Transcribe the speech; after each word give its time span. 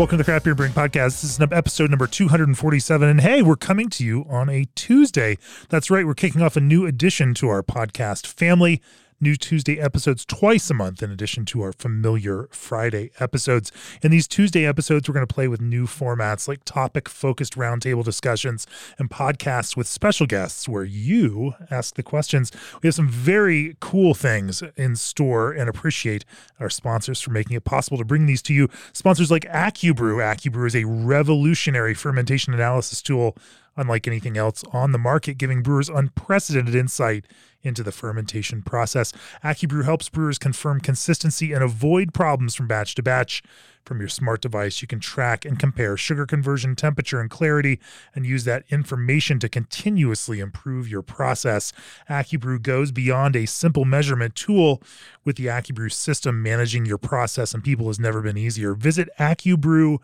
Welcome 0.00 0.16
to 0.16 0.24
the 0.24 0.24
Craft 0.24 0.46
Beer 0.46 0.54
Brewing 0.54 0.72
Podcast. 0.72 1.20
This 1.20 1.24
is 1.24 1.40
episode 1.52 1.90
number 1.90 2.06
247. 2.06 3.06
And 3.06 3.20
hey, 3.20 3.42
we're 3.42 3.54
coming 3.54 3.90
to 3.90 4.02
you 4.02 4.24
on 4.30 4.48
a 4.48 4.64
Tuesday. 4.74 5.36
That's 5.68 5.90
right, 5.90 6.06
we're 6.06 6.14
kicking 6.14 6.40
off 6.40 6.56
a 6.56 6.60
new 6.62 6.86
addition 6.86 7.34
to 7.34 7.48
our 7.50 7.62
podcast 7.62 8.26
family 8.26 8.80
new 9.20 9.36
Tuesday 9.36 9.78
episodes 9.78 10.24
twice 10.24 10.70
a 10.70 10.74
month, 10.74 11.02
in 11.02 11.10
addition 11.10 11.44
to 11.46 11.60
our 11.60 11.72
familiar 11.72 12.48
Friday 12.50 13.10
episodes. 13.20 13.70
In 14.02 14.10
these 14.10 14.26
Tuesday 14.26 14.64
episodes, 14.64 15.08
we're 15.08 15.14
going 15.14 15.26
to 15.26 15.32
play 15.32 15.48
with 15.48 15.60
new 15.60 15.86
formats 15.86 16.48
like 16.48 16.64
topic 16.64 17.08
focused 17.08 17.54
roundtable 17.54 18.04
discussions 18.04 18.66
and 18.98 19.10
podcasts 19.10 19.76
with 19.76 19.86
special 19.86 20.26
guests 20.26 20.68
where 20.68 20.84
you 20.84 21.54
ask 21.70 21.94
the 21.96 22.02
questions. 22.02 22.50
We 22.82 22.86
have 22.86 22.94
some 22.94 23.08
very 23.08 23.76
cool 23.80 24.14
things 24.14 24.62
in 24.76 24.96
store 24.96 25.52
and 25.52 25.68
appreciate 25.68 26.24
our 26.58 26.70
sponsors 26.70 27.20
for 27.20 27.30
making 27.30 27.56
it 27.56 27.64
possible 27.64 27.98
to 27.98 28.04
bring 28.04 28.26
these 28.26 28.42
to 28.42 28.54
you. 28.54 28.68
Sponsors 28.92 29.30
like 29.30 29.44
AccuBrew. 29.44 30.16
AccuBrew 30.16 30.66
is 30.66 30.76
a 30.76 30.84
revolutionary 30.84 31.94
fermentation 31.94 32.54
analysis 32.54 33.02
tool 33.02 33.36
unlike 33.80 34.06
anything 34.06 34.36
else 34.36 34.62
on 34.72 34.92
the 34.92 34.98
market, 34.98 35.38
giving 35.38 35.62
brewers 35.62 35.88
unprecedented 35.88 36.74
insight 36.74 37.24
into 37.62 37.82
the 37.82 37.92
fermentation 37.92 38.62
process. 38.62 39.12
AccuBrew 39.42 39.84
helps 39.84 40.08
brewers 40.08 40.38
confirm 40.38 40.80
consistency 40.80 41.52
and 41.52 41.62
avoid 41.64 42.14
problems 42.14 42.54
from 42.54 42.66
batch 42.66 42.94
to 42.94 43.02
batch. 43.02 43.42
From 43.84 43.98
your 43.98 44.08
smart 44.08 44.42
device, 44.42 44.82
you 44.82 44.88
can 44.88 45.00
track 45.00 45.46
and 45.46 45.58
compare 45.58 45.96
sugar 45.96 46.26
conversion, 46.26 46.76
temperature, 46.76 47.18
and 47.18 47.30
clarity, 47.30 47.80
and 48.14 48.26
use 48.26 48.44
that 48.44 48.64
information 48.68 49.38
to 49.40 49.48
continuously 49.48 50.38
improve 50.38 50.86
your 50.86 51.00
process. 51.00 51.72
AccuBrew 52.08 52.60
goes 52.60 52.92
beyond 52.92 53.34
a 53.34 53.46
simple 53.46 53.86
measurement 53.86 54.34
tool. 54.34 54.82
With 55.24 55.36
the 55.36 55.46
AccuBrew 55.46 55.90
system, 55.92 56.42
managing 56.42 56.84
your 56.84 56.98
process 56.98 57.54
and 57.54 57.64
people 57.64 57.86
has 57.86 57.98
never 57.98 58.20
been 58.20 58.36
easier. 58.36 58.74
Visit 58.74 59.08
accubrew.io 59.18 60.00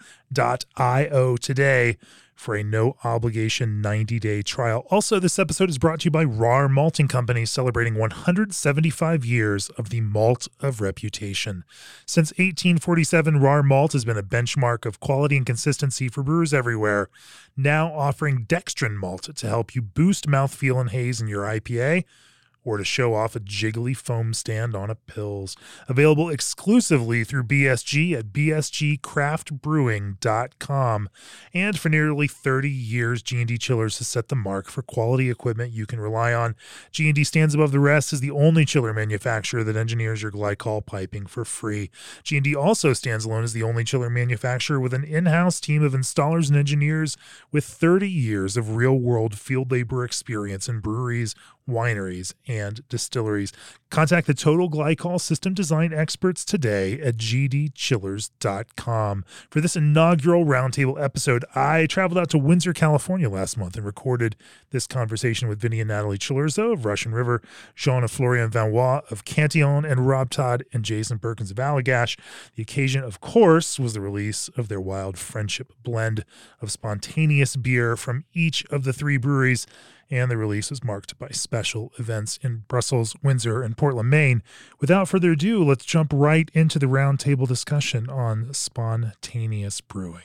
today 1.37 1.98
for 2.37 2.55
a 2.55 2.62
no 2.62 2.97
obligation 3.03 3.81
90 3.81 4.20
day 4.20 4.42
trial. 4.42 4.87
Also, 4.91 5.19
this 5.19 5.39
episode 5.39 5.70
is 5.70 5.79
brought 5.79 6.01
to 6.01 6.05
you 6.05 6.11
by 6.11 6.25
Rahr 6.25 6.70
Malting 6.70 7.09
Company, 7.09 7.45
celebrating 7.45 7.95
175 7.95 9.25
years 9.25 9.70
of 9.70 9.89
the 9.91 10.03
malt 10.03 10.47
of 10.61 10.81
reputation. 10.81 11.65
Since 12.05 12.31
1847, 12.33 13.41
Rahr 13.41 13.65
Malt 13.65 13.95
has 13.95 14.05
been 14.05 14.19
a 14.19 14.23
benchmark 14.23 14.87
of 14.87 15.01
quality 15.01 15.37
and 15.37 15.47
consistency 15.47 16.09
for 16.09 16.23
brewers 16.23 16.55
everywhere, 16.55 17.09
now 17.56 17.93
offering 17.93 18.45
dextrin 18.47 18.97
malt 18.97 19.34
to 19.34 19.48
help 19.48 19.75
you 19.75 19.83
boost 19.83 20.28
mouthfeel 20.28 20.81
and 20.81 20.91
haze 20.91 21.21
in 21.21 21.27
your 21.27 21.45
IPA 21.45 22.05
or 22.67 22.77
to 22.77 22.84
show 22.84 23.14
off 23.14 23.34
a 23.36 23.41
jiggly 23.41 23.97
foam 23.97 24.34
stand 24.34 24.75
on 24.75 24.91
a 24.91 24.97
Pils. 24.97 25.56
Available 25.89 26.28
exclusively 26.28 27.22
through 27.22 27.45
BSG 27.45 28.19
at 28.19 28.33
bsgcraftbrewing.com. 28.33 31.09
And 31.55 31.78
for 31.78 31.89
nearly 31.89 32.27
30 32.27 32.69
years, 32.69 33.22
G&D 33.22 33.59
Chillers 33.59 33.98
has 33.98 34.09
set 34.09 34.27
the 34.28 34.34
mark 34.34 34.69
for 34.69 34.83
quality 34.83 35.31
equipment 35.31 35.72
you 35.72 35.87
can 35.87 36.00
rely 36.00 36.34
on. 36.34 36.56
G&D 36.91 37.22
stands 37.25 37.55
above 37.55 37.70
the 37.70 37.78
rest 37.78 38.12
as 38.12 38.19
the 38.20 38.33
only 38.33 38.64
chiller 38.64 38.92
manufacturer 38.92 39.62
that 39.62 39.77
engineers 39.77 40.22
your 40.22 40.33
glycol 40.33 40.84
piping 40.84 41.27
for 41.27 41.44
free. 41.44 41.92
G&D 42.25 42.56
also 42.56 42.92
stands 42.92 43.25
alone 43.25 43.44
as 43.44 43.53
the 43.53 43.62
only 43.62 43.84
chiller 43.84 44.10
manufacturer 44.10 44.81
with 44.81 44.93
an 44.93 45.04
in-house 45.04 45.60
team 45.60 45.84
of 45.84 45.93
installers 45.93 46.48
and 46.48 46.56
engineers 46.56 47.16
with 47.53 47.65
30 47.65 48.10
years 48.10 48.56
of 48.56 48.75
real-world 48.75 49.38
field 49.38 49.71
labor 49.71 50.04
experience 50.04 50.69
in 50.69 50.81
breweries, 50.81 51.37
wineries, 51.69 52.32
and 52.47 52.87
distilleries. 52.88 53.53
Contact 53.91 54.27
the 54.27 54.34
Total 54.34 54.69
Glycol 54.69 55.21
System 55.21 55.54
Design 55.54 55.93
experts 55.93 56.44
today 56.44 57.00
at 57.00 57.16
gdchillers.com. 57.16 59.25
For 59.49 59.60
this 59.60 59.77
inaugural 59.77 60.44
roundtable 60.44 61.00
episode, 61.03 61.44
I 61.54 61.87
traveled 61.87 62.19
out 62.19 62.31
to 62.31 62.38
Windsor, 62.38 62.72
California 62.72 63.31
last 63.31 63.56
month 63.56 63.77
and 63.77 63.87
recorded 63.87 64.34
this 64.71 64.88
conversation 64.88 65.49
with 65.49 65.60
Vinny 65.60 65.81
and 65.81 65.88
Natalie 65.88 66.19
Cilurzo 66.19 66.72
of 66.72 66.84
Russian 66.84 67.12
River, 67.12 67.41
Jean 67.75 68.03
and 68.03 68.10
Florian 68.10 68.50
Van 68.50 68.72
Roy 68.72 69.00
of 69.10 69.25
Cantillon, 69.25 69.84
and 69.84 70.09
Rob 70.09 70.31
Todd 70.31 70.65
and 70.72 70.84
Jason 70.84 71.19
Perkins 71.19 71.50
of 71.50 71.56
Allagash. 71.56 72.16
The 72.56 72.62
occasion, 72.62 73.03
of 73.04 73.21
course, 73.21 73.78
was 73.78 73.94
the 73.94 74.00
release 74.00 74.48
of 74.56 74.69
their 74.69 74.81
Wild 74.81 75.19
Friendship 75.19 75.72
blend 75.83 76.25
of 76.60 76.71
spontaneous 76.71 77.56
beer 77.56 77.97
from 77.97 78.25
each 78.34 78.65
of 78.66 78.84
the 78.84 78.93
three 78.93 79.16
breweries 79.16 79.66
and 80.11 80.31
the 80.31 80.37
release 80.37 80.71
is 80.71 80.84
marked 80.84 81.19
by 81.19 81.28
special 81.28 81.93
events 81.99 82.39
in 82.43 82.65
Brussels, 82.69 83.15
Windsor, 83.22 83.62
and 83.62 83.77
Portland, 83.77 84.11
Maine. 84.11 84.43
Without 84.81 85.09
further 85.09 85.33
ado, 85.33 85.65
let's 85.65 85.84
jump 85.84 86.12
right 86.15 86.50
into 86.55 86.78
the 86.78 86.87
roundtable 86.87 87.49
discussion 87.49 88.09
on 88.09 88.53
spontaneous 88.55 89.81
brewing. 89.81 90.25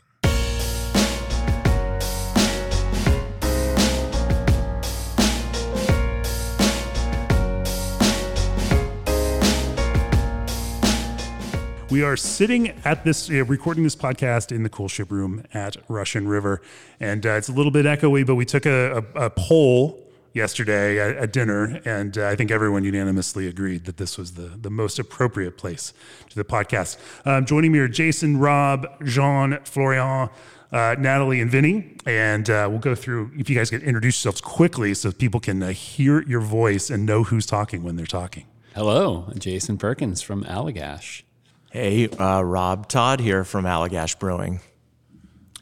We 11.91 12.03
are 12.03 12.15
sitting 12.15 12.69
at 12.85 13.03
this, 13.03 13.29
uh, 13.29 13.43
recording 13.43 13.83
this 13.83 13.97
podcast 13.97 14.55
in 14.55 14.63
the 14.63 14.69
coolship 14.69 15.11
room 15.11 15.43
at 15.53 15.75
Russian 15.89 16.25
River. 16.25 16.61
And 17.01 17.25
uh, 17.25 17.31
it's 17.31 17.49
a 17.49 17.51
little 17.51 17.71
bit 17.71 17.85
echoey, 17.85 18.25
but 18.25 18.35
we 18.35 18.45
took 18.45 18.65
a, 18.65 19.03
a, 19.13 19.25
a 19.25 19.29
poll 19.29 20.01
yesterday 20.33 21.01
at, 21.01 21.17
at 21.17 21.33
dinner, 21.33 21.81
and 21.83 22.17
uh, 22.17 22.29
I 22.29 22.37
think 22.37 22.49
everyone 22.49 22.85
unanimously 22.85 23.45
agreed 23.45 23.83
that 23.83 23.97
this 23.97 24.17
was 24.17 24.35
the, 24.35 24.43
the 24.43 24.69
most 24.69 24.99
appropriate 24.99 25.57
place 25.57 25.93
to 26.29 26.35
the 26.37 26.45
podcast. 26.45 26.95
Um, 27.25 27.45
joining 27.45 27.73
me 27.73 27.79
are 27.79 27.89
Jason, 27.89 28.37
Rob, 28.37 28.87
Jean, 29.03 29.59
Florian, 29.65 30.29
uh, 30.71 30.95
Natalie, 30.97 31.41
and 31.41 31.51
Vinny. 31.51 31.97
And 32.05 32.49
uh, 32.49 32.67
we'll 32.69 32.79
go 32.79 32.95
through, 32.95 33.31
if 33.37 33.49
you 33.49 33.57
guys 33.57 33.69
can 33.69 33.81
introduce 33.81 34.23
yourselves 34.23 34.39
quickly 34.39 34.93
so 34.93 35.11
people 35.11 35.41
can 35.41 35.61
uh, 35.61 35.71
hear 35.71 36.21
your 36.21 36.39
voice 36.39 36.89
and 36.89 37.05
know 37.05 37.23
who's 37.23 37.45
talking 37.45 37.83
when 37.83 37.97
they're 37.97 38.05
talking. 38.05 38.45
Hello, 38.75 39.29
Jason 39.37 39.77
Perkins 39.77 40.21
from 40.21 40.45
Allagash. 40.45 41.23
Hey, 41.71 42.09
uh, 42.09 42.41
Rob 42.41 42.89
Todd 42.89 43.21
here 43.21 43.45
from 43.45 43.63
Allagash 43.63 44.19
Brewing. 44.19 44.59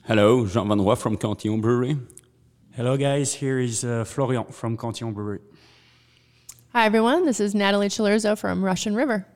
Hello, 0.06 0.48
Jean 0.48 0.68
Van 0.68 0.82
Roy 0.82 0.96
from 0.96 1.18
Cantillon 1.18 1.62
Brewery. 1.62 2.00
Hello, 2.72 2.98
guys. 2.98 3.36
Here 3.36 3.60
is 3.60 3.86
uh, 3.86 4.06
Florian 4.06 4.46
from 4.46 4.76
Cantillon 4.76 5.14
Brewery. 5.14 5.42
Hi, 6.74 6.88
everyone. 6.88 7.28
This 7.28 7.40
is 7.40 7.54
Natalie 7.54 7.90
Cilurzo 7.90 8.36
from 8.36 8.66
Russian 8.66 8.96
River. 8.96 9.28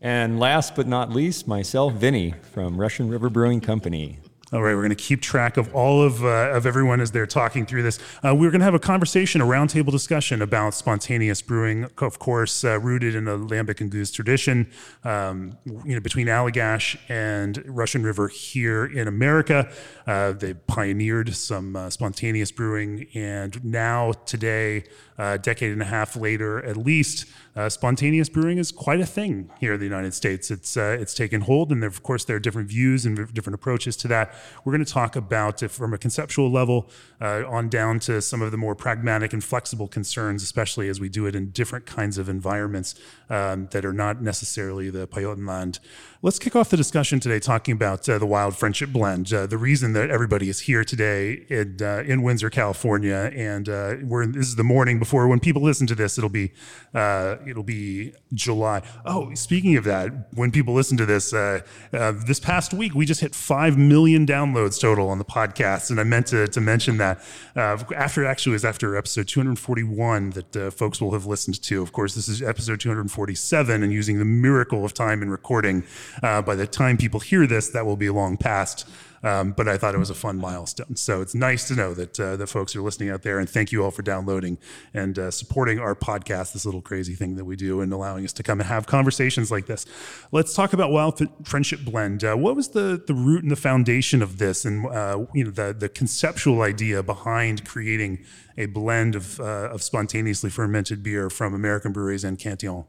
And 0.00 0.40
last 0.40 0.74
but 0.74 0.86
not 0.86 1.10
least, 1.10 1.46
myself, 1.46 1.92
Vinny 1.92 2.32
from 2.50 2.80
Russian 2.80 3.10
River 3.10 3.28
Brewing 3.28 3.60
Company. 3.60 4.18
All 4.52 4.62
right, 4.62 4.76
we're 4.76 4.82
going 4.82 4.90
to 4.90 4.94
keep 4.94 5.22
track 5.22 5.56
of 5.56 5.74
all 5.74 6.04
of, 6.04 6.24
uh, 6.24 6.52
of 6.52 6.66
everyone 6.66 7.00
as 7.00 7.10
they're 7.10 7.26
talking 7.26 7.66
through 7.66 7.82
this. 7.82 7.98
Uh, 8.24 8.32
we're 8.32 8.52
going 8.52 8.60
to 8.60 8.64
have 8.64 8.74
a 8.74 8.78
conversation, 8.78 9.40
a 9.40 9.44
roundtable 9.44 9.90
discussion 9.90 10.40
about 10.40 10.72
spontaneous 10.72 11.42
brewing, 11.42 11.88
of 11.98 12.20
course, 12.20 12.62
uh, 12.62 12.78
rooted 12.78 13.16
in 13.16 13.24
the 13.24 13.36
lambic 13.36 13.80
and 13.80 13.90
gueuze 13.90 14.14
tradition, 14.14 14.70
um, 15.02 15.58
you 15.84 15.96
know, 15.96 16.00
between 16.00 16.28
Allagash 16.28 16.96
and 17.08 17.60
Russian 17.66 18.04
River 18.04 18.28
here 18.28 18.86
in 18.86 19.08
America. 19.08 19.68
Uh, 20.06 20.30
they 20.30 20.54
pioneered 20.54 21.34
some 21.34 21.74
uh, 21.74 21.90
spontaneous 21.90 22.52
brewing, 22.52 23.08
and 23.16 23.64
now 23.64 24.12
today, 24.26 24.84
a 25.18 25.38
decade 25.38 25.72
and 25.72 25.82
a 25.82 25.86
half 25.86 26.16
later, 26.16 26.62
at 26.64 26.76
least, 26.76 27.26
uh, 27.56 27.70
spontaneous 27.70 28.28
brewing 28.28 28.58
is 28.58 28.70
quite 28.70 29.00
a 29.00 29.06
thing 29.06 29.50
here 29.58 29.74
in 29.74 29.80
the 29.80 29.86
United 29.86 30.12
States. 30.12 30.50
It's 30.50 30.76
uh, 30.76 30.98
it's 31.00 31.14
taken 31.14 31.40
hold, 31.40 31.72
and 31.72 31.82
of 31.84 32.02
course 32.02 32.24
there 32.24 32.36
are 32.36 32.40
different 32.40 32.68
views 32.68 33.06
and 33.06 33.32
different 33.32 33.54
approaches 33.54 33.96
to 33.98 34.08
that. 34.08 34.34
We're 34.64 34.72
going 34.72 34.84
to 34.84 34.92
talk 34.92 35.16
about 35.16 35.60
from 35.70 35.94
a 35.94 35.98
conceptual 35.98 36.50
level 36.50 36.90
uh, 37.20 37.44
on 37.48 37.70
down 37.70 37.98
to 38.00 38.20
some 38.20 38.42
of 38.42 38.50
the 38.50 38.58
more 38.58 38.74
pragmatic 38.74 39.32
and 39.32 39.42
flexible 39.42 39.88
concerns, 39.88 40.42
especially 40.42 40.88
as 40.90 41.00
we 41.00 41.08
do 41.08 41.24
it 41.24 41.34
in 41.34 41.50
different 41.50 41.86
kinds 41.86 42.18
of 42.18 42.28
environments 42.28 42.94
um, 43.30 43.68
that 43.72 43.84
are 43.84 43.92
not 43.92 44.22
necessarily 44.22 44.90
the 44.90 45.06
Pajottenland. 45.06 45.78
Let's 46.22 46.38
kick 46.38 46.56
off 46.56 46.70
the 46.70 46.76
discussion 46.76 47.20
today 47.20 47.38
talking 47.38 47.72
about 47.72 48.08
uh, 48.08 48.18
the 48.18 48.26
Wild 48.26 48.56
Friendship 48.56 48.90
Blend. 48.90 49.32
Uh, 49.32 49.46
the 49.46 49.58
reason 49.58 49.92
that 49.92 50.10
everybody 50.10 50.48
is 50.48 50.60
here 50.60 50.82
today 50.82 51.44
in, 51.48 51.76
uh, 51.80 52.02
in 52.06 52.22
Windsor, 52.22 52.50
California, 52.50 53.30
and 53.34 53.68
uh, 53.68 53.96
we're 54.02 54.22
in, 54.22 54.32
this 54.32 54.48
is 54.48 54.56
the 54.56 54.64
morning 54.64 54.98
before 54.98 55.28
when 55.28 55.40
people 55.40 55.62
listen 55.62 55.86
to 55.86 55.94
this, 55.94 56.18
it'll 56.18 56.30
be 56.30 56.52
uh, 56.94 57.36
it'll 57.46 57.62
be 57.62 58.12
July. 58.32 58.82
Oh, 59.04 59.34
speaking 59.34 59.76
of 59.76 59.84
that, 59.84 60.28
when 60.34 60.50
people 60.50 60.74
listen 60.74 60.96
to 60.96 61.06
this, 61.06 61.32
uh, 61.32 61.60
this 61.92 62.40
past 62.40 62.72
week 62.72 62.94
we 62.94 63.04
just 63.04 63.20
hit 63.20 63.34
five 63.34 63.76
million 63.76 64.26
downloads 64.26 64.80
total 64.80 65.08
on 65.10 65.18
the 65.18 65.24
podcast, 65.24 65.90
and 65.90 66.00
I 66.00 66.04
meant 66.04 66.28
to, 66.28 66.48
to 66.48 66.60
mention 66.60 66.96
that 66.96 67.22
after 67.54 68.24
actually 68.24 68.52
it 68.52 68.54
was 68.54 68.64
after 68.64 68.96
episode 68.96 69.28
241 69.28 70.30
that 70.30 70.72
folks 70.72 71.00
will 71.00 71.12
have 71.12 71.26
listened 71.26 71.62
to. 71.62 71.82
Of 71.82 71.92
course, 71.92 72.14
this 72.14 72.28
is 72.28 72.42
episode 72.42 72.80
247, 73.16 73.82
and 73.82 73.92
using 73.92 74.18
the 74.18 74.24
miracle 74.26 74.84
of 74.84 74.92
time 74.92 75.22
and 75.22 75.30
recording, 75.30 75.82
uh, 76.22 76.42
by 76.42 76.54
the 76.54 76.66
time 76.66 76.98
people 76.98 77.18
hear 77.18 77.46
this, 77.46 77.70
that 77.70 77.86
will 77.86 77.96
be 77.96 78.10
long 78.10 78.36
past. 78.36 78.86
Um, 79.22 79.52
but 79.52 79.66
I 79.66 79.78
thought 79.78 79.94
it 79.94 79.98
was 79.98 80.10
a 80.10 80.14
fun 80.14 80.36
milestone. 80.36 80.94
So 80.94 81.22
it's 81.22 81.34
nice 81.34 81.66
to 81.68 81.74
know 81.74 81.94
that 81.94 82.20
uh, 82.20 82.36
the 82.36 82.46
folks 82.46 82.76
are 82.76 82.82
listening 82.82 83.08
out 83.08 83.22
there, 83.22 83.38
and 83.38 83.48
thank 83.48 83.72
you 83.72 83.82
all 83.82 83.90
for 83.90 84.02
downloading 84.02 84.58
and 84.92 85.18
uh, 85.18 85.30
supporting 85.30 85.78
our 85.78 85.94
podcast, 85.94 86.52
this 86.52 86.66
little 86.66 86.82
crazy 86.82 87.14
thing 87.14 87.34
that 87.36 87.46
we 87.46 87.56
do, 87.56 87.80
and 87.80 87.92
allowing 87.92 88.24
us 88.26 88.32
to 88.34 88.42
come 88.42 88.60
and 88.60 88.68
have 88.68 88.86
conversations 88.86 89.50
like 89.50 89.66
this. 89.66 89.86
Let's 90.30 90.54
talk 90.54 90.74
about 90.74 90.92
Wild 90.92 91.20
Friendship 91.44 91.80
Blend. 91.84 92.22
Uh, 92.22 92.36
what 92.36 92.54
was 92.54 92.68
the 92.68 93.02
the 93.04 93.14
root 93.14 93.42
and 93.42 93.50
the 93.50 93.56
foundation 93.56 94.20
of 94.22 94.36
this, 94.36 94.66
and 94.66 94.86
uh, 94.86 95.24
you 95.34 95.44
know 95.44 95.50
the 95.50 95.74
the 95.76 95.88
conceptual 95.88 96.60
idea 96.60 97.02
behind 97.02 97.64
creating 97.64 98.24
a 98.58 98.66
blend 98.66 99.16
of 99.16 99.40
uh, 99.40 99.70
of 99.70 99.82
spontaneously 99.82 100.50
fermented 100.50 101.02
beer 101.02 101.30
from 101.30 101.54
American 101.54 101.92
breweries 101.92 102.22
and 102.22 102.38
Cantillon? 102.38 102.84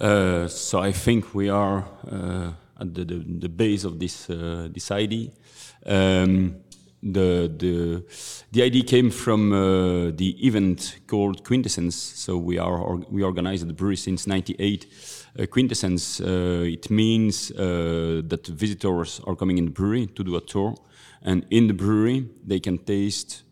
Uh, 0.00 0.48
so 0.48 0.80
I 0.80 0.92
think 0.92 1.34
we 1.34 1.50
are 1.50 1.84
at 2.80 2.94
the, 2.94 3.04
the, 3.04 3.24
the 3.40 3.48
base 3.48 3.84
of 3.84 3.98
this 3.98 4.30
uh, 4.30 4.68
this 4.72 4.90
idea. 4.90 5.30
Um, 5.86 6.56
the 7.02 7.50
the 7.56 8.04
the 8.52 8.62
idea 8.62 8.82
came 8.82 9.10
from 9.10 9.52
uh, 9.52 10.10
the 10.16 10.46
event 10.46 11.00
called 11.06 11.44
Quintessence. 11.44 11.96
So 11.96 12.36
we 12.36 12.58
are 12.58 12.78
or, 12.78 12.96
we 13.10 13.22
organized 13.22 13.66
the 13.66 13.72
brewery 13.72 13.96
since 13.96 14.26
'98. 14.26 14.86
Uh, 15.38 15.46
Quintessence 15.46 16.20
uh, 16.20 16.64
it 16.66 16.90
means 16.90 17.50
uh, 17.52 18.22
that 18.26 18.46
visitors 18.46 19.20
are 19.26 19.36
coming 19.36 19.58
in 19.58 19.66
the 19.66 19.70
brewery 19.70 20.06
to 20.06 20.24
do 20.24 20.36
a 20.36 20.40
tour, 20.40 20.74
and 21.22 21.46
in 21.50 21.66
the 21.66 21.74
brewery 21.74 22.28
they 22.46 22.60
can 22.60 22.78
taste 22.78 23.42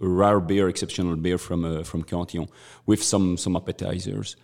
a 0.00 0.06
rare 0.06 0.40
beer, 0.40 0.68
exceptional 0.68 1.16
beer 1.16 1.38
from 1.38 1.64
uh, 1.64 1.82
from 1.82 2.02
Cantillon 2.02 2.48
with 2.86 3.02
some 3.02 3.36
some 3.36 3.56
appetizers. 3.56 4.36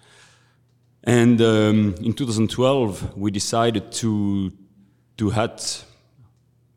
And 1.06 1.40
um, 1.42 1.94
in 2.00 2.14
2012, 2.14 3.16
we 3.16 3.30
decided 3.30 3.92
to 3.92 4.50
to 5.18 5.30
had 5.30 5.62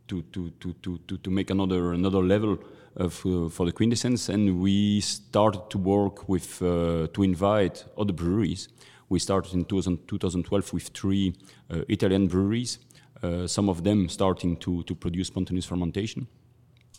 to 0.08 0.22
to 0.22 0.52
to 0.60 0.74
to 0.74 1.18
to 1.18 1.32
make 1.32 1.50
another 1.50 1.94
another 1.94 2.22
level 2.22 2.60
of, 2.98 3.26
uh, 3.26 3.48
for 3.48 3.66
the 3.66 3.72
quintessence, 3.72 4.28
and 4.28 4.60
we 4.60 5.00
started 5.00 5.70
to 5.70 5.78
work 5.78 6.28
with 6.28 6.62
uh, 6.62 7.08
to 7.14 7.24
invite 7.24 7.86
other 7.98 8.12
breweries. 8.12 8.68
We 9.08 9.20
started 9.20 9.54
in 9.54 9.64
2000, 9.64 10.08
2012 10.08 10.74
with 10.74 10.90
three 10.90 11.34
uh, 11.72 11.84
Italian 11.88 12.28
breweries, 12.28 12.80
uh, 13.24 13.48
some 13.48 13.70
of 13.70 13.86
them 13.86 14.10
starting 14.10 14.58
to 14.58 14.84
to 14.84 14.96
produce 14.96 15.28
spontaneous 15.28 15.66
fermentation. 15.66 16.28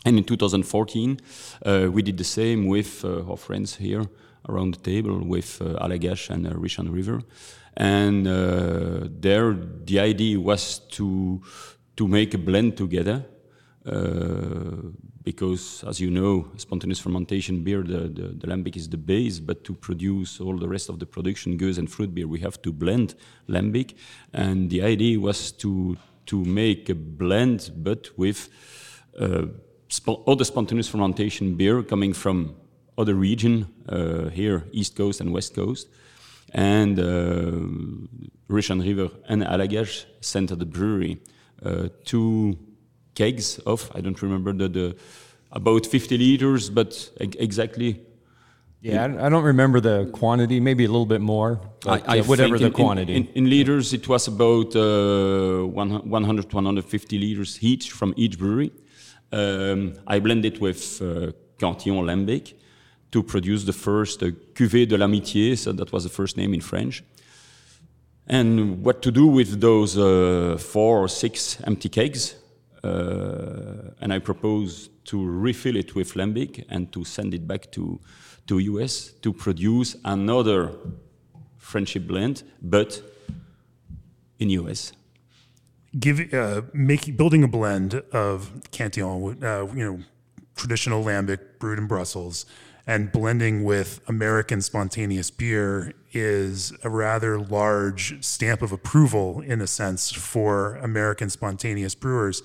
And 0.06 0.16
in 0.16 0.24
2014, 0.24 1.20
uh, 1.66 1.88
we 1.92 2.02
did 2.02 2.16
the 2.16 2.24
same 2.24 2.68
with 2.68 3.04
uh, 3.04 3.28
our 3.28 3.36
friends 3.36 3.76
here 3.76 4.06
around 4.48 4.74
the 4.74 4.80
table 4.80 5.18
with 5.24 5.60
uh, 5.60 5.84
Allagash 5.84 6.30
and 6.30 6.46
uh, 6.46 6.50
Russian 6.54 6.92
River. 6.92 7.20
And 7.76 8.26
uh, 8.26 9.08
there, 9.20 9.54
the 9.84 10.00
idea 10.00 10.40
was 10.40 10.80
to, 10.90 11.40
to 11.96 12.08
make 12.08 12.34
a 12.34 12.38
blend 12.38 12.76
together. 12.76 13.24
Uh, 13.86 14.90
because, 15.22 15.84
as 15.86 16.00
you 16.00 16.10
know, 16.10 16.48
spontaneous 16.56 16.98
fermentation 16.98 17.62
beer, 17.62 17.82
the, 17.82 18.08
the, 18.08 18.28
the, 18.40 18.46
lambic 18.46 18.76
is 18.76 18.88
the 18.88 18.96
base, 18.96 19.38
but 19.38 19.62
to 19.62 19.74
produce 19.74 20.40
all 20.40 20.56
the 20.56 20.68
rest 20.68 20.88
of 20.88 20.98
the 20.98 21.06
production, 21.06 21.58
gueuze 21.58 21.78
and 21.78 21.90
fruit 21.90 22.14
beer, 22.14 22.26
we 22.26 22.40
have 22.40 22.60
to 22.62 22.72
blend 22.72 23.14
lambic. 23.48 23.94
And 24.32 24.70
the 24.70 24.82
idea 24.82 25.20
was 25.20 25.52
to, 25.52 25.96
to 26.26 26.44
make 26.44 26.88
a 26.88 26.94
blend, 26.94 27.70
but 27.76 28.08
with 28.16 28.48
uh, 29.20 29.46
all 30.06 30.36
the 30.36 30.44
spontaneous 30.44 30.88
fermentation 30.88 31.54
beer 31.54 31.82
coming 31.82 32.12
from 32.12 32.56
other 32.98 33.14
region 33.14 33.66
uh, 33.88 34.28
here, 34.28 34.64
East 34.72 34.96
Coast 34.96 35.20
and 35.20 35.32
West 35.32 35.54
Coast. 35.54 35.88
And 36.52 36.98
uh, 36.98 37.52
Russian 38.48 38.80
River 38.80 39.10
and 39.28 39.42
Allagash 39.42 40.04
sent 40.20 40.50
at 40.50 40.58
the 40.58 40.66
brewery 40.66 41.18
uh, 41.64 41.88
two 42.04 42.58
kegs 43.14 43.58
of, 43.60 43.90
I 43.94 44.00
don't 44.00 44.20
remember 44.22 44.52
the, 44.52 44.68
the 44.68 44.96
about 45.52 45.86
50 45.86 46.16
liters, 46.18 46.70
but 46.70 47.10
exactly 47.18 48.00
yeah, 48.80 49.04
I 49.04 49.28
don't 49.28 49.42
remember 49.42 49.80
the 49.80 50.08
quantity. 50.12 50.60
Maybe 50.60 50.84
a 50.84 50.88
little 50.88 51.06
bit 51.06 51.20
more, 51.20 51.60
I, 51.84 52.02
I 52.06 52.18
uh, 52.20 52.24
whatever 52.24 52.58
the 52.58 52.66
in, 52.66 52.72
quantity. 52.72 53.16
In, 53.16 53.26
in, 53.26 53.32
in, 53.34 53.50
liters, 53.50 53.92
it 53.92 54.06
was 54.06 54.28
about 54.28 54.76
uh, 54.76 55.66
100 55.66 56.50
to 56.50 56.56
150 56.56 57.18
liters 57.18 57.58
each 57.60 57.90
from 57.90 58.14
each 58.16 58.38
brewery. 58.38 58.70
Um, 59.32 59.94
I 60.06 60.20
blended 60.20 60.60
with 60.60 61.02
uh, 61.02 61.32
Cantillon 61.58 62.06
Lambic, 62.06 62.54
to 63.10 63.22
produce 63.22 63.64
the 63.64 63.72
first 63.72 64.22
uh, 64.22 64.30
Cuvée 64.54 64.86
de 64.86 64.96
l'Amitié, 64.96 65.56
so 65.56 65.72
that 65.72 65.92
was 65.92 66.04
the 66.04 66.10
first 66.10 66.36
name 66.36 66.54
in 66.54 66.60
French. 66.60 67.02
And 68.26 68.84
what 68.84 69.00
to 69.02 69.10
do 69.10 69.26
with 69.26 69.60
those 69.60 69.96
uh, 69.96 70.58
four 70.58 70.98
or 70.98 71.08
six 71.08 71.58
empty 71.66 71.88
kegs. 71.88 72.34
Uh, 72.84 73.90
and 74.00 74.12
I 74.12 74.18
propose 74.18 74.90
to 75.06 75.24
refill 75.24 75.76
it 75.76 75.94
with 75.94 76.14
lambic 76.14 76.64
and 76.68 76.92
to 76.92 77.04
send 77.04 77.34
it 77.34 77.48
back 77.48 77.72
to, 77.72 77.98
to 78.46 78.58
US 78.58 79.12
to 79.22 79.32
produce 79.32 79.96
another 80.04 80.72
friendship 81.56 82.06
blend, 82.06 82.42
but 82.62 83.02
in 84.38 84.50
US. 84.50 84.92
Give, 85.98 86.32
uh, 86.34 86.62
making, 86.74 87.16
building 87.16 87.42
a 87.42 87.48
blend 87.48 87.94
of 88.12 88.52
Cantillon, 88.70 89.42
uh, 89.42 89.66
you 89.74 89.84
know, 89.84 89.98
traditional 90.54 91.02
lambic 91.02 91.58
brewed 91.58 91.78
in 91.78 91.86
Brussels, 91.86 92.46
and 92.88 93.12
blending 93.12 93.64
with 93.64 94.00
American 94.08 94.62
spontaneous 94.62 95.30
beer 95.30 95.92
is 96.12 96.72
a 96.82 96.88
rather 96.88 97.38
large 97.38 98.24
stamp 98.24 98.62
of 98.62 98.72
approval, 98.72 99.42
in 99.42 99.60
a 99.60 99.66
sense, 99.66 100.10
for 100.10 100.76
American 100.76 101.28
spontaneous 101.28 101.94
brewers. 101.94 102.42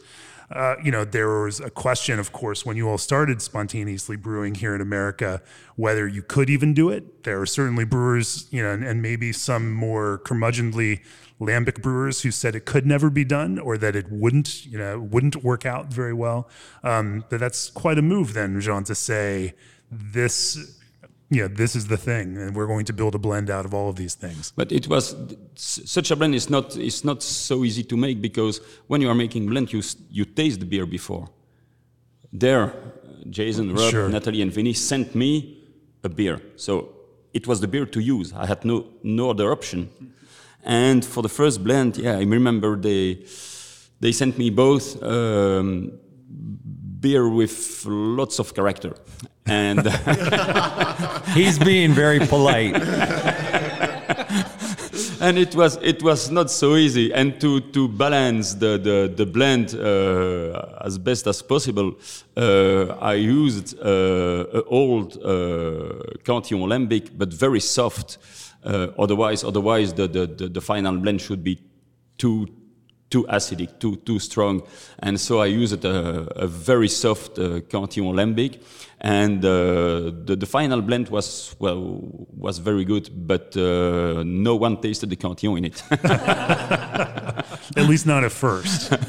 Uh, 0.51 0.75
you 0.83 0.91
know, 0.91 1.05
there 1.05 1.29
was 1.43 1.61
a 1.61 1.69
question, 1.69 2.19
of 2.19 2.33
course, 2.33 2.65
when 2.65 2.75
you 2.75 2.89
all 2.89 2.97
started 2.97 3.41
spontaneously 3.41 4.17
brewing 4.17 4.53
here 4.53 4.75
in 4.75 4.81
America, 4.81 5.41
whether 5.77 6.05
you 6.05 6.21
could 6.21 6.49
even 6.49 6.73
do 6.73 6.89
it. 6.89 7.23
There 7.23 7.39
are 7.39 7.45
certainly 7.45 7.85
brewers, 7.85 8.45
you 8.51 8.61
know, 8.61 8.73
and, 8.73 8.83
and 8.83 9.01
maybe 9.01 9.31
some 9.31 9.71
more 9.71 10.19
curmudgeonly 10.25 10.99
lambic 11.39 11.81
brewers 11.81 12.21
who 12.23 12.31
said 12.31 12.53
it 12.53 12.65
could 12.65 12.85
never 12.85 13.09
be 13.09 13.23
done 13.23 13.59
or 13.59 13.77
that 13.77 13.95
it 13.95 14.11
wouldn't, 14.11 14.65
you 14.65 14.77
know, 14.77 14.99
wouldn't 14.99 15.37
work 15.37 15.65
out 15.65 15.87
very 15.87 16.13
well. 16.13 16.49
Um, 16.83 17.23
that's 17.29 17.69
quite 17.69 17.97
a 17.97 18.01
move, 18.01 18.33
then, 18.33 18.59
Jean, 18.59 18.83
to 18.83 18.93
say 18.93 19.53
this 20.13 20.79
yeah, 21.33 21.47
this 21.47 21.75
is 21.75 21.87
the 21.87 21.97
thing, 21.97 22.37
and 22.37 22.55
we're 22.55 22.67
going 22.67 22.85
to 22.85 22.93
build 22.93 23.15
a 23.15 23.17
blend 23.17 23.49
out 23.49 23.65
of 23.65 23.73
all 23.73 23.89
of 23.89 23.95
these 23.95 24.13
things. 24.13 24.53
But 24.55 24.71
it 24.71 24.87
was 24.87 25.15
such 25.55 26.11
a 26.11 26.15
blend 26.15 26.35
is 26.35 26.49
not 26.49 26.77
is 26.77 27.03
not 27.03 27.23
so 27.23 27.63
easy 27.63 27.83
to 27.85 27.97
make 27.97 28.21
because 28.21 28.61
when 28.87 29.01
you 29.01 29.09
are 29.09 29.15
making 29.15 29.47
blend, 29.47 29.73
you 29.73 29.81
you 30.11 30.25
taste 30.25 30.59
the 30.59 30.65
beer 30.65 30.85
before. 30.85 31.29
There, 32.31 32.73
Jason, 33.29 33.73
Rob, 33.73 33.91
sure. 33.91 34.09
Natalie, 34.09 34.41
and 34.41 34.51
Vinny 34.51 34.73
sent 34.73 35.15
me 35.15 35.57
a 36.03 36.09
beer, 36.09 36.39
so 36.55 36.89
it 37.33 37.47
was 37.47 37.61
the 37.61 37.67
beer 37.67 37.85
to 37.87 37.99
use. 37.99 38.31
I 38.33 38.45
had 38.45 38.63
no 38.63 38.85
no 39.01 39.31
other 39.31 39.51
option. 39.51 39.89
And 40.65 41.03
for 41.03 41.21
the 41.23 41.29
first 41.29 41.63
blend, 41.63 41.97
yeah, 41.97 42.17
I 42.17 42.23
remember 42.23 42.75
they 42.75 43.25
they 43.99 44.11
sent 44.11 44.37
me 44.37 44.51
both 44.51 45.01
um, 45.01 45.91
beer 46.99 47.27
with 47.27 47.85
lots 47.85 48.39
of 48.39 48.53
character 48.53 48.93
and 49.45 49.87
he's 51.33 51.59
being 51.59 51.91
very 51.91 52.19
polite. 52.19 52.75
and 55.21 55.37
it 55.37 55.55
was 55.55 55.77
it 55.81 56.03
was 56.03 56.29
not 56.29 56.51
so 56.51 56.75
easy, 56.75 57.13
and 57.13 57.39
to 57.41 57.61
to 57.71 57.87
balance 57.87 58.53
the 58.53 58.77
the, 58.77 59.11
the 59.15 59.25
blend 59.25 59.75
uh, 59.75 60.85
as 60.85 60.97
best 60.97 61.27
as 61.27 61.41
possible, 61.41 61.95
uh, 62.37 62.85
I 62.99 63.15
used 63.15 63.79
uh, 63.79 64.61
old 64.67 65.17
uh, 65.23 66.03
Cantillon 66.23 66.69
lambic, 66.69 67.09
but 67.17 67.33
very 67.33 67.59
soft. 67.59 68.17
Uh, 68.63 68.87
otherwise, 68.97 69.43
otherwise 69.43 69.93
the, 69.93 70.07
the, 70.07 70.47
the 70.47 70.61
final 70.61 70.95
blend 70.95 71.19
should 71.19 71.43
be 71.43 71.59
too 72.17 72.47
too 73.13 73.25
acidic, 73.29 73.79
too 73.79 73.95
too 73.97 74.17
strong, 74.17 74.63
and 74.99 75.19
so 75.19 75.39
I 75.39 75.45
used 75.45 75.85
a, 75.85 76.25
a 76.45 76.47
very 76.47 76.89
soft 76.89 77.37
uh, 77.37 77.61
Cantillon 77.69 78.15
lambic, 78.15 78.53
and 78.99 79.45
uh, 79.45 80.11
the, 80.27 80.35
the 80.35 80.47
final 80.47 80.81
blend 80.81 81.09
was 81.09 81.55
well 81.59 81.81
was 82.35 82.57
very 82.57 82.85
good, 82.85 83.05
but 83.27 83.55
uh, 83.55 84.23
no 84.25 84.55
one 84.55 84.81
tasted 84.81 85.09
the 85.11 85.15
Cantillon 85.15 85.57
in 85.59 85.65
it. 85.65 85.83
at 87.77 87.85
least 87.87 88.07
not 88.07 88.23
at 88.23 88.31
first. 88.31 88.93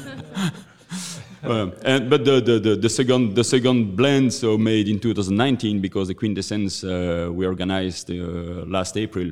And, 1.45 2.09
but 2.09 2.25
the, 2.25 2.41
the, 2.41 2.59
the, 2.59 2.75
the, 2.75 2.89
second 2.89 3.35
the 3.35 3.43
second 3.43 3.95
blend 3.95 4.33
so 4.33 4.57
made 4.57 4.87
in 4.87 4.99
2019 4.99 5.79
because 5.79 6.07
the 6.07 6.15
quintessence 6.15 6.83
uh, 6.83 7.29
we 7.31 7.45
organized 7.45 8.09
uh, 8.09 8.65
last 8.65 8.97
April 8.97 9.29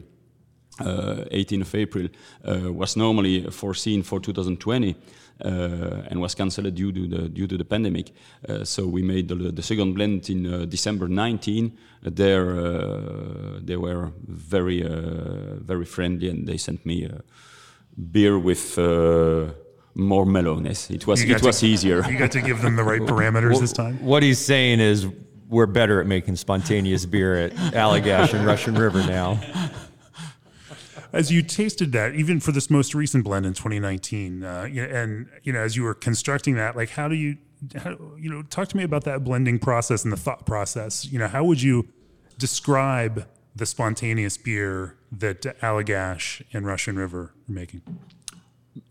uh, 0.79 1.25
18th 1.31 1.61
of 1.61 1.75
April, 1.75 2.07
uh, 2.45 2.71
was 2.73 2.95
normally 2.95 3.49
foreseen 3.49 4.03
for 4.03 4.19
2020. 4.19 4.95
uh, 5.43 6.07
and 6.09 6.21
was 6.21 6.35
cancelled 6.35 6.73
due 6.75 6.91
to 6.91 7.07
the 7.07 7.29
due 7.29 7.47
to 7.47 7.57
the 7.57 7.65
pandemic. 7.65 8.11
Uh, 8.47 8.63
so 8.63 8.85
we 8.85 9.01
made 9.01 9.27
the, 9.27 9.35
the 9.35 9.61
second 9.61 9.93
blend 9.93 10.29
in 10.29 10.45
uh, 10.45 10.65
December 10.65 11.07
19. 11.07 11.65
Uh, 12.05 12.09
there 12.11 12.57
uh, 12.57 13.59
they 13.61 13.75
were 13.75 14.11
very 14.27 14.83
uh, 14.83 15.55
very 15.55 15.85
friendly, 15.85 16.29
and 16.29 16.47
they 16.47 16.57
sent 16.57 16.85
me 16.85 17.05
a 17.05 17.21
beer 18.11 18.37
with. 18.37 18.77
more 19.95 20.25
mellowness. 20.25 20.89
It 20.89 21.05
was 21.05 21.21
it 21.21 21.43
was 21.43 21.59
to, 21.59 21.67
easier. 21.67 22.01
You 22.09 22.17
got 22.17 22.31
to 22.31 22.41
give 22.41 22.63
them 22.63 22.75
the 22.75 22.83
right 22.83 23.05
parameters 23.11 23.59
this 23.59 23.73
time. 23.73 24.03
What 24.03 24.23
he's 24.23 24.39
saying 24.39 24.79
is 24.79 25.05
we're 25.47 25.67
better 25.67 26.01
at 26.01 26.07
making 26.07 26.35
spontaneous 26.37 27.05
beer 27.05 27.35
at 27.45 27.51
Allagash 27.75 28.33
and 28.33 28.43
Russian 28.43 28.73
River 28.73 29.03
now. 29.05 29.39
As 31.13 31.31
you 31.31 31.43
tasted 31.43 31.91
that, 31.91 32.15
even 32.15 32.39
for 32.39 32.51
this 32.51 32.71
most 32.71 32.95
recent 32.95 33.23
blend 33.23 33.45
in 33.45 33.53
2019, 33.53 34.43
uh, 34.43 34.67
and 34.73 35.29
you 35.43 35.53
know, 35.53 35.59
as 35.59 35.75
you 35.75 35.83
were 35.83 35.93
constructing 35.93 36.55
that, 36.55 36.75
like, 36.75 36.89
how 36.89 37.07
do 37.07 37.13
you, 37.13 37.37
how, 37.75 37.91
you 38.19 38.31
know, 38.31 38.41
talk 38.41 38.67
to 38.69 38.77
me 38.77 38.83
about 38.83 39.03
that 39.03 39.23
blending 39.23 39.59
process 39.59 40.03
and 40.03 40.11
the 40.11 40.17
thought 40.17 40.47
process. 40.47 41.05
You 41.05 41.19
know, 41.19 41.27
how 41.27 41.43
would 41.43 41.61
you 41.61 41.87
describe 42.39 43.27
the 43.55 43.67
spontaneous 43.67 44.37
beer 44.37 44.95
that 45.11 45.43
Allagash 45.61 46.41
and 46.51 46.65
Russian 46.65 46.97
River 46.97 47.21
are 47.21 47.33
making, 47.47 47.83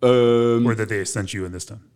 um, 0.01 0.65
or 0.65 0.77
that 0.77 0.89
they 0.89 1.05
sent 1.05 1.35
you 1.35 1.45
in 1.45 1.51
this 1.51 1.65
time? 1.65 1.91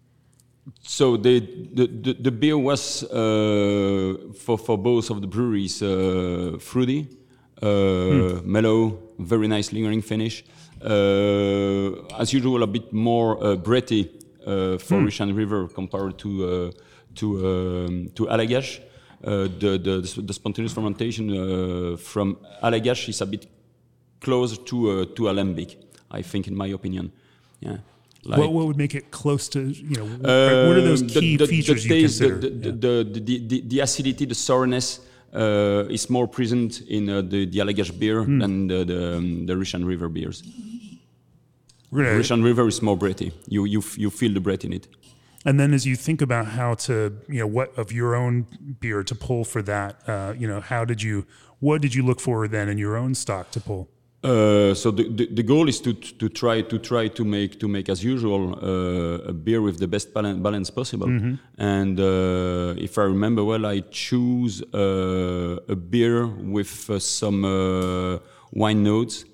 So 0.83 1.17
the, 1.17 1.39
the, 1.73 1.87
the, 1.87 2.13
the, 2.15 2.31
beer 2.33 2.59
was 2.59 3.05
uh, 3.05 4.17
for, 4.37 4.59
for 4.59 4.77
both 4.77 5.11
of 5.11 5.21
the 5.21 5.29
breweries 5.29 5.81
uh, 5.81 6.59
fruity, 6.61 7.09
mm. 7.61 8.45
mellow, 8.45 8.99
very 9.19 9.49
nice 9.49 9.73
lingering 9.73 10.03
finish. 10.03 10.45
Uh, 10.83 12.05
as 12.19 12.33
usual, 12.33 12.63
a 12.63 12.67
bit 12.67 12.93
more 12.93 13.43
uh, 13.43 13.57
breathy 13.57 14.11
uh, 14.47 14.79
for 14.79 14.99
mm. 14.99 15.05
Russian 15.05 15.35
River 15.35 15.69
compared 15.69 16.19
to 16.19 16.73
to 17.15 17.27
um, 17.47 18.09
to 18.15 18.27
Allagash. 18.27 18.81
the, 19.23 19.79
the, 19.79 20.23
the 20.23 20.33
spontaneous 20.33 20.75
fermentation 20.75 21.97
from 21.97 22.37
Allagash 22.63 23.09
is 23.09 23.21
a 23.21 23.27
bit 23.27 23.47
closer 24.21 24.57
to 24.57 25.07
to 25.07 25.29
a 25.29 25.33
lambic, 25.33 25.77
I 26.11 26.23
think, 26.23 26.47
in 26.47 26.55
my 26.55 26.69
opinion. 26.69 27.11
Yeah. 27.61 27.79
Like, 28.27 28.39
what, 28.41 28.53
what 28.53 28.67
would 28.67 28.77
make 28.77 28.95
it 28.95 29.11
close 29.11 29.49
to 29.51 29.61
you 29.61 29.97
know? 29.97 30.05
Uh, 30.05 30.67
what 30.67 30.77
are 30.77 30.83
those 30.83 31.03
key 31.03 31.37
the, 31.37 31.45
the, 31.45 31.47
features 31.47 31.85
the 31.85 31.89
taste, 31.89 32.21
you 32.21 32.29
consider? 32.29 32.51
The, 32.51 32.73
the, 32.73 32.95
yeah. 33.07 33.13
the, 33.15 33.39
the, 33.39 33.61
the, 33.61 33.81
acidity, 33.81 34.25
the 34.25 34.35
sourness 34.35 34.99
uh, 34.99 35.03
is 35.91 36.09
more 36.11 36.27
present 36.27 36.81
in 36.89 37.09
uh, 37.09 37.23
the 37.23 37.47
the 37.47 37.59
Allagash 37.59 37.97
beer 37.99 38.25
mm. 38.25 38.41
than 38.41 38.69
the 38.69 38.85
the, 38.85 39.17
um, 39.17 39.47
the 39.47 39.57
Russian 39.57 39.85
River 39.85 40.09
beers. 40.09 40.43
Right. 41.91 42.17
Russian 42.17 42.43
River 42.43 42.67
is 42.67 42.83
more 42.83 42.97
breathy. 42.97 43.33
You 43.49 43.65
you 43.65 43.83
you 43.97 44.11
feel 44.11 44.33
the 44.33 44.41
breath 44.41 44.65
in 44.65 44.73
it. 44.73 44.89
And 45.45 45.61
then 45.61 45.73
as 45.73 45.87
you 45.87 45.95
think 45.95 46.21
about 46.23 46.47
how 46.47 46.75
to 46.87 47.17
you 47.29 47.39
know 47.39 47.47
what 47.47 47.79
of 47.79 47.93
your 47.93 48.15
own 48.17 48.47
beer 48.81 49.05
to 49.05 49.15
pull 49.15 49.45
for 49.45 49.63
that, 49.63 49.97
uh, 50.09 50.35
you 50.37 50.49
know 50.49 50.61
how 50.61 50.85
did 50.85 51.03
you 51.03 51.25
what 51.61 51.81
did 51.81 51.95
you 51.95 52.03
look 52.03 52.21
for 52.21 52.49
then 52.49 52.69
in 52.69 52.79
your 52.79 52.97
own 52.97 53.15
stock 53.15 53.51
to 53.53 53.61
pull? 53.61 53.89
Uh, 54.25 54.75
so 54.75 54.91
the, 54.91 55.09
the, 55.09 55.27
the, 55.27 55.43
goal 55.43 55.69
is 55.69 55.79
to, 55.81 55.93
to 55.93 56.29
try 56.29 56.61
to 56.61 56.79
try 56.79 57.07
to 57.07 57.25
make 57.25 57.61
to 57.61 57.69
make 57.69 57.89
as 57.89 58.03
usual 58.03 58.55
uh, 58.55 59.29
a 59.29 59.33
beer 59.33 59.61
with 59.61 59.79
the 59.79 59.87
best 59.87 60.13
balance, 60.13 60.41
balance 60.41 60.71
possible. 60.71 61.07
Mm-hmm. 61.07 61.35
And 61.59 62.01
uh, 62.01 62.75
if 62.77 62.99
I 62.99 63.03
remember 63.03 63.45
well, 63.45 63.67
I 63.67 63.81
choose 63.91 64.63
uh, 64.75 65.59
a 65.69 65.77
beer 65.77 66.27
with 66.27 66.91
uh, 66.91 66.99
some 66.99 67.43
wine 68.53 68.83
notes 68.83 69.25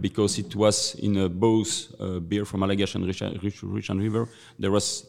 because 0.00 0.38
it 0.38 0.56
was 0.56 0.96
in 0.96 1.16
a 1.16 1.28
both 1.28 1.94
beer 2.28 2.44
from 2.44 2.60
Allagash 2.62 2.96
and 2.96 3.06
Russian 3.06 3.98
River. 3.98 4.28
There 4.58 4.72
was 4.72 5.06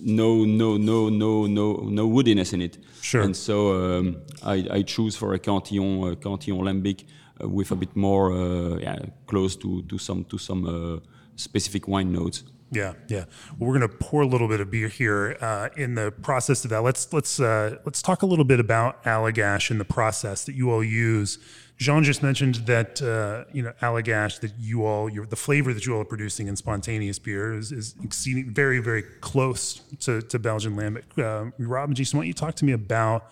no 0.00 0.44
no 0.44 0.76
no 0.76 1.08
no 1.08 1.46
no 1.46 1.72
no 1.74 2.08
woodiness 2.08 2.52
in 2.52 2.62
it. 2.62 2.78
Sure. 3.00 3.22
And 3.22 3.36
so 3.36 3.98
um, 3.98 4.22
I, 4.42 4.66
I 4.70 4.82
choose 4.82 5.16
for 5.16 5.34
a 5.34 5.38
Cantillon 5.38 6.12
uh, 6.12 6.14
Cantillon 6.16 6.64
Lambic 6.64 7.04
with 7.40 7.70
a 7.70 7.76
bit 7.76 7.94
more 7.96 8.32
uh, 8.32 8.76
yeah, 8.78 8.98
close 9.26 9.56
to, 9.56 9.82
to 9.82 9.98
some 9.98 10.24
to 10.24 10.38
some 10.38 10.66
uh, 10.66 11.00
specific 11.36 11.88
wine 11.88 12.12
notes. 12.12 12.44
Yeah, 12.70 12.94
yeah. 13.08 13.24
Well, 13.58 13.68
we're 13.68 13.78
going 13.78 13.88
to 13.88 13.96
pour 13.96 14.22
a 14.22 14.26
little 14.26 14.48
bit 14.48 14.60
of 14.60 14.70
beer 14.70 14.88
here. 14.88 15.36
Uh, 15.40 15.68
in 15.76 15.94
the 15.94 16.10
process 16.10 16.64
of 16.64 16.70
that, 16.70 16.82
let's 16.82 17.12
let's 17.12 17.38
uh, 17.38 17.76
let's 17.84 18.02
talk 18.02 18.22
a 18.22 18.26
little 18.26 18.44
bit 18.44 18.58
about 18.60 19.04
Allagash 19.04 19.70
and 19.70 19.78
the 19.78 19.84
process 19.84 20.44
that 20.44 20.54
you 20.54 20.70
all 20.70 20.82
use. 20.82 21.38
Jean 21.76 22.04
just 22.04 22.22
mentioned 22.22 22.56
that 22.66 23.02
uh, 23.02 23.44
you 23.52 23.62
know 23.62 23.72
Allagash 23.80 24.40
that 24.40 24.52
you 24.58 24.84
all 24.84 25.08
your 25.08 25.26
the 25.26 25.36
flavor 25.36 25.72
that 25.72 25.86
you 25.86 25.94
all 25.94 26.00
are 26.00 26.04
producing 26.04 26.46
in 26.48 26.56
spontaneous 26.56 27.18
beer 27.18 27.52
is, 27.52 27.72
is 27.72 27.94
exceeding 28.02 28.52
very 28.52 28.80
very 28.80 29.02
close 29.02 29.74
to, 30.00 30.22
to 30.22 30.38
Belgian 30.38 30.76
lambic. 30.76 31.04
Uh, 31.18 31.50
Rob 31.58 31.90
and 31.90 31.96
Jason, 31.96 32.18
why 32.18 32.22
don't 32.22 32.28
you 32.28 32.34
talk 32.34 32.54
to 32.56 32.64
me 32.64 32.72
about 32.72 33.30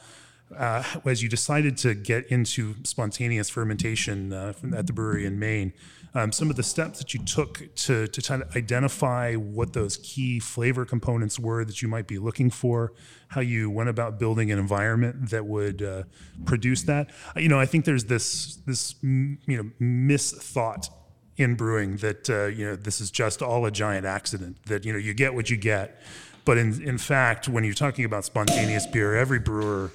uh, 0.57 0.85
as 1.05 1.23
you 1.23 1.29
decided 1.29 1.77
to 1.79 1.95
get 1.95 2.27
into 2.27 2.75
spontaneous 2.85 3.49
fermentation 3.49 4.33
uh, 4.33 4.53
at 4.75 4.87
the 4.87 4.93
brewery 4.93 5.27
in 5.27 5.39
Maine, 5.39 5.73
um, 6.15 6.31
some 6.31 6.51
of 6.51 6.57
the 6.57 6.63
steps 6.63 6.99
that 6.99 7.15
you 7.15 7.25
took 7.25 7.75
to, 7.75 8.07
to 8.07 8.23
try 8.23 8.37
to 8.37 8.47
identify 8.57 9.35
what 9.35 9.73
those 9.73 9.97
key 9.99 10.39
flavor 10.39 10.85
components 10.85 11.39
were 11.39 11.65
that 11.65 11.81
you 11.81 11.89
might 11.89 12.07
be 12.07 12.19
looking 12.19 12.51
for, 12.51 12.93
how 13.29 13.41
you 13.41 13.71
went 13.71 13.89
about 13.89 14.19
building 14.19 14.51
an 14.51 14.59
environment 14.59 15.31
that 15.31 15.47
would 15.47 15.83
uh, 15.83 16.03
produce 16.45 16.83
that. 16.83 17.09
You 17.37 17.49
know, 17.49 17.59
I 17.59 17.67
think 17.67 17.87
there's 17.87 18.05
this 18.05 18.57
this 18.67 18.95
you 19.03 19.39
know 19.47 19.71
misthought 19.81 20.91
in 21.39 21.55
brewing 21.55 21.97
that 21.99 22.29
uh, 22.29 22.47
you 22.47 22.67
know 22.67 22.77
this 22.77 23.01
is 23.01 23.11
just 23.11 23.41
all 23.41 23.65
a 23.65 23.71
giant 23.71 24.05
accident 24.05 24.59
that 24.67 24.85
you 24.85 24.93
know 24.93 24.99
you 24.99 25.15
get 25.15 25.35
what 25.35 25.49
you 25.49 25.57
get. 25.57 26.01
But 26.45 26.59
in, 26.59 26.83
in 26.83 26.99
fact, 26.99 27.49
when 27.49 27.65
you're 27.65 27.73
talking 27.73 28.05
about 28.05 28.25
spontaneous 28.25 28.87
beer, 28.87 29.15
every 29.15 29.39
brewer 29.39 29.93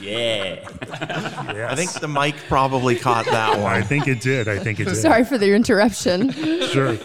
yeah. 0.00 0.56
Yes. 0.60 1.72
I 1.72 1.74
think 1.74 1.92
the 1.92 2.08
mic 2.08 2.36
probably 2.48 2.96
caught 2.96 3.26
that 3.26 3.58
one. 3.58 3.72
I 3.72 3.82
think 3.82 4.06
it 4.08 4.20
did. 4.20 4.48
I 4.48 4.58
think 4.58 4.80
it 4.80 4.84
did. 4.84 4.96
Sorry 4.96 5.24
for 5.24 5.38
the 5.38 5.52
interruption. 5.52 6.30
sure. 6.32 6.96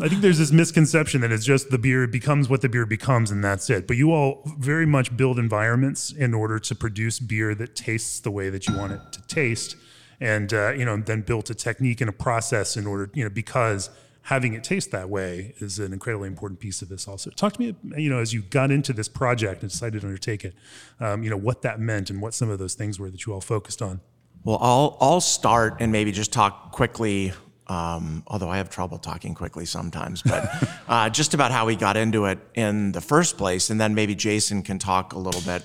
I 0.00 0.08
think 0.08 0.20
there's 0.20 0.38
this 0.38 0.50
misconception 0.52 1.20
that 1.20 1.30
it's 1.30 1.44
just 1.44 1.70
the 1.70 1.78
beer 1.78 2.06
becomes 2.06 2.48
what 2.48 2.60
the 2.60 2.68
beer 2.68 2.86
becomes 2.86 3.30
and 3.30 3.44
that's 3.44 3.70
it. 3.70 3.86
But 3.86 3.96
you 3.96 4.12
all 4.12 4.42
very 4.58 4.86
much 4.86 5.16
build 5.16 5.38
environments 5.38 6.10
in 6.10 6.34
order 6.34 6.58
to 6.58 6.74
produce 6.74 7.20
beer 7.20 7.54
that 7.54 7.76
tastes 7.76 8.18
the 8.20 8.30
way 8.30 8.50
that 8.50 8.66
you 8.66 8.76
want 8.76 8.92
it 8.92 9.00
to 9.12 9.22
taste, 9.28 9.76
and 10.20 10.52
uh, 10.52 10.72
you 10.72 10.84
know 10.84 10.96
then 10.96 11.20
built 11.22 11.50
a 11.50 11.54
technique 11.54 12.00
and 12.00 12.10
a 12.10 12.12
process 12.12 12.76
in 12.76 12.86
order 12.86 13.10
you 13.14 13.22
know 13.22 13.30
because 13.30 13.90
having 14.22 14.54
it 14.54 14.62
taste 14.62 14.90
that 14.90 15.08
way 15.08 15.54
is 15.58 15.78
an 15.78 15.92
incredibly 15.92 16.28
important 16.28 16.60
piece 16.60 16.82
of 16.82 16.88
this 16.88 17.08
also 17.08 17.30
talk 17.30 17.52
to 17.54 17.60
me 17.60 17.74
you 17.96 18.08
know 18.08 18.18
as 18.18 18.32
you 18.32 18.42
got 18.42 18.70
into 18.70 18.92
this 18.92 19.08
project 19.08 19.62
and 19.62 19.70
decided 19.70 20.00
to 20.00 20.06
undertake 20.06 20.44
it 20.44 20.54
um, 21.00 21.22
you 21.22 21.30
know 21.30 21.36
what 21.36 21.62
that 21.62 21.80
meant 21.80 22.10
and 22.10 22.20
what 22.20 22.34
some 22.34 22.48
of 22.50 22.58
those 22.58 22.74
things 22.74 22.98
were 22.98 23.10
that 23.10 23.26
you 23.26 23.32
all 23.32 23.40
focused 23.40 23.82
on 23.82 24.00
well 24.44 24.58
i'll, 24.60 24.96
I'll 25.00 25.20
start 25.20 25.76
and 25.80 25.90
maybe 25.90 26.12
just 26.12 26.32
talk 26.32 26.72
quickly 26.72 27.32
um, 27.68 28.22
although 28.26 28.50
I 28.50 28.58
have 28.58 28.68
trouble 28.68 28.98
talking 28.98 29.34
quickly 29.34 29.64
sometimes, 29.64 30.20
but 30.20 30.50
uh, 30.88 31.08
just 31.08 31.32
about 31.32 31.52
how 31.52 31.64
we 31.64 31.76
got 31.76 31.96
into 31.96 32.26
it 32.26 32.38
in 32.54 32.92
the 32.92 33.00
first 33.00 33.38
place. 33.38 33.70
And 33.70 33.80
then 33.80 33.94
maybe 33.94 34.14
Jason 34.14 34.62
can 34.62 34.78
talk 34.78 35.14
a 35.14 35.18
little 35.18 35.40
bit 35.40 35.62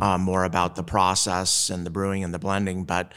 um, 0.00 0.22
more 0.22 0.44
about 0.44 0.76
the 0.76 0.82
process 0.82 1.70
and 1.70 1.86
the 1.86 1.90
brewing 1.90 2.24
and 2.24 2.32
the 2.32 2.38
blending. 2.38 2.84
But 2.84 3.12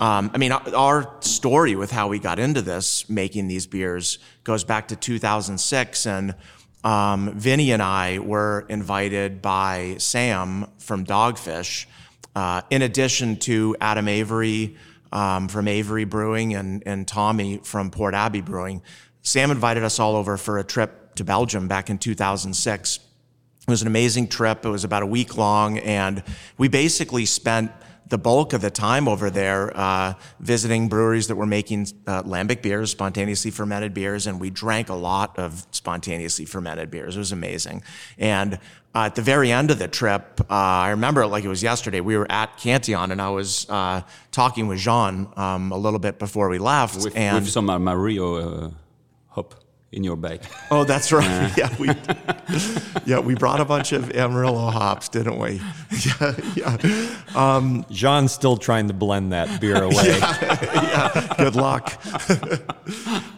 um, 0.00 0.30
I 0.34 0.38
mean, 0.38 0.52
our 0.52 1.14
story 1.20 1.76
with 1.76 1.90
how 1.90 2.08
we 2.08 2.18
got 2.18 2.38
into 2.38 2.62
this, 2.62 3.08
making 3.08 3.48
these 3.48 3.66
beers, 3.66 4.18
goes 4.42 4.64
back 4.64 4.88
to 4.88 4.96
2006. 4.96 6.06
And 6.06 6.34
um, 6.82 7.32
Vinny 7.34 7.72
and 7.72 7.82
I 7.82 8.18
were 8.18 8.66
invited 8.68 9.42
by 9.42 9.96
Sam 9.98 10.66
from 10.78 11.04
Dogfish, 11.04 11.86
uh, 12.34 12.62
in 12.70 12.82
addition 12.82 13.36
to 13.40 13.76
Adam 13.80 14.08
Avery 14.08 14.76
um, 15.12 15.48
from 15.48 15.68
Avery 15.68 16.04
Brewing 16.04 16.54
and, 16.54 16.82
and 16.84 17.06
Tommy 17.06 17.58
from 17.58 17.90
Port 17.90 18.14
Abbey 18.14 18.40
Brewing. 18.40 18.82
Sam 19.22 19.50
invited 19.50 19.84
us 19.84 19.98
all 19.98 20.16
over 20.16 20.36
for 20.36 20.58
a 20.58 20.64
trip 20.64 21.14
to 21.14 21.24
Belgium 21.24 21.68
back 21.68 21.88
in 21.88 21.98
2006. 21.98 22.98
It 23.66 23.70
was 23.70 23.80
an 23.80 23.88
amazing 23.88 24.28
trip. 24.28 24.66
It 24.66 24.68
was 24.68 24.84
about 24.84 25.02
a 25.02 25.06
week 25.06 25.38
long, 25.38 25.78
and 25.78 26.22
we 26.58 26.68
basically 26.68 27.24
spent 27.24 27.72
the 28.08 28.18
bulk 28.18 28.52
of 28.52 28.60
the 28.60 28.70
time 28.70 29.08
over 29.08 29.30
there 29.30 29.74
uh, 29.74 30.14
visiting 30.38 30.88
breweries 30.88 31.28
that 31.28 31.36
were 31.36 31.46
making 31.46 31.88
uh, 32.06 32.22
lambic 32.24 32.60
beers, 32.60 32.90
spontaneously 32.90 33.50
fermented 33.50 33.94
beers, 33.94 34.26
and 34.26 34.38
we 34.38 34.50
drank 34.50 34.90
a 34.90 34.94
lot 34.94 35.38
of 35.38 35.66
spontaneously 35.70 36.44
fermented 36.44 36.90
beers. 36.90 37.16
It 37.16 37.20
was 37.20 37.32
amazing. 37.32 37.82
And 38.18 38.54
uh, 38.94 39.06
at 39.06 39.14
the 39.14 39.22
very 39.22 39.50
end 39.50 39.70
of 39.70 39.78
the 39.78 39.88
trip, 39.88 40.42
uh, 40.42 40.44
I 40.50 40.90
remember 40.90 41.22
it 41.22 41.28
like 41.28 41.44
it 41.44 41.48
was 41.48 41.62
yesterday. 41.62 42.00
We 42.00 42.16
were 42.18 42.30
at 42.30 42.58
Cantillon, 42.58 43.10
and 43.10 43.22
I 43.22 43.30
was 43.30 43.68
uh, 43.70 44.02
talking 44.30 44.68
with 44.68 44.78
Jean 44.78 45.26
um, 45.36 45.72
a 45.72 45.78
little 45.78 45.98
bit 45.98 46.18
before 46.18 46.50
we 46.50 46.58
left. 46.58 47.02
With, 47.02 47.16
and 47.16 47.36
with 47.36 47.48
some 47.48 47.70
uh, 47.70 47.78
hop 47.78 48.74
in 49.94 50.04
your 50.04 50.16
bag. 50.16 50.40
Oh, 50.70 50.84
that's 50.84 51.10
right. 51.10 51.50
yeah, 51.56 51.74
we 51.78 51.88
yeah 53.06 53.20
we 53.20 53.34
brought 53.34 53.60
a 53.60 53.64
bunch 53.64 53.92
of 53.92 54.10
Amarillo 54.12 54.70
hops, 54.70 55.08
didn't 55.08 55.38
we? 55.38 55.60
Yeah, 56.20 56.36
yeah. 56.56 57.16
Um, 57.34 57.86
Jean's 57.90 58.32
still 58.32 58.56
trying 58.56 58.88
to 58.88 58.94
blend 58.94 59.32
that 59.32 59.60
beer 59.60 59.82
away. 59.82 60.18
yeah, 60.18 60.58
yeah. 60.74 61.34
Good 61.38 61.54
luck. 61.54 62.02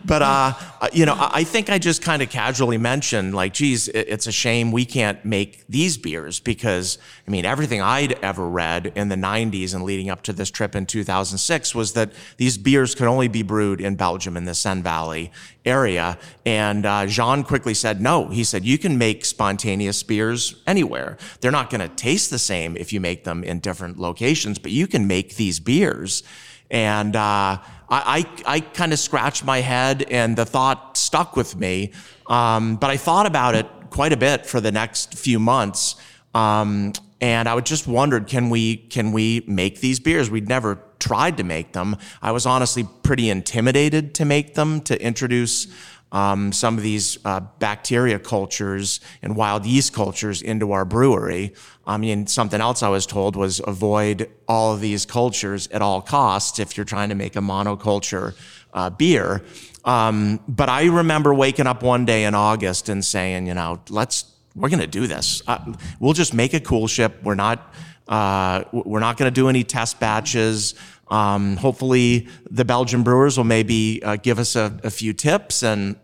but 0.04 0.22
uh, 0.22 0.52
you 0.92 1.04
know, 1.04 1.14
I 1.14 1.36
I 1.36 1.44
think 1.44 1.68
I 1.68 1.78
just 1.78 2.00
kind 2.00 2.22
of 2.22 2.30
casually 2.30 2.78
mentioned, 2.78 3.34
like, 3.34 3.52
geez, 3.52 3.88
it's 3.88 4.26
a 4.26 4.32
shame 4.32 4.72
we 4.72 4.86
can't 4.86 5.22
make 5.22 5.66
these 5.68 5.98
beers 5.98 6.40
because, 6.40 6.96
I 7.28 7.30
mean, 7.30 7.44
everything 7.44 7.82
I'd 7.82 8.12
ever 8.24 8.48
read 8.48 8.90
in 8.96 9.10
the 9.10 9.16
90s 9.16 9.74
and 9.74 9.84
leading 9.84 10.08
up 10.08 10.22
to 10.22 10.32
this 10.32 10.50
trip 10.50 10.74
in 10.74 10.86
2006 10.86 11.74
was 11.74 11.92
that 11.92 12.12
these 12.38 12.56
beers 12.56 12.94
could 12.94 13.06
only 13.06 13.28
be 13.28 13.42
brewed 13.42 13.82
in 13.82 13.96
Belgium 13.96 14.34
in 14.34 14.46
the 14.46 14.54
Senne 14.54 14.82
Valley 14.82 15.30
area. 15.66 16.18
And 16.44 16.86
uh, 16.86 17.06
Jean 17.06 17.42
quickly 17.42 17.74
said, 17.74 18.00
no. 18.00 18.28
He 18.28 18.44
said, 18.44 18.64
you 18.64 18.78
can 18.78 18.96
make 18.96 19.24
spontaneous 19.24 20.02
beers 20.02 20.62
anywhere. 20.66 21.18
They're 21.40 21.50
not 21.50 21.70
going 21.70 21.80
to 21.80 21.94
taste 21.94 22.30
the 22.30 22.38
same 22.38 22.76
if 22.76 22.92
you 22.92 23.00
make 23.00 23.24
them 23.24 23.44
in 23.44 23.58
different 23.58 23.98
locations, 23.98 24.58
but 24.58 24.70
you 24.70 24.86
can 24.86 25.06
make 25.06 25.36
these 25.36 25.60
beers. 25.60 26.22
And 26.70 27.14
uh, 27.14 27.58
I, 27.88 28.26
I, 28.46 28.54
I 28.56 28.60
kind 28.60 28.92
of 28.92 28.98
scratched 28.98 29.44
my 29.44 29.60
head, 29.60 30.02
and 30.10 30.36
the 30.36 30.44
thought 30.44 30.96
stuck 30.96 31.36
with 31.36 31.56
me. 31.56 31.92
Um, 32.28 32.76
but 32.76 32.90
I 32.90 32.96
thought 32.96 33.26
about 33.26 33.54
it 33.54 33.66
quite 33.90 34.12
a 34.12 34.16
bit 34.16 34.46
for 34.46 34.60
the 34.60 34.72
next 34.72 35.14
few 35.14 35.38
months. 35.38 35.96
Um, 36.34 36.92
and 37.20 37.48
I 37.48 37.54
would 37.54 37.66
just 37.66 37.86
wondered, 37.86 38.26
can 38.26 38.50
we 38.50 38.76
can 38.76 39.12
we 39.12 39.42
make 39.46 39.80
these 39.80 40.00
beers? 40.00 40.28
We'd 40.28 40.48
never 40.48 40.76
tried 41.06 41.36
to 41.36 41.44
make 41.44 41.72
them. 41.72 41.96
I 42.20 42.32
was 42.32 42.46
honestly 42.46 42.84
pretty 43.04 43.30
intimidated 43.30 44.14
to 44.16 44.24
make 44.24 44.54
them, 44.54 44.80
to 44.82 45.00
introduce 45.00 45.68
um, 46.10 46.52
some 46.52 46.76
of 46.76 46.82
these 46.82 47.18
uh, 47.24 47.40
bacteria 47.60 48.18
cultures 48.18 49.00
and 49.22 49.36
wild 49.36 49.66
yeast 49.66 49.92
cultures 49.92 50.42
into 50.42 50.72
our 50.72 50.84
brewery. 50.84 51.54
I 51.86 51.96
mean, 51.96 52.26
something 52.26 52.60
else 52.60 52.82
I 52.82 52.88
was 52.88 53.06
told 53.06 53.36
was 53.36 53.60
avoid 53.64 54.28
all 54.48 54.74
of 54.74 54.80
these 54.80 55.06
cultures 55.06 55.68
at 55.68 55.80
all 55.80 56.02
costs 56.02 56.58
if 56.58 56.76
you're 56.76 56.86
trying 56.86 57.10
to 57.10 57.14
make 57.14 57.36
a 57.36 57.40
monoculture 57.40 58.34
uh, 58.74 58.90
beer. 58.90 59.44
Um, 59.84 60.40
but 60.48 60.68
I 60.68 60.86
remember 60.86 61.32
waking 61.32 61.68
up 61.68 61.84
one 61.84 62.04
day 62.04 62.24
in 62.24 62.34
August 62.34 62.88
and 62.88 63.04
saying, 63.04 63.46
you 63.46 63.54
know, 63.54 63.80
let's 63.90 64.24
we're 64.56 64.70
going 64.70 64.80
to 64.80 64.86
do 64.86 65.06
this. 65.06 65.42
Uh, 65.46 65.74
we'll 66.00 66.14
just 66.14 66.32
make 66.32 66.54
a 66.54 66.60
coolship. 66.60 67.22
We're 67.22 67.34
not 67.34 67.74
uh, 68.08 68.62
we're 68.72 69.00
not 69.00 69.16
going 69.16 69.32
to 69.32 69.34
do 69.34 69.48
any 69.48 69.64
test 69.64 69.98
batches. 69.98 70.74
Um, 71.08 71.56
hopefully, 71.56 72.28
the 72.50 72.64
Belgian 72.64 73.02
brewers 73.02 73.36
will 73.36 73.44
maybe 73.44 74.02
uh, 74.02 74.16
give 74.16 74.38
us 74.38 74.56
a, 74.56 74.78
a 74.82 74.90
few 74.90 75.12
tips 75.12 75.62
and. 75.62 75.96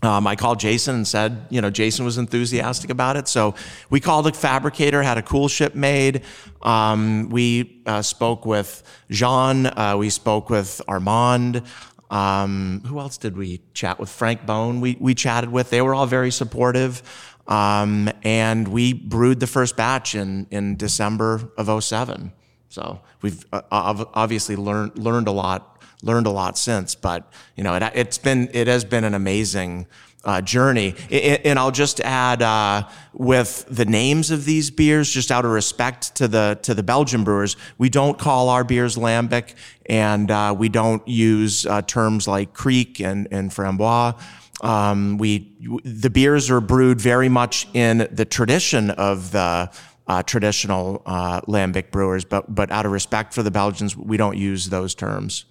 Um, 0.00 0.28
I 0.28 0.36
called 0.36 0.60
Jason 0.60 0.94
and 0.94 1.08
said, 1.08 1.46
you 1.50 1.60
know, 1.60 1.70
Jason 1.70 2.04
was 2.04 2.18
enthusiastic 2.18 2.88
about 2.88 3.16
it. 3.16 3.26
So 3.26 3.56
we 3.90 3.98
called 3.98 4.28
a 4.28 4.32
fabricator, 4.32 5.02
had 5.02 5.18
a 5.18 5.22
coolship 5.22 5.74
made. 5.74 6.22
Um, 6.62 7.30
we 7.30 7.82
uh, 7.84 8.02
spoke 8.02 8.46
with 8.46 8.84
Jean. 9.10 9.66
Uh, 9.66 9.96
we 9.98 10.08
spoke 10.10 10.50
with 10.50 10.80
Armand. 10.86 11.62
Um, 12.10 12.82
who 12.86 13.00
else 13.00 13.18
did 13.18 13.36
we 13.36 13.60
chat 13.74 13.98
with? 13.98 14.08
Frank 14.08 14.46
Boon. 14.46 14.80
We 14.80 14.96
we 15.00 15.14
chatted 15.14 15.50
with. 15.50 15.70
They 15.70 15.82
were 15.82 15.94
all 15.94 16.06
very 16.06 16.30
supportive. 16.30 17.02
Um, 17.48 18.10
and 18.22 18.68
we 18.68 18.92
brewed 18.92 19.40
the 19.40 19.46
first 19.46 19.76
batch 19.76 20.14
in 20.14 20.46
in 20.50 20.76
December 20.76 21.50
of 21.56 21.82
07. 21.82 22.32
So 22.68 23.00
we've 23.22 23.44
uh, 23.52 23.62
obviously 23.70 24.56
learned 24.56 24.98
learned 24.98 25.28
a 25.28 25.32
lot 25.32 25.74
learned 26.02 26.26
a 26.26 26.30
lot 26.30 26.56
since. 26.58 26.94
But 26.94 27.30
you 27.56 27.64
know, 27.64 27.74
it, 27.74 27.82
it's 27.94 28.18
been 28.18 28.48
it 28.52 28.66
has 28.66 28.84
been 28.84 29.04
an 29.04 29.14
amazing 29.14 29.86
uh, 30.24 30.40
journey. 30.42 30.94
I- 31.10 31.14
I- 31.14 31.40
and 31.44 31.58
I'll 31.58 31.70
just 31.70 32.00
add 32.00 32.42
uh, 32.42 32.88
with 33.12 33.64
the 33.70 33.84
names 33.84 34.30
of 34.30 34.44
these 34.44 34.70
beers, 34.70 35.10
just 35.10 35.30
out 35.30 35.44
of 35.44 35.50
respect 35.50 36.14
to 36.16 36.28
the 36.28 36.58
to 36.62 36.74
the 36.74 36.82
Belgian 36.82 37.24
brewers, 37.24 37.56
we 37.78 37.88
don't 37.88 38.18
call 38.18 38.48
our 38.48 38.64
beers 38.64 38.96
lambic, 38.96 39.54
and 39.86 40.30
uh, 40.30 40.54
we 40.56 40.68
don't 40.68 41.06
use 41.08 41.64
uh, 41.66 41.82
terms 41.82 42.28
like 42.28 42.52
kriek 42.54 43.00
and 43.04 43.28
and 43.30 43.50
framboise. 43.50 44.20
Um, 44.60 45.18
we 45.18 45.52
the 45.84 46.10
beers 46.10 46.50
are 46.50 46.60
brewed 46.60 47.00
very 47.00 47.28
much 47.28 47.68
in 47.74 48.08
the 48.10 48.24
tradition 48.24 48.90
of 48.90 49.30
the 49.30 49.70
uh, 50.08 50.22
traditional 50.22 51.02
uh, 51.06 51.40
lambic 51.42 51.90
brewers, 51.90 52.24
but 52.24 52.54
but 52.54 52.70
out 52.70 52.86
of 52.86 52.92
respect 52.92 53.34
for 53.34 53.42
the 53.42 53.50
Belgians, 53.50 53.96
we 53.96 54.16
don't 54.16 54.36
use 54.36 54.70
those 54.70 54.94
terms. 54.94 55.44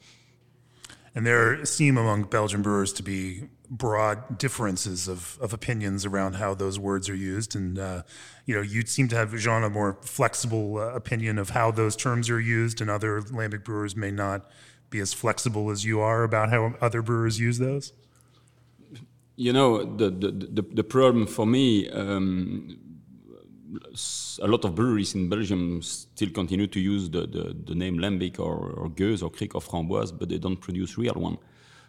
And 1.16 1.26
there 1.26 1.66
seem 1.66 1.98
among 1.98 2.24
Belgian 2.24 2.62
brewers 2.62 2.94
to 2.94 3.04
be 3.04 3.50
broad 3.70 4.38
differences 4.38 5.08
of, 5.08 5.38
of 5.42 5.52
opinions 5.52 6.06
around 6.06 6.36
how 6.36 6.54
those 6.54 6.78
words 6.80 7.10
are 7.10 7.16
used. 7.16 7.56
And, 7.56 7.80
uh, 7.80 8.04
you 8.46 8.56
know, 8.56 8.62
you 8.62 8.86
seem 8.86 9.08
to 9.08 9.16
have, 9.16 9.36
Jean, 9.36 9.64
a 9.64 9.70
more 9.70 9.98
flexible 10.02 10.78
uh, 10.78 10.94
opinion 10.94 11.40
of 11.40 11.50
how 11.50 11.72
those 11.72 11.96
terms 11.96 12.30
are 12.30 12.40
used, 12.40 12.82
and 12.82 12.90
other 12.90 13.22
lambic 13.22 13.64
brewers 13.64 13.96
may 13.96 14.12
not 14.12 14.50
be 14.90 15.00
as 15.00 15.12
flexible 15.12 15.72
as 15.72 15.84
you 15.84 16.00
are 16.00 16.24
about 16.24 16.50
how 16.50 16.76
other 16.82 17.02
brewers 17.02 17.40
use 17.40 17.58
those. 17.58 17.94
You 19.36 19.54
know, 19.54 19.84
the, 19.84 20.10
the, 20.12 20.32
the, 20.32 20.62
the 20.62 20.84
problem 20.84 21.28
for 21.28 21.46
me, 21.46 21.90
um, 21.90 22.78
s- 22.78 22.87
a 24.42 24.48
lot 24.48 24.64
of 24.66 24.76
breweries 24.76 25.16
in 25.16 25.30
Belgium 25.30 25.82
still 25.82 26.30
continue 26.30 26.68
to 26.68 26.80
use 26.80 27.10
the, 27.10 27.22
the, 27.22 27.56
the 27.66 27.76
name 27.76 27.98
Lambic 27.98 28.40
or, 28.40 28.72
or 28.72 28.88
or 28.88 29.32
Kriek 29.32 29.56
or 29.56 29.62
Framboise, 29.62 30.18
but 30.18 30.30
they 30.30 30.38
don't 30.38 30.58
produce 30.58 30.98
real 30.98 31.16
one. 31.16 31.38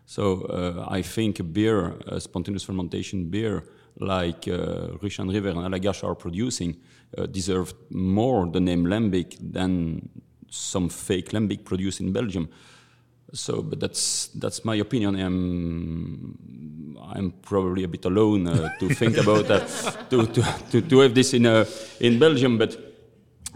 So 0.07 0.43
uh, 0.43 0.87
I 0.88 1.03
think 1.03 1.38
a 1.38 1.43
beer, 1.43 1.95
a 2.07 2.21
spontaneous 2.21 2.64
fermentation 2.64 3.29
beer, 3.29 3.64
like 4.01 4.49
uh, 4.49 4.97
Russian 5.03 5.29
River 5.29 5.51
and 5.51 5.59
Allagash 5.59 6.03
are 6.03 6.14
producing, 6.14 6.77
uh, 7.17 7.27
deserve 7.27 7.75
more 7.91 8.47
the 8.47 8.61
name 8.61 8.85
Lambic 8.87 9.37
than 9.41 10.09
some 10.49 10.88
fake 10.88 11.31
Lambic 11.31 11.64
produced 11.64 12.01
in 12.01 12.12
Belgium. 12.12 12.49
So, 13.33 13.62
but 13.62 13.79
that's 13.81 14.29
that's 14.29 14.64
my 14.64 14.77
opinion. 14.77 15.17
I'm 15.17 16.38
I'm 17.14 17.33
probably 17.43 17.85
a 17.85 17.88
bit 17.88 18.05
alone 18.05 18.49
uh, 18.49 18.71
to 18.79 18.88
think 18.95 19.19
about 19.19 19.47
that, 19.49 19.69
to, 20.11 20.27
to, 20.27 20.43
to, 20.71 20.81
to 20.81 20.99
have 21.01 21.14
this 21.14 21.35
in 21.35 21.47
uh, 21.47 21.64
in 22.01 22.19
Belgium. 22.19 22.57
But 22.57 22.77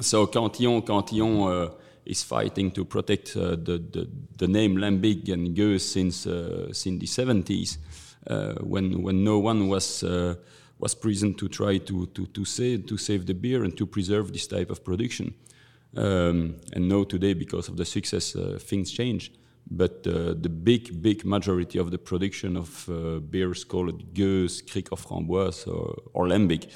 so 0.01 0.27
Cantillon 0.27 0.83
Cantillon 0.83 1.41
uh, 1.41 1.71
is 2.05 2.23
fighting 2.23 2.71
to 2.73 2.85
protect 2.85 3.37
uh, 3.37 3.51
the, 3.51 3.83
the 3.91 4.09
the 4.37 4.47
name 4.47 4.77
Lambic 4.77 5.33
and 5.33 5.55
Gueuse 5.55 5.93
since 5.93 6.27
uh, 6.27 6.73
since 6.73 7.01
the 7.01 7.07
70s, 7.07 7.79
uh, 8.27 8.55
when 8.63 9.03
when 9.03 9.25
no 9.25 9.39
one 9.39 9.69
was. 9.69 10.03
Uh, 10.03 10.35
was 10.79 10.97
present 10.97 11.39
to 11.39 11.47
try 11.49 11.79
to, 11.79 12.07
to, 12.07 12.27
to, 12.27 12.45
save, 12.45 12.87
to 12.87 12.99
save 12.99 13.25
the 13.25 13.35
beer 13.35 13.63
and 13.63 13.77
to 13.79 13.87
preserve 13.87 14.33
this 14.33 14.49
type 14.49 14.69
of 14.69 14.83
production. 14.83 15.33
Um, 15.97 16.57
and 16.73 16.89
now 16.89 17.05
today, 17.05 17.35
because 17.35 17.69
of 17.69 17.77
the 17.77 17.85
success, 17.85 18.35
uh, 18.35 18.59
things 18.61 18.91
change. 18.91 19.31
But 19.71 20.07
uh, 20.07 20.35
the 20.41 20.49
big, 20.49 21.01
big 21.03 21.25
majority 21.25 21.79
of 21.79 21.91
the 21.91 21.99
production 21.99 22.57
of 22.57 22.89
uh, 22.89 23.21
beers 23.21 23.65
called 23.65 24.13
Gueuse, 24.15 24.63
Kriek 24.63 24.89
of 24.93 25.07
Framboise, 25.07 25.67
or, 25.67 25.97
or 26.13 26.27
Lambic, 26.27 26.69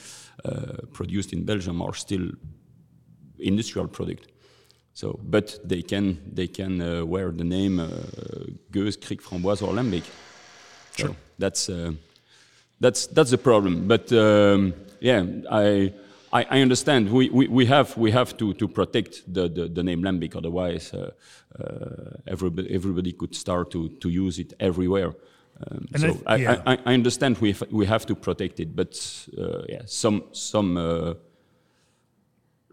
uh, 0.45 0.87
produced 0.93 1.33
in 1.33 1.45
Belgium, 1.45 1.83
are 1.83 1.95
still 1.95 2.31
industrial 3.39 3.89
product. 3.89 4.33
So, 4.95 5.19
but 5.23 5.59
they 5.63 5.83
can 5.83 6.19
they 6.33 6.47
can 6.47 6.81
uh, 6.81 7.05
wear 7.05 7.31
the 7.31 7.45
name 7.45 7.81
uh, 7.81 7.89
Gueuse, 8.71 8.97
Kriek, 8.97 9.21
Framboise, 9.21 9.63
or 9.63 9.75
Lambic. 9.75 10.05
So 10.97 11.07
Sure. 11.07 11.17
that's 11.39 11.69
uh, 11.69 11.93
that's 12.81 13.07
that's 13.09 13.31
the 13.31 13.39
problem. 13.39 13.87
But 13.87 14.11
um, 14.13 14.73
yeah, 15.01 15.23
I, 15.51 15.93
I 16.33 16.47
I 16.51 16.61
understand. 16.63 17.11
We, 17.11 17.31
we, 17.31 17.49
we 17.49 17.67
have 17.67 17.97
we 17.97 18.11
have 18.13 18.37
to, 18.37 18.53
to 18.55 18.69
protect 18.69 19.23
the, 19.33 19.49
the, 19.49 19.69
the 19.69 19.83
name 19.83 20.03
Lambic. 20.03 20.35
Otherwise, 20.37 20.93
uh, 20.95 21.11
uh, 21.59 22.17
everybody 22.27 22.69
everybody 22.75 23.13
could 23.13 23.35
start 23.35 23.71
to, 23.71 23.89
to 24.01 24.09
use 24.09 24.39
it 24.39 24.53
everywhere. 24.61 25.13
Um, 25.71 25.87
so 25.97 26.07
I- 26.27 26.33
I, 26.35 26.37
yeah. 26.37 26.63
I, 26.67 26.79
I 26.85 26.95
understand 26.95 27.39
we 27.39 27.53
have, 27.53 27.73
we 27.73 27.87
have 27.87 28.05
to 28.07 28.15
protect 28.15 28.61
it, 28.61 28.77
but 28.77 29.27
uh, 29.39 29.63
yeah, 29.69 29.83
some 29.87 30.23
some 30.33 30.77
uh, 30.77 31.15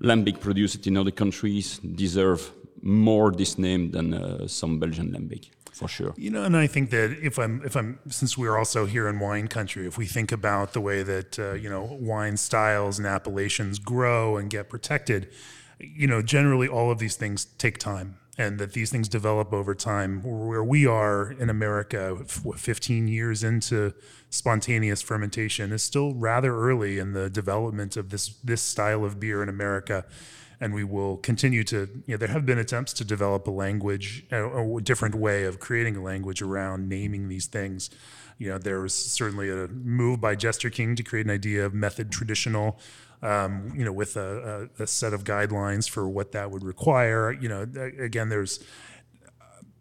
lambic 0.01 0.39
produced 0.39 0.87
in 0.87 0.97
other 0.97 1.11
countries 1.11 1.79
deserve 1.79 2.51
more 2.81 3.31
this 3.31 3.57
name 3.57 3.91
than 3.91 4.13
uh, 4.13 4.47
some 4.47 4.79
Belgian 4.79 5.11
lambic, 5.11 5.49
for 5.73 5.87
sure. 5.87 6.13
You 6.17 6.29
know, 6.29 6.43
and 6.43 6.55
I 6.55 6.67
think 6.67 6.91
that 6.91 7.17
if 7.21 7.37
I'm, 7.39 7.61
if 7.65 7.75
I'm, 7.75 7.99
since 8.09 8.37
we're 8.37 8.57
also 8.57 8.85
here 8.85 9.07
in 9.07 9.19
wine 9.19 9.47
country, 9.47 9.87
if 9.87 9.97
we 9.97 10.05
think 10.05 10.31
about 10.31 10.73
the 10.73 10.81
way 10.81 11.03
that 11.03 11.39
uh, 11.39 11.53
you 11.53 11.69
know 11.69 11.97
wine 11.99 12.37
styles 12.37 12.97
and 12.99 13.07
appellations 13.07 13.79
grow 13.79 14.37
and 14.37 14.49
get 14.49 14.69
protected, 14.69 15.29
you 15.79 16.07
know, 16.07 16.21
generally 16.21 16.67
all 16.67 16.91
of 16.91 16.99
these 16.99 17.15
things 17.15 17.45
take 17.57 17.77
time, 17.77 18.17
and 18.37 18.59
that 18.59 18.73
these 18.73 18.91
things 18.91 19.09
develop 19.09 19.51
over 19.51 19.73
time. 19.73 20.21
Where 20.23 20.63
we 20.63 20.85
are 20.85 21.31
in 21.31 21.49
America, 21.49 22.17
15 22.25 23.07
years 23.07 23.43
into 23.43 23.93
spontaneous 24.29 25.01
fermentation, 25.01 25.71
is 25.71 25.83
still 25.83 26.13
rather 26.13 26.55
early 26.55 26.99
in 26.99 27.13
the 27.13 27.29
development 27.29 27.97
of 27.97 28.09
this 28.09 28.35
this 28.43 28.61
style 28.61 29.03
of 29.03 29.19
beer 29.19 29.41
in 29.41 29.49
America 29.49 30.05
and 30.63 30.73
we 30.73 30.83
will 30.85 31.17
continue 31.17 31.61
to 31.65 31.89
you 32.07 32.13
know 32.13 32.17
there 32.17 32.29
have 32.29 32.45
been 32.45 32.57
attempts 32.57 32.93
to 32.93 33.03
develop 33.03 33.45
a 33.47 33.51
language 33.51 34.25
a, 34.31 34.77
a 34.77 34.81
different 34.81 35.13
way 35.13 35.43
of 35.43 35.59
creating 35.59 35.97
a 35.97 36.01
language 36.01 36.41
around 36.41 36.87
naming 36.87 37.27
these 37.27 37.47
things. 37.47 37.89
You 38.37 38.49
know 38.49 38.57
there 38.57 38.79
was 38.79 38.95
certainly 38.95 39.49
a 39.49 39.67
move 39.67 40.21
by 40.21 40.35
Jester 40.35 40.69
King 40.69 40.95
to 40.95 41.03
create 41.03 41.25
an 41.25 41.31
idea 41.31 41.65
of 41.65 41.73
method 41.73 42.11
traditional 42.11 42.79
um, 43.21 43.73
you 43.75 43.83
know 43.83 43.91
with 43.91 44.15
a, 44.15 44.69
a, 44.79 44.83
a 44.83 44.87
set 44.87 45.13
of 45.13 45.25
guidelines 45.25 45.89
for 45.89 46.07
what 46.07 46.31
that 46.31 46.49
would 46.49 46.63
require. 46.63 47.33
You 47.33 47.49
know 47.49 47.67
again 47.99 48.29
there's 48.29 48.63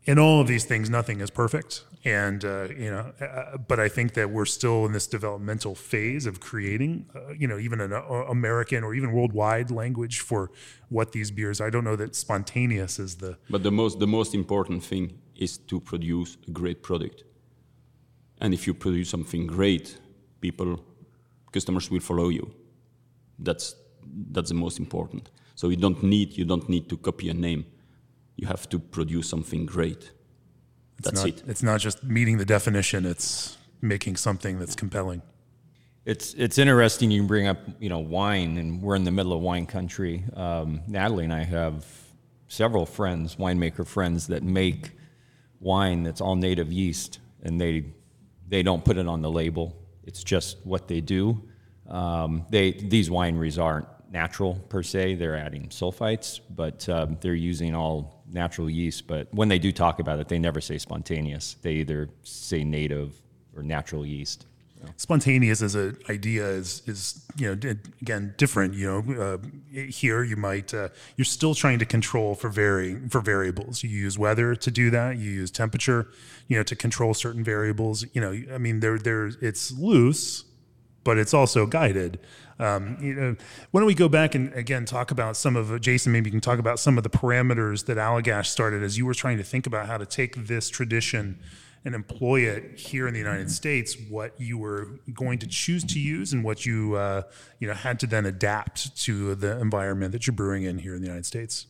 in 0.05 0.19
all 0.19 0.41
of 0.41 0.49
these 0.49 0.65
things, 0.65 0.91
nothing 0.91 1.21
is 1.21 1.31
perfect, 1.31 1.85
and 2.05 2.45
uh, 2.45 2.69
you 2.77 2.91
know, 2.91 3.13
uh, 3.21 3.57
but 3.57 3.79
I 3.79 3.89
think 3.89 4.15
that 4.15 4.31
we're 4.31 4.47
still 4.47 4.85
in 4.87 4.93
this 4.93 5.07
developmental 5.07 5.75
phase 5.75 6.27
of 6.27 6.41
creating, 6.41 7.07
uh, 7.15 7.33
you 7.39 7.47
know, 7.47 7.59
even 7.59 7.81
an 7.81 7.93
uh, 7.93 8.01
American 8.29 8.83
or 8.83 8.95
even 8.95 9.13
worldwide 9.13 9.71
language 9.71 10.21
for 10.21 10.51
what 10.89 11.13
these 11.13 11.31
beers. 11.31 11.61
I 11.61 11.71
don't 11.71 11.85
know 11.85 11.97
that 11.97 12.17
spontaneous 12.17 12.99
is 12.99 13.17
the. 13.17 13.39
But 13.49 13.63
the 13.63 13.71
most 13.71 14.01
the 14.01 14.07
most 14.07 14.35
important 14.35 14.83
thing 14.83 15.19
is 15.37 15.59
to 15.59 15.81
produce 15.81 16.37
a 16.49 16.51
great 16.51 16.83
product, 16.83 17.23
and 18.41 18.53
if 18.53 18.67
you 18.67 18.75
produce 18.75 19.09
something 19.09 19.47
great, 19.47 19.99
people, 20.41 20.81
customers 21.53 21.91
will 21.91 22.01
follow 22.01 22.29
you. 22.29 22.53
That's 23.39 23.77
that's 24.33 24.49
the 24.49 24.57
most 24.57 24.81
important. 24.81 25.31
So 25.55 25.69
you 25.69 25.77
don't 25.77 26.03
need 26.03 26.37
you 26.37 26.45
don't 26.45 26.69
need 26.69 26.89
to 26.89 26.97
copy 26.97 27.29
a 27.29 27.35
name 27.35 27.67
you 28.37 28.47
have 28.47 28.69
to 28.71 28.79
produce 28.79 29.29
something 29.29 29.67
great. 29.67 30.11
That's 31.03 31.21
not, 31.21 31.29
it. 31.29 31.43
It's 31.47 31.63
not 31.63 31.81
just 31.81 32.05
meeting 32.05 32.39
the 32.39 32.45
definition; 32.45 33.07
it's 33.07 33.57
making 33.81 34.17
something 34.17 34.59
that's 34.59 34.75
compelling. 34.75 35.23
It's 36.05 36.35
it's 36.35 36.59
interesting 36.59 37.11
you 37.11 37.23
bring 37.25 37.47
up 37.47 37.59
you 37.79 37.89
know 37.89 38.01
wine, 38.01 38.59
and 38.59 38.83
we're 38.83 38.97
in 38.97 39.05
the 39.05 39.11
middle 39.11 39.33
of 39.33 39.41
wine 39.41 39.67
country. 39.67 40.25
Um, 40.35 40.83
Natalie 40.87 41.25
and 41.25 41.33
I 41.33 41.45
have 41.45 41.87
several 42.49 42.87
friends, 42.87 43.37
winemaker 43.37 43.87
friends, 43.87 44.27
that 44.29 44.43
make 44.43 44.91
wine 45.61 46.03
that's 46.03 46.21
all 46.21 46.37
native 46.37 46.73
yeast, 46.73 47.21
and 47.43 47.61
they 47.61 47.85
they 48.49 48.63
don't 48.63 48.85
put 48.85 48.97
it 48.97 49.07
on 49.07 49.23
the 49.23 49.31
label. 49.31 49.77
It's 50.05 50.23
just 50.23 50.59
what 50.65 50.89
they 50.89 51.01
do. 51.01 51.43
Um, 51.89 52.47
they 52.51 52.73
these 52.73 53.09
wineries 53.09 53.63
aren't 53.63 53.87
natural 54.11 54.55
per 54.69 54.83
se. 54.83 55.15
They're 55.15 55.37
adding 55.37 55.69
sulfites, 55.69 56.41
but 56.51 56.89
um, 56.89 57.17
they're 57.21 57.35
using 57.35 57.75
all 57.75 58.22
natural 58.33 58.69
yeast. 58.69 59.07
But 59.07 59.33
when 59.33 59.49
they 59.49 59.59
do 59.59 59.73
talk 59.73 59.99
about 59.99 60.19
it, 60.19 60.29
they 60.29 60.39
never 60.39 60.61
say 60.61 60.79
spontaneous. 60.79 61.57
They 61.63 61.75
either 61.75 62.09
say 62.23 62.65
native 62.65 63.21
or 63.57 63.63
natural 63.63 64.07
yeast. 64.07 64.47
Spontaneous 64.97 65.63
as 65.63 65.75
an 65.75 65.97
idea 66.09 66.45
is 66.45 66.83
is 66.87 67.25
you 67.37 67.47
know 67.47 67.75
again 68.01 68.35
different. 68.37 68.75
You 68.75 69.05
know, 69.07 69.23
uh, 69.23 69.39
here 69.71 70.23
you 70.25 70.37
might 70.37 70.75
uh, 70.75 70.89
you're 71.17 71.25
still 71.25 71.55
trying 71.55 71.79
to 71.79 71.85
control 71.85 72.35
for 72.35 72.49
vary 72.49 72.99
for 73.09 73.21
variables. 73.21 73.83
You 73.83 73.91
use 73.91 74.19
weather 74.19 74.55
to 74.57 74.71
do 74.71 74.91
that. 74.91 75.19
You 75.19 75.31
use 75.31 75.51
temperature, 75.51 76.09
you 76.49 76.57
know, 76.57 76.63
to 76.65 76.75
control 76.75 77.15
certain 77.15 77.45
variables. 77.45 78.05
You 78.13 78.21
know, 78.21 78.33
I 78.53 78.59
mean, 78.59 78.81
there 78.81 78.99
there 78.99 79.31
it's 79.41 79.73
loose, 79.73 80.45
but 81.05 81.19
it's 81.19 81.35
also 81.35 81.67
guided. 81.67 82.19
Um, 82.59 82.97
you 83.01 83.15
know, 83.15 83.37
why 83.71 83.81
don't 83.81 83.87
we 83.87 83.95
go 83.95 84.09
back 84.09 84.35
and 84.35 84.53
again 84.55 84.85
talk 84.85 85.11
about 85.11 85.37
some 85.37 85.57
of 85.57 85.81
Jason? 85.81 86.13
Maybe 86.13 86.29
you 86.29 86.33
can 86.33 86.41
talk 86.41 86.59
about 86.59 86.79
some 86.79 86.97
of 86.97 87.05
the 87.05 87.11
parameters 87.11 87.87
that 87.87 87.97
Allagash 87.97 88.47
started 88.47 88.83
as 88.83 88.99
you 88.99 89.07
were 89.07 89.15
trying 89.15 89.39
to 89.39 89.45
think 89.45 89.67
about 89.67 89.87
how 89.87 89.99
to 89.99 90.07
take 90.07 90.47
this 90.47 90.69
tradition 90.69 91.39
and 91.85 91.95
employ 91.95 92.43
it 92.43 92.79
here 92.79 93.09
in 93.09 93.15
the 93.15 93.19
United 93.19 93.51
States. 93.51 93.97
What 94.09 94.41
you 94.41 94.59
were 94.59 95.01
going 95.13 95.39
to 95.41 95.47
choose 95.47 95.83
to 95.85 95.99
use 95.99 96.33
and 96.33 96.45
what 96.45 96.65
you 96.65 96.95
uh, 96.95 97.23
you 97.59 97.69
know 97.69 97.75
had 97.75 97.99
to 98.01 98.07
then 98.07 98.27
adapt 98.27 98.97
to 99.05 99.35
the 99.35 99.59
environment 99.59 100.13
that 100.13 100.27
you're 100.27 100.37
brewing 100.37 100.65
in 100.65 100.79
here 100.79 100.95
in 100.95 101.01
the 101.01 101.07
United 101.07 101.27
States. 101.27 101.67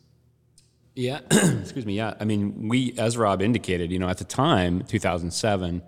Yeah, 0.95 1.21
excuse 1.31 1.85
me. 1.85 1.95
Yeah, 1.95 2.13
I 2.19 2.25
mean, 2.25 2.67
we, 2.69 2.93
as 2.99 3.17
Rob 3.17 3.41
indicated, 3.41 3.91
you 3.91 3.97
know, 3.97 4.07
at 4.07 4.19
the 4.19 4.25
time, 4.25 4.83
2007, 4.83 5.81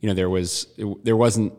you 0.00 0.08
know, 0.08 0.14
there 0.14 0.30
was 0.30 0.68
there 1.02 1.16
wasn't 1.16 1.52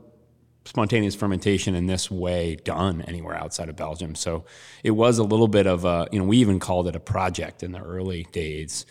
spontaneous 0.69 1.15
fermentation 1.15 1.73
in 1.73 1.87
this 1.87 2.11
way 2.11 2.55
done 2.57 3.01
anywhere 3.07 3.35
outside 3.35 3.69
of 3.69 3.75
Belgium. 3.75 4.13
So 4.13 4.45
it 4.83 4.91
was 4.91 5.17
a 5.17 5.23
little 5.23 5.47
bit 5.47 5.65
of 5.65 5.83
a, 5.83 6.07
you 6.11 6.19
know, 6.19 6.25
we 6.25 6.37
even 6.37 6.59
called 6.59 6.87
it 6.87 6.95
a 6.95 6.99
project 6.99 7.63
in 7.63 7.71
the 7.71 7.79
early 7.79 8.27
days, 8.31 8.85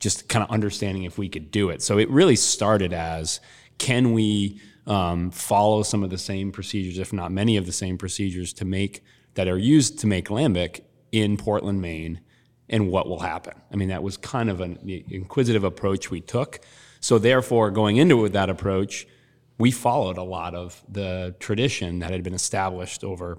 just 0.00 0.28
kind 0.28 0.42
of 0.42 0.50
understanding 0.50 1.04
if 1.04 1.18
we 1.18 1.28
could 1.28 1.52
do 1.52 1.70
it. 1.70 1.80
So 1.80 1.96
it 1.96 2.10
really 2.10 2.34
started 2.34 2.92
as 2.92 3.38
can 3.78 4.12
we 4.14 4.60
um, 4.88 5.30
follow 5.30 5.84
some 5.84 6.02
of 6.02 6.10
the 6.10 6.18
same 6.18 6.50
procedures, 6.50 6.98
if 6.98 7.12
not 7.12 7.30
many 7.30 7.56
of 7.56 7.66
the 7.66 7.72
same 7.72 7.98
procedures, 7.98 8.52
to 8.54 8.64
make 8.64 9.04
that 9.34 9.46
are 9.46 9.56
used 9.56 10.00
to 10.00 10.08
make 10.08 10.26
lambic 10.26 10.80
in 11.12 11.36
Portland, 11.36 11.80
Maine, 11.80 12.20
and 12.68 12.90
what 12.90 13.08
will 13.08 13.20
happen? 13.20 13.54
I 13.72 13.76
mean, 13.76 13.90
that 13.90 14.02
was 14.02 14.16
kind 14.16 14.50
of 14.50 14.60
an 14.60 14.76
inquisitive 15.08 15.62
approach 15.62 16.10
we 16.10 16.20
took. 16.20 16.58
So 16.98 17.20
therefore, 17.20 17.70
going 17.70 17.96
into 17.96 18.18
it 18.18 18.22
with 18.22 18.32
that 18.32 18.50
approach, 18.50 19.06
we 19.58 19.70
followed 19.70 20.18
a 20.18 20.22
lot 20.22 20.54
of 20.54 20.82
the 20.88 21.34
tradition 21.38 22.00
that 22.00 22.10
had 22.10 22.22
been 22.22 22.34
established 22.34 23.04
over 23.04 23.38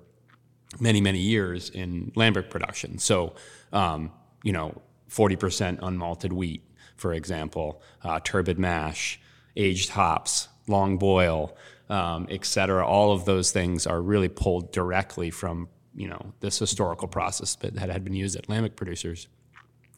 many, 0.79 1.01
many 1.01 1.19
years 1.19 1.69
in 1.69 2.11
lambic 2.15 2.49
production. 2.49 2.97
So, 2.97 3.35
um, 3.71 4.11
you 4.43 4.51
know, 4.51 4.81
40% 5.09 5.79
unmalted 5.79 6.33
wheat, 6.33 6.63
for 6.95 7.13
example, 7.13 7.81
uh, 8.03 8.19
turbid 8.23 8.57
mash, 8.57 9.19
aged 9.55 9.89
hops, 9.89 10.47
long 10.67 10.97
boil, 10.97 11.55
um, 11.89 12.27
et 12.29 12.45
cetera. 12.45 12.85
All 12.85 13.11
of 13.11 13.25
those 13.25 13.51
things 13.51 13.85
are 13.85 14.01
really 14.01 14.29
pulled 14.29 14.71
directly 14.71 15.29
from, 15.29 15.67
you 15.95 16.07
know, 16.07 16.33
this 16.39 16.57
historical 16.57 17.07
process 17.07 17.55
that 17.55 17.77
had 17.77 18.03
been 18.03 18.15
used 18.15 18.35
at 18.35 18.47
lambic 18.47 18.75
producers. 18.75 19.27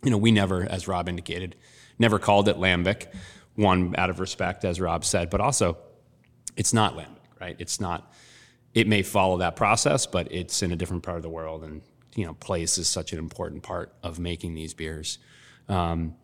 You 0.04 0.12
know, 0.12 0.18
we 0.18 0.32
never, 0.32 0.64
as 0.64 0.88
Rob 0.88 1.08
indicated, 1.08 1.56
never 1.98 2.20
called 2.20 2.50
it 2.50 2.58
lambic, 2.58 3.08
one 3.56 3.96
out 3.98 4.10
of 4.10 4.20
respect, 4.20 4.66
as 4.66 4.82
Rob 4.82 5.06
said, 5.06 5.30
but 5.30 5.40
also 5.40 5.78
it's 6.56 6.74
not 6.74 6.96
lambic, 6.96 7.40
right? 7.40 7.56
It's 7.60 7.80
not. 7.80 8.12
It 8.74 8.88
may 8.88 9.04
follow 9.04 9.38
that 9.38 9.56
process, 9.56 10.06
but 10.06 10.32
it's 10.32 10.62
in 10.62 10.72
a 10.72 10.76
different 10.76 11.04
part 11.04 11.18
of 11.18 11.24
the 11.24 11.30
world, 11.30 11.64
and 11.64 11.82
you 12.16 12.26
know, 12.26 12.34
place 12.34 12.78
is 12.78 12.88
such 12.88 13.14
an 13.14 13.20
important 13.20 13.64
part 13.64 13.94
of 14.04 14.20
making 14.20 14.56
these 14.56 14.74
beers. 14.74 15.20
Um, 15.68 16.16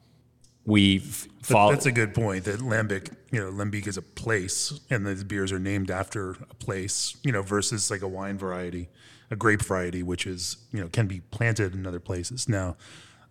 we've 0.65 1.27
followed. 1.43 1.73
That's 1.73 1.85
a 1.85 1.91
good 1.91 2.13
point. 2.13 2.45
That 2.45 2.59
lambic, 2.59 3.13
you 3.31 3.39
know, 3.39 3.51
lambic 3.51 3.87
is 3.87 3.97
a 3.97 4.01
place, 4.01 4.79
and 4.89 5.05
these 5.05 5.23
beers 5.23 5.51
are 5.51 5.59
named 5.59 5.91
after 5.91 6.31
a 6.49 6.55
place. 6.55 7.17
You 7.23 7.31
know, 7.31 7.41
versus 7.41 7.91
like 7.91 8.01
a 8.01 8.07
wine 8.07 8.37
variety, 8.37 8.89
a 9.29 9.35
grape 9.35 9.61
variety, 9.61 10.01
which 10.01 10.25
is 10.25 10.57
you 10.71 10.81
know 10.81 10.87
can 10.87 11.07
be 11.07 11.19
planted 11.19 11.73
in 11.73 11.85
other 11.85 11.99
places. 11.99 12.47
Now, 12.47 12.77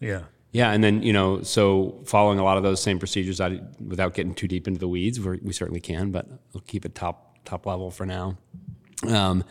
yeah, 0.00 0.24
yeah, 0.52 0.72
and 0.72 0.82
then 0.82 1.02
you 1.02 1.12
know, 1.12 1.42
so 1.42 2.00
following 2.06 2.38
a 2.38 2.44
lot 2.44 2.56
of 2.56 2.62
those 2.62 2.82
same 2.82 2.98
procedures, 2.98 3.40
I, 3.40 3.60
without 3.84 4.14
getting 4.14 4.34
too 4.34 4.48
deep 4.48 4.66
into 4.66 4.80
the 4.80 4.88
weeds, 4.88 5.20
we 5.20 5.52
certainly 5.52 5.80
can, 5.80 6.10
but 6.10 6.26
we'll 6.52 6.62
keep 6.66 6.84
it 6.84 6.94
top 6.94 7.38
top 7.44 7.66
level 7.66 7.90
for 7.90 8.04
now. 8.04 8.36
Um, 9.06 9.44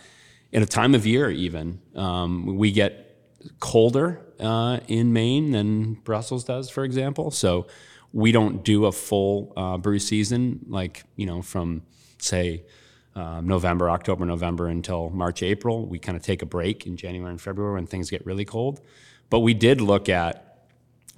in 0.51 0.61
a 0.61 0.65
time 0.65 0.95
of 0.95 1.05
year, 1.05 1.29
even 1.29 1.79
um, 1.95 2.57
we 2.57 2.71
get 2.71 3.17
colder 3.59 4.21
uh, 4.39 4.79
in 4.87 5.13
Maine 5.13 5.51
than 5.51 5.93
Brussels 5.93 6.43
does, 6.43 6.69
for 6.69 6.83
example. 6.83 7.31
So 7.31 7.67
we 8.11 8.31
don't 8.31 8.63
do 8.63 8.85
a 8.85 8.91
full 8.91 9.53
uh, 9.55 9.77
brew 9.77 9.99
season 9.99 10.65
like 10.67 11.03
you 11.15 11.25
know 11.25 11.41
from 11.41 11.83
say 12.17 12.63
um, 13.15 13.47
November, 13.47 13.89
October, 13.89 14.25
November 14.25 14.67
until 14.67 15.09
March, 15.09 15.43
April. 15.43 15.85
We 15.85 15.99
kind 15.99 16.15
of 16.15 16.23
take 16.23 16.41
a 16.41 16.45
break 16.45 16.85
in 16.85 16.97
January 16.97 17.31
and 17.31 17.41
February 17.41 17.75
when 17.75 17.87
things 17.87 18.09
get 18.09 18.25
really 18.25 18.45
cold. 18.45 18.81
But 19.29 19.39
we 19.39 19.53
did 19.53 19.81
look 19.81 20.09
at 20.09 20.48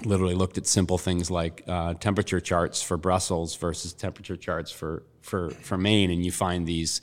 literally 0.06 0.36
looked 0.36 0.58
at 0.58 0.66
simple 0.66 0.98
things 0.98 1.30
like 1.30 1.64
uh, 1.68 1.94
temperature 1.96 2.40
charts 2.40 2.82
for 2.82 2.98
Brussels 2.98 3.56
versus 3.56 3.94
temperature 3.94 4.36
charts 4.36 4.72
for, 4.72 5.04
for, 5.22 5.52
for 5.52 5.78
Maine, 5.78 6.12
and 6.12 6.26
you 6.26 6.32
find 6.32 6.66
these 6.68 7.02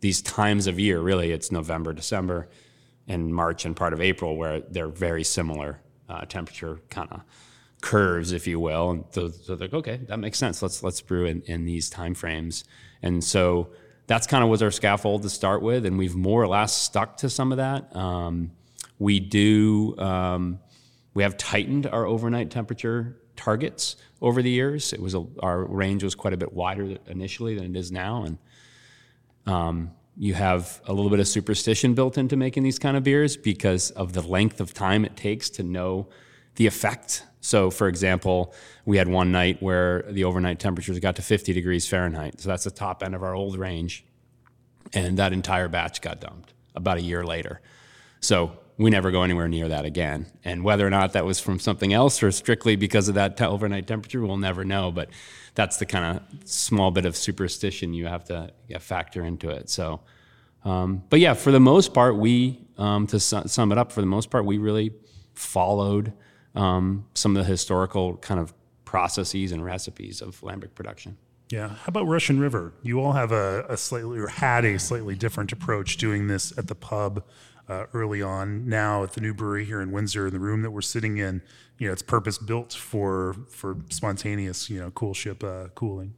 these 0.00 0.22
times 0.22 0.68
of 0.68 0.78
year. 0.78 1.00
Really, 1.00 1.32
it's 1.32 1.50
November, 1.50 1.92
December, 1.92 2.48
and 3.08 3.34
March 3.34 3.64
and 3.64 3.74
part 3.74 3.92
of 3.92 4.00
April 4.00 4.36
where 4.36 4.60
they're 4.60 4.88
very 4.88 5.24
similar 5.24 5.80
uh, 6.08 6.24
temperature 6.24 6.80
kind 6.88 7.08
of 7.10 7.22
curves, 7.80 8.32
if 8.32 8.46
you 8.46 8.60
will. 8.60 8.90
And 8.90 9.04
so, 9.10 9.28
so 9.28 9.56
they're 9.56 9.66
like, 9.68 9.74
okay, 9.74 9.96
that 10.08 10.18
makes 10.18 10.38
sense. 10.38 10.62
Let's 10.62 10.82
let's 10.82 11.00
brew 11.00 11.26
in, 11.26 11.42
in 11.42 11.64
these 11.64 11.90
time 11.90 12.14
frames. 12.14 12.64
And 13.02 13.22
so 13.24 13.70
that's 14.06 14.26
kind 14.26 14.44
of 14.44 14.50
was 14.50 14.62
our 14.62 14.70
scaffold 14.70 15.22
to 15.22 15.30
start 15.30 15.62
with, 15.62 15.84
and 15.84 15.98
we've 15.98 16.14
more 16.14 16.42
or 16.42 16.48
less 16.48 16.76
stuck 16.76 17.16
to 17.18 17.28
some 17.28 17.52
of 17.52 17.58
that. 17.58 17.94
Um, 17.96 18.52
we 18.98 19.20
do. 19.20 19.96
Um, 19.98 20.60
we 21.18 21.24
have 21.24 21.36
tightened 21.36 21.84
our 21.84 22.06
overnight 22.06 22.48
temperature 22.48 23.16
targets 23.34 23.96
over 24.22 24.40
the 24.40 24.50
years. 24.50 24.92
It 24.92 25.00
was 25.00 25.16
a, 25.16 25.26
our 25.40 25.64
range 25.64 26.04
was 26.04 26.14
quite 26.14 26.32
a 26.32 26.36
bit 26.36 26.52
wider 26.52 26.96
initially 27.08 27.56
than 27.56 27.74
it 27.74 27.76
is 27.76 27.90
now, 27.90 28.22
and 28.22 28.38
um, 29.44 29.90
you 30.16 30.34
have 30.34 30.80
a 30.86 30.92
little 30.92 31.10
bit 31.10 31.18
of 31.18 31.26
superstition 31.26 31.94
built 31.94 32.18
into 32.18 32.36
making 32.36 32.62
these 32.62 32.78
kind 32.78 32.96
of 32.96 33.02
beers 33.02 33.36
because 33.36 33.90
of 33.90 34.12
the 34.12 34.22
length 34.22 34.60
of 34.60 34.72
time 34.72 35.04
it 35.04 35.16
takes 35.16 35.50
to 35.50 35.64
know 35.64 36.06
the 36.54 36.68
effect. 36.68 37.24
So, 37.40 37.68
for 37.68 37.88
example, 37.88 38.54
we 38.84 38.96
had 38.96 39.08
one 39.08 39.32
night 39.32 39.60
where 39.60 40.02
the 40.02 40.22
overnight 40.22 40.60
temperatures 40.60 41.00
got 41.00 41.16
to 41.16 41.22
50 41.22 41.52
degrees 41.52 41.88
Fahrenheit. 41.88 42.40
So 42.40 42.48
that's 42.48 42.62
the 42.62 42.70
top 42.70 43.02
end 43.02 43.16
of 43.16 43.24
our 43.24 43.34
old 43.34 43.58
range, 43.58 44.04
and 44.94 45.18
that 45.18 45.32
entire 45.32 45.66
batch 45.66 46.00
got 46.00 46.20
dumped 46.20 46.54
about 46.76 46.98
a 46.98 47.02
year 47.02 47.24
later. 47.24 47.60
So 48.20 48.56
we 48.78 48.90
never 48.90 49.10
go 49.10 49.24
anywhere 49.24 49.48
near 49.48 49.68
that 49.68 49.84
again. 49.84 50.26
And 50.44 50.62
whether 50.62 50.86
or 50.86 50.90
not 50.90 51.12
that 51.12 51.26
was 51.26 51.40
from 51.40 51.58
something 51.58 51.92
else 51.92 52.22
or 52.22 52.30
strictly 52.30 52.76
because 52.76 53.08
of 53.08 53.16
that 53.16 53.40
overnight 53.42 53.88
temperature, 53.88 54.24
we'll 54.24 54.36
never 54.36 54.64
know. 54.64 54.92
But 54.92 55.10
that's 55.54 55.78
the 55.78 55.86
kind 55.86 56.16
of 56.16 56.48
small 56.48 56.92
bit 56.92 57.04
of 57.04 57.16
superstition 57.16 57.92
you 57.92 58.06
have 58.06 58.24
to 58.24 58.52
yeah, 58.68 58.78
factor 58.78 59.24
into 59.24 59.50
it. 59.50 59.68
So, 59.68 60.00
um, 60.64 61.02
but 61.10 61.18
yeah, 61.18 61.34
for 61.34 61.50
the 61.50 61.60
most 61.60 61.92
part, 61.92 62.16
we, 62.16 62.60
um, 62.78 63.08
to 63.08 63.18
su- 63.18 63.42
sum 63.46 63.72
it 63.72 63.78
up, 63.78 63.90
for 63.90 64.00
the 64.00 64.06
most 64.06 64.30
part, 64.30 64.44
we 64.44 64.58
really 64.58 64.92
followed 65.34 66.12
um, 66.54 67.04
some 67.14 67.36
of 67.36 67.44
the 67.44 67.50
historical 67.50 68.16
kind 68.18 68.38
of 68.38 68.54
processes 68.84 69.50
and 69.50 69.64
recipes 69.64 70.22
of 70.22 70.40
lambic 70.40 70.74
production. 70.74 71.16
Yeah. 71.50 71.68
How 71.68 71.86
about 71.86 72.06
Russian 72.06 72.38
River? 72.38 72.74
You 72.82 73.00
all 73.00 73.12
have 73.12 73.32
a, 73.32 73.64
a 73.68 73.76
slightly 73.76 74.18
or 74.18 74.28
had 74.28 74.64
a 74.64 74.78
slightly 74.78 75.14
different 75.14 75.50
approach 75.50 75.96
doing 75.96 76.28
this 76.28 76.56
at 76.58 76.68
the 76.68 76.74
pub 76.74 77.24
uh, 77.68 77.86
early 77.92 78.22
on. 78.22 78.68
Now 78.68 79.02
at 79.02 79.12
the 79.12 79.20
new 79.20 79.34
brewery 79.34 79.64
here 79.64 79.80
in 79.80 79.92
Windsor, 79.92 80.28
in 80.28 80.32
the 80.32 80.40
room 80.40 80.62
that 80.62 80.70
we're 80.70 80.80
sitting 80.80 81.18
in, 81.18 81.42
you 81.78 81.86
know, 81.86 81.92
it's 81.92 82.02
purpose 82.02 82.38
built 82.38 82.72
for 82.72 83.36
for 83.48 83.76
spontaneous, 83.90 84.68
you 84.68 84.80
know, 84.80 84.90
coolship 84.90 85.44
uh, 85.44 85.68
cooling. 85.68 86.14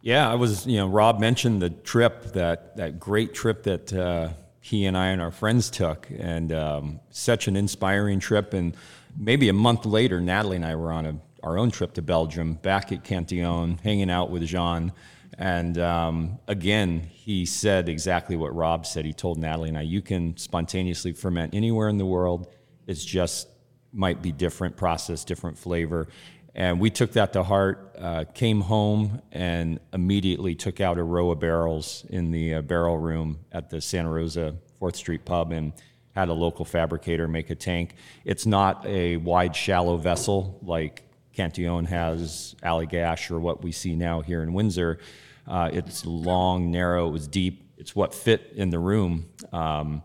Yeah, 0.00 0.28
I 0.28 0.34
was. 0.34 0.66
You 0.66 0.78
know, 0.78 0.88
Rob 0.88 1.20
mentioned 1.20 1.62
the 1.62 1.70
trip 1.70 2.32
that 2.32 2.76
that 2.76 2.98
great 2.98 3.34
trip 3.34 3.62
that 3.64 3.92
uh, 3.92 4.30
he 4.60 4.86
and 4.86 4.96
I 4.96 5.08
and 5.08 5.22
our 5.22 5.30
friends 5.30 5.70
took, 5.70 6.08
and 6.18 6.52
um, 6.52 7.00
such 7.10 7.46
an 7.46 7.54
inspiring 7.56 8.18
trip. 8.18 8.52
And 8.52 8.76
maybe 9.16 9.48
a 9.48 9.52
month 9.52 9.86
later, 9.86 10.20
Natalie 10.20 10.56
and 10.56 10.64
I 10.64 10.74
were 10.74 10.90
on 10.90 11.06
a 11.06 11.16
our 11.42 11.58
own 11.58 11.70
trip 11.70 11.94
to 11.94 12.02
Belgium, 12.02 12.54
back 12.54 12.92
at 12.92 13.04
Cantillon, 13.04 13.78
hanging 13.82 14.10
out 14.10 14.30
with 14.30 14.44
Jean. 14.44 14.92
And 15.38 15.78
um, 15.78 16.38
again, 16.46 17.10
he 17.24 17.46
said 17.46 17.88
exactly 17.88 18.34
what 18.34 18.52
Rob 18.52 18.84
said. 18.84 19.04
He 19.04 19.12
told 19.12 19.38
Natalie 19.38 19.68
and 19.68 19.78
I, 19.78 19.82
you 19.82 20.02
can 20.02 20.36
spontaneously 20.36 21.12
ferment 21.12 21.54
anywhere 21.54 21.88
in 21.88 21.96
the 21.96 22.04
world. 22.04 22.48
It's 22.88 23.04
just 23.04 23.46
might 23.92 24.22
be 24.22 24.32
different 24.32 24.76
process, 24.76 25.24
different 25.24 25.56
flavor. 25.56 26.08
And 26.56 26.80
we 26.80 26.90
took 26.90 27.12
that 27.12 27.32
to 27.34 27.44
heart, 27.44 27.94
uh, 27.96 28.24
came 28.34 28.60
home, 28.60 29.22
and 29.30 29.78
immediately 29.92 30.56
took 30.56 30.80
out 30.80 30.98
a 30.98 31.04
row 31.04 31.30
of 31.30 31.38
barrels 31.38 32.04
in 32.10 32.32
the 32.32 32.54
uh, 32.54 32.62
barrel 32.62 32.98
room 32.98 33.38
at 33.52 33.70
the 33.70 33.80
Santa 33.80 34.10
Rosa 34.10 34.56
4th 34.80 34.96
Street 34.96 35.24
pub 35.24 35.52
and 35.52 35.72
had 36.16 36.28
a 36.28 36.32
local 36.32 36.64
fabricator 36.64 37.28
make 37.28 37.50
a 37.50 37.54
tank. 37.54 37.94
It's 38.24 38.46
not 38.46 38.84
a 38.84 39.18
wide, 39.18 39.54
shallow 39.54 39.96
vessel 39.96 40.58
like 40.60 41.04
Cantillon 41.34 41.84
has 41.84 42.56
Allagash 42.64 43.30
or 43.30 43.38
what 43.38 43.62
we 43.62 43.70
see 43.70 43.94
now 43.94 44.22
here 44.22 44.42
in 44.42 44.52
Windsor. 44.52 44.98
Uh, 45.46 45.70
it's 45.72 46.06
long, 46.06 46.70
narrow, 46.70 47.08
it 47.08 47.12
was 47.12 47.28
deep. 47.28 47.70
It's 47.76 47.96
what 47.96 48.14
fit 48.14 48.52
in 48.54 48.70
the 48.70 48.78
room. 48.78 49.28
Um, 49.52 50.02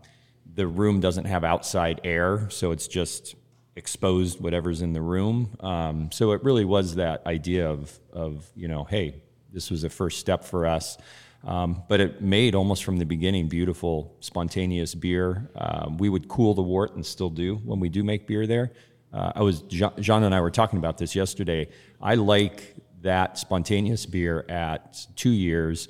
the 0.54 0.66
room 0.66 1.00
doesn't 1.00 1.26
have 1.26 1.44
outside 1.44 2.00
air, 2.02 2.48
so 2.50 2.72
it's 2.72 2.88
just 2.88 3.36
exposed 3.76 4.40
whatever's 4.40 4.82
in 4.82 4.92
the 4.92 5.00
room. 5.00 5.56
Um, 5.60 6.10
so 6.10 6.32
it 6.32 6.42
really 6.42 6.64
was 6.64 6.96
that 6.96 7.24
idea 7.26 7.70
of, 7.70 7.96
of, 8.12 8.50
you 8.56 8.66
know, 8.66 8.84
hey, 8.84 9.22
this 9.52 9.70
was 9.70 9.84
a 9.84 9.90
first 9.90 10.18
step 10.18 10.44
for 10.44 10.66
us. 10.66 10.98
Um, 11.44 11.84
but 11.88 12.00
it 12.00 12.20
made 12.20 12.56
almost 12.56 12.82
from 12.82 12.96
the 12.98 13.06
beginning 13.06 13.48
beautiful, 13.48 14.16
spontaneous 14.20 14.94
beer. 14.94 15.48
Um, 15.54 15.96
we 15.96 16.08
would 16.08 16.26
cool 16.28 16.54
the 16.54 16.62
wort 16.62 16.96
and 16.96 17.06
still 17.06 17.30
do 17.30 17.56
when 17.64 17.78
we 17.78 17.88
do 17.88 18.02
make 18.02 18.26
beer 18.26 18.46
there. 18.46 18.72
Uh, 19.12 19.32
I 19.36 19.42
was 19.42 19.62
Jean 19.62 20.24
and 20.24 20.34
I 20.34 20.40
were 20.40 20.50
talking 20.50 20.78
about 20.78 20.98
this 20.98 21.14
yesterday. 21.14 21.68
I 22.02 22.16
like 22.16 22.74
that 23.02 23.38
spontaneous 23.38 24.06
beer 24.06 24.44
at 24.48 25.06
two 25.16 25.30
years, 25.30 25.88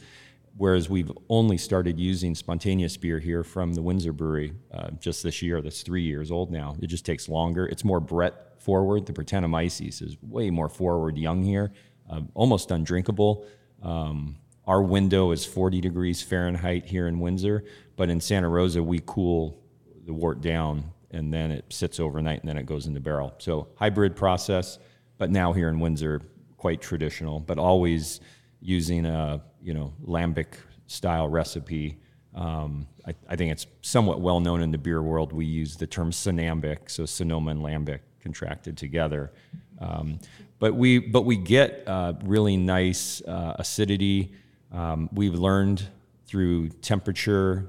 whereas 0.57 0.91
we've 0.91 1.11
only 1.29 1.57
started 1.57 1.99
using 1.99 2.35
spontaneous 2.35 2.97
beer 2.97 3.19
here 3.19 3.45
from 3.45 3.75
the 3.75 3.83
Windsor 3.83 4.13
Brewery 4.13 4.53
uh, 4.73 4.91
just 4.99 5.23
this 5.23 5.41
year. 5.43 5.61
That's 5.61 5.83
three 5.83 6.03
years 6.03 6.31
old 6.31 6.51
now. 6.51 6.77
It 6.81 6.89
just 6.89 7.07
takes 7.07 7.29
longer. 7.29 7.67
It's 7.67 7.85
more 7.85 8.01
Brett 8.01 8.61
forward. 8.63 9.07
The 9.07 9.13
Brettanomyces 9.13 10.03
is 10.03 10.17
way 10.23 10.51
more 10.51 10.69
forward 10.69 11.17
young 11.17 11.43
here, 11.43 11.73
uh, 12.11 12.23
almost 12.35 12.71
undrinkable. 12.71 13.47
Um, 13.83 14.37
our 14.67 14.83
window 14.83 15.31
is 15.31 15.47
40 15.47 15.81
degrees 15.81 16.23
Fahrenheit 16.23 16.85
here 16.85 17.09
in 17.09 17.21
Windsor, 17.21 17.65
but 17.97 18.11
in 18.11 18.21
Santa 18.21 18.49
Rosa 18.49 18.83
we 18.83 19.01
cool 19.07 19.63
the 20.05 20.13
wort 20.13 20.41
down 20.41 20.93
and 21.11 21.33
then 21.33 21.51
it 21.51 21.65
sits 21.71 21.99
overnight 21.99 22.41
and 22.41 22.49
then 22.49 22.59
it 22.59 22.67
goes 22.67 22.87
in 22.87 22.93
the 22.93 23.01
barrel. 23.01 23.35
So 23.39 23.69
hybrid 23.77 24.15
process, 24.15 24.79
but 25.17 25.31
now 25.31 25.53
here 25.53 25.69
in 25.69 25.81
Windsor, 25.81 26.21
quite 26.59 26.83
traditional, 26.83 27.41
but 27.41 27.59
always 27.59 28.21
using 28.61 29.07
a 29.07 29.41
you 29.63 29.73
know 29.73 29.95
lambic 30.05 30.49
style 30.87 31.29
recipe. 31.29 31.99
Um, 32.35 32.87
I, 33.07 33.15
I, 33.29 33.37
think 33.37 33.53
it's 33.53 33.67
somewhat 33.81 34.21
well 34.21 34.39
known 34.39 34.61
in 34.61 34.71
the 34.71 34.79
beer 34.79 35.03
world. 35.03 35.33
We 35.33 35.47
use 35.47 35.77
the 35.77 35.87
term 35.87 36.11
Sonambic, 36.11 36.91
so 36.91 37.07
Sonoma 37.07 37.53
and 37.53 37.61
lambic 37.63 38.01
contracted 38.21 38.77
together. 38.77 39.33
Um, 39.81 40.19
but 40.59 40.75
we 40.75 40.99
but 40.99 41.23
we 41.23 41.37
get 41.37 41.85
uh, 41.87 42.15
really 42.25 42.57
nice 42.57 43.23
uh, 43.23 43.55
acidity. 43.59 44.33
Um, 44.73 45.09
we've 45.13 45.35
learned 45.35 45.89
through 46.27 46.69
temperature 46.69 47.69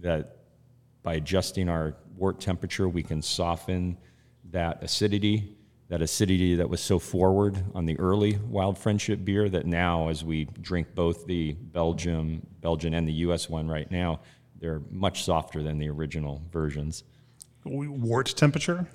that 0.00 0.36
by 1.02 1.14
adjusting 1.14 1.68
our 1.68 1.96
wort 2.16 2.40
temperature, 2.40 2.88
we 2.88 3.02
can 3.02 3.20
soften 3.20 3.98
that 4.50 4.82
acidity, 4.82 5.55
that 5.88 6.02
acidity 6.02 6.56
that 6.56 6.68
was 6.68 6.80
so 6.80 6.98
forward 6.98 7.64
on 7.74 7.86
the 7.86 7.98
early 7.98 8.38
Wild 8.48 8.76
Friendship 8.76 9.24
beer 9.24 9.48
that 9.48 9.66
now, 9.66 10.08
as 10.08 10.24
we 10.24 10.46
drink 10.60 10.94
both 10.94 11.26
the 11.26 11.52
Belgium, 11.52 12.44
Belgian 12.60 12.94
and 12.94 13.06
the 13.06 13.12
U.S. 13.12 13.48
one 13.48 13.68
right 13.68 13.90
now, 13.90 14.20
they're 14.58 14.82
much 14.90 15.24
softer 15.24 15.62
than 15.62 15.78
the 15.78 15.88
original 15.88 16.42
versions. 16.50 17.04
Wort 17.64 18.34
temperature? 18.36 18.88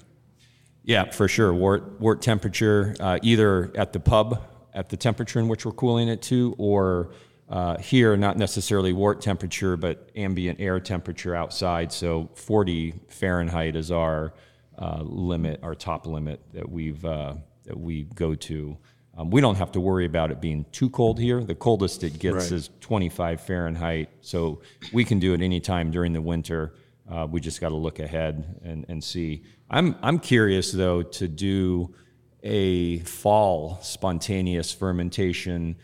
Yeah, 0.84 1.12
for 1.12 1.28
sure. 1.28 1.54
Wort, 1.54 2.00
wort 2.00 2.22
temperature, 2.22 2.96
uh, 3.00 3.20
either 3.22 3.72
at 3.76 3.94
the 3.94 4.00
pub 4.00 4.42
at 4.74 4.90
the 4.90 4.98
temperature 4.98 5.40
in 5.40 5.48
which 5.48 5.66
we're 5.66 5.72
cooling 5.74 6.08
it 6.08 6.22
to, 6.24 6.56
or 6.58 7.12
uh, 7.50 7.78
here, 7.78 8.16
not 8.16 8.38
necessarily 8.38 8.94
wort 8.94 9.22
temperature, 9.22 9.76
but 9.76 10.10
ambient 10.16 10.60
air 10.62 10.80
temperature 10.80 11.36
outside. 11.36 11.92
So 11.92 12.30
40 12.36 12.94
Fahrenheit 13.10 13.76
is 13.76 13.92
our 13.92 14.34
uh, 14.82 15.02
limit, 15.04 15.60
our 15.62 15.76
top 15.76 16.08
limit 16.08 16.42
that 16.54 16.70
we've 16.70 17.04
uh, 17.06 17.36
that 17.66 17.80
we 17.80 18.04
go 18.16 18.34
to. 18.34 18.78
Um, 19.18 19.30
we 19.30 19.42
don't 19.42 19.56
have 19.56 19.72
to 19.74 19.80
worry 19.80 20.06
about 20.06 20.32
it 20.32 20.42
being 20.42 20.66
too 20.72 20.90
cold 20.90 21.20
here. 21.20 21.44
The 21.44 21.54
coldest 21.54 22.04
it 22.04 22.18
gets 22.18 22.46
right. 22.46 22.52
is 22.54 22.70
25 22.80 23.42
Fahrenheit, 23.42 24.10
so 24.22 24.62
we 24.92 25.04
can 25.04 25.20
do 25.20 25.34
it 25.34 25.42
anytime 25.42 25.92
during 25.92 26.14
the 26.14 26.22
winter. 26.22 26.74
Uh, 27.10 27.28
we 27.30 27.42
just 27.42 27.60
got 27.62 27.70
to 27.70 27.76
look 27.76 28.00
ahead 28.00 28.60
and, 28.64 28.86
and 28.88 29.04
see. 29.04 29.44
I'm 29.70 29.96
I'm 30.02 30.18
curious 30.18 30.72
though 30.72 31.04
to 31.04 31.28
do 31.28 31.94
a 32.42 33.00
fall 33.00 33.78
spontaneous 33.84 34.72
fermentation 34.72 35.76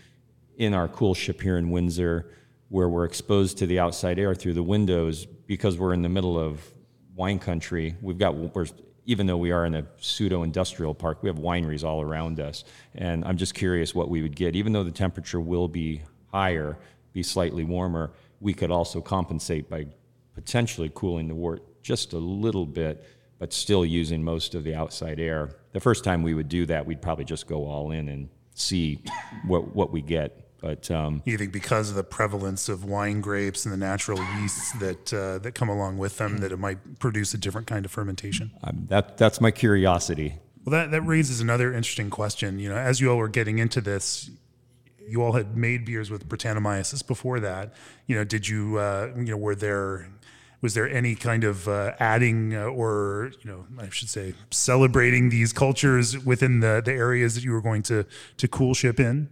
in 0.58 0.74
our 0.74 0.88
coolship 0.88 1.40
here 1.40 1.58
in 1.58 1.70
Windsor, 1.70 2.32
where 2.70 2.90
we're 2.90 3.06
exposed 3.06 3.60
to 3.60 3.68
the 3.68 3.80
outside 3.80 4.18
air 4.18 4.34
through 4.34 4.54
the 4.54 4.64
windows 4.64 5.26
because 5.26 5.78
we're 5.78 5.94
in 5.94 6.02
the 6.02 6.10
middle 6.10 6.40
of 6.40 6.62
wine 7.16 7.40
country. 7.40 7.96
We've 8.02 8.18
got, 8.18 8.36
we're, 8.36 8.66
even 9.08 9.26
though 9.26 9.38
we 9.38 9.52
are 9.52 9.66
in 9.66 9.74
a 9.74 9.86
pseudo 10.00 10.44
industrial 10.44 10.94
park, 10.94 11.24
we 11.24 11.30
have 11.30 11.38
wineries 11.38 11.84
all 11.84 12.02
around 12.02 12.42
us. 12.42 12.66
And 12.94 13.24
I'm 13.24 13.38
just 13.38 13.56
curious 13.56 13.96
what 13.96 14.10
we 14.10 14.22
would 14.22 14.36
get. 14.36 14.56
Even 14.56 14.74
though 14.74 14.84
the 14.84 14.92
temperature 14.92 15.40
will 15.40 15.70
be 15.70 16.02
higher, 16.32 16.78
be 17.14 17.24
slightly 17.24 17.64
warmer, 17.64 18.12
we 18.42 18.54
could 18.54 18.70
also 18.70 19.00
compensate 19.00 19.70
by 19.70 19.88
potentially 20.36 20.92
cooling 20.94 21.30
the 21.30 21.34
wort 21.34 21.64
just 21.82 22.12
a 22.12 22.18
little 22.18 22.66
bit, 22.66 23.08
but 23.40 23.54
still 23.54 23.86
using 23.86 24.22
most 24.22 24.54
of 24.56 24.66
the 24.66 24.76
outside 24.76 25.22
air. 25.22 25.56
The 25.72 25.80
first 25.80 26.04
time 26.04 26.22
we 26.22 26.34
would 26.34 26.50
do 26.50 26.66
that, 26.66 26.86
we'd 26.86 27.02
probably 27.02 27.26
just 27.26 27.48
go 27.48 27.66
all 27.66 27.92
in 27.92 28.10
and 28.10 28.28
see 28.56 29.02
what, 29.48 29.74
what 29.74 29.92
we 29.92 30.02
get. 30.02 30.47
But 30.60 30.90
um, 30.90 31.22
you 31.26 31.38
think 31.38 31.52
because 31.52 31.90
of 31.90 31.96
the 31.96 32.04
prevalence 32.04 32.68
of 32.68 32.84
wine 32.84 33.22
grapes 33.22 33.66
and 33.66 33.74
the 33.74 33.78
natural 33.78 34.20
yeasts 34.40 34.72
that 34.80 35.14
uh, 35.14 35.38
that 35.40 35.54
come 35.54 35.70
along 35.70 35.98
with 35.98 36.18
them, 36.18 36.40
that 36.40 36.52
it 36.52 36.58
might 36.58 37.00
produce 37.00 37.34
a 37.34 37.38
different 37.38 37.68
kind 37.68 37.86
of 37.86 37.92
fermentation? 37.92 38.52
Um, 38.64 38.86
that 38.90 39.18
that's 39.18 39.40
my 39.40 39.52
curiosity. 39.52 40.36
Well, 40.66 40.72
that 40.72 40.92
that 40.92 41.02
raises 41.02 41.42
another 41.42 41.74
interesting 41.74 42.10
question. 42.10 42.60
You 42.60 42.70
know, 42.70 42.78
as 42.78 43.00
you 43.00 43.12
all 43.12 43.18
were 43.18 43.28
getting 43.30 43.60
into 43.60 43.82
this, 43.82 44.32
you 45.08 45.24
all 45.24 45.34
had 45.34 45.56
made 45.56 45.86
beers 45.86 46.10
with 46.10 46.28
Brettanomyces 46.28 47.06
before 47.06 47.40
that. 47.40 47.74
You 48.08 48.16
know, 48.16 48.24
did 48.24 48.48
you 48.48 48.78
uh, 48.78 49.12
you 49.16 49.26
know 49.26 49.38
were 49.38 49.56
there 49.56 50.10
was 50.62 50.74
there 50.74 50.90
any 50.90 51.16
kind 51.16 51.44
of 51.44 51.68
uh, 51.68 51.94
adding 52.00 52.56
uh, 52.56 52.64
or 52.64 53.32
you 53.44 53.52
know 53.52 53.66
I 53.80 53.90
should 53.90 54.10
say 54.10 54.34
celebrating 54.50 55.30
these 55.30 55.54
cultures 55.54 56.18
within 56.26 56.62
the 56.62 56.82
the 56.84 56.94
areas 56.94 57.36
that 57.36 57.44
you 57.44 57.52
were 57.52 57.62
going 57.62 57.84
to 57.84 58.06
to 58.38 58.48
coolship 58.48 59.00
in? 59.00 59.30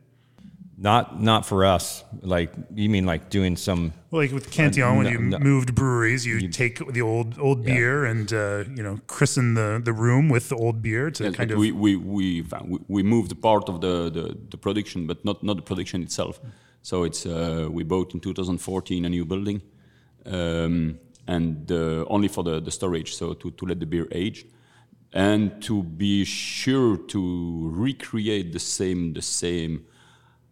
Not 0.78 1.22
not 1.22 1.46
for 1.46 1.64
us. 1.64 2.04
Like 2.22 2.52
you 2.74 2.90
mean 2.90 3.06
like 3.06 3.30
doing 3.30 3.56
some 3.56 3.94
like 4.12 4.34
with 4.34 4.52
Cantillon 4.52 4.96
uh, 4.96 4.98
when 4.98 5.08
you 5.08 5.20
no. 5.20 5.40
moved 5.40 5.74
breweries, 5.74 6.26
you, 6.26 6.36
you, 6.36 6.50
take 6.50 6.86
the 6.92 7.02
old 7.02 7.40
old 7.40 7.60
yeah. 7.60 7.74
beer 7.74 8.06
and 8.06 8.34
uh, 8.34 8.66
you 8.76 8.84
know 8.84 9.00
christen 9.08 9.54
the, 9.54 9.82
the 9.84 9.94
room 9.94 10.28
with 10.28 10.50
the 10.50 10.56
old 10.56 10.82
beer 10.82 11.10
to 11.12 11.24
yes, 11.24 11.36
kind 11.36 11.52
of 11.52 11.58
we 11.58 11.72
we 11.72 11.96
we, 11.96 12.44
we 12.90 13.04
moved 13.04 13.42
part 13.42 13.70
of 13.70 13.80
the, 13.80 14.10
the, 14.10 14.38
the 14.50 14.58
production, 14.58 15.08
but 15.08 15.24
not 15.24 15.42
not 15.44 15.56
the 15.56 15.62
production 15.62 16.04
itself. 16.04 16.42
So 16.82 17.04
it's 17.04 17.26
uh, 17.26 17.70
we 17.72 17.84
bought 17.84 18.14
in 18.14 18.20
2014 18.20 19.06
a 19.06 19.10
new 19.10 19.24
building, 19.24 19.62
um, 20.26 21.00
and 21.26 21.72
uh, 21.72 22.04
only 22.10 22.28
for 22.28 22.44
the, 22.44 22.60
the 22.60 22.72
storage, 22.72 23.16
so 23.16 23.34
to, 23.34 23.50
to 23.52 23.66
let 23.66 23.80
the 23.80 23.86
beer 23.86 24.08
age 24.12 24.46
and 25.14 25.62
to 25.62 25.82
be 25.82 26.26
sure 26.26 26.98
to 26.98 27.70
recreate 27.72 28.52
the 28.52 28.60
same 28.60 29.14
the 29.14 29.22
same 29.22 29.86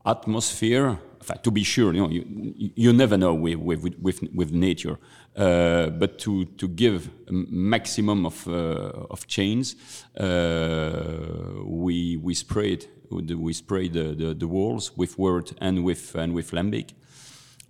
atmosphere. 0.05 0.97
to 1.41 1.51
be 1.51 1.63
sure, 1.63 1.93
you 1.93 2.01
know, 2.01 2.09
you, 2.09 2.71
you 2.75 2.91
never 2.91 3.17
know 3.17 3.33
with 3.33 3.57
with 3.57 3.97
with, 4.01 4.19
with 4.35 4.51
nature, 4.51 4.97
uh, 5.37 5.87
but 5.89 6.19
to 6.19 6.45
to 6.57 6.67
give 6.67 7.09
a 7.29 7.31
maximum 7.31 8.25
of 8.25 8.45
uh, 8.47 9.07
of 9.09 9.25
chains, 9.27 9.75
uh, 10.17 11.63
we 11.63 12.17
we 12.17 12.33
sprayed 12.33 12.87
we 13.09 13.53
sprayed 13.53 13.93
the, 13.93 14.15
the, 14.15 14.33
the 14.33 14.47
walls 14.47 14.91
with 14.97 15.17
wort 15.17 15.53
and 15.61 15.83
with 15.83 16.15
and 16.15 16.33
with 16.33 16.51
lambic, 16.51 16.93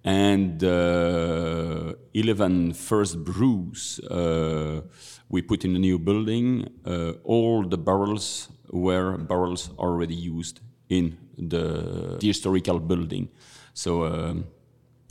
and 0.04 0.64
uh, 0.64 1.94
11 2.14 2.74
first 2.74 3.24
brews 3.24 4.00
uh, 4.10 4.82
we 5.30 5.42
put 5.42 5.64
in 5.66 5.76
a 5.76 5.80
new 5.80 6.00
building. 6.00 6.70
Uh, 6.86 7.14
all 7.24 7.64
the 7.64 7.78
barrels 7.78 8.50
were 8.72 9.18
barrels 9.18 9.70
already 9.78 10.16
used 10.16 10.62
in 10.94 11.18
the, 11.38 12.18
the 12.20 12.28
historical 12.28 12.80
building. 12.80 13.30
So 13.74 14.06
um, 14.06 14.46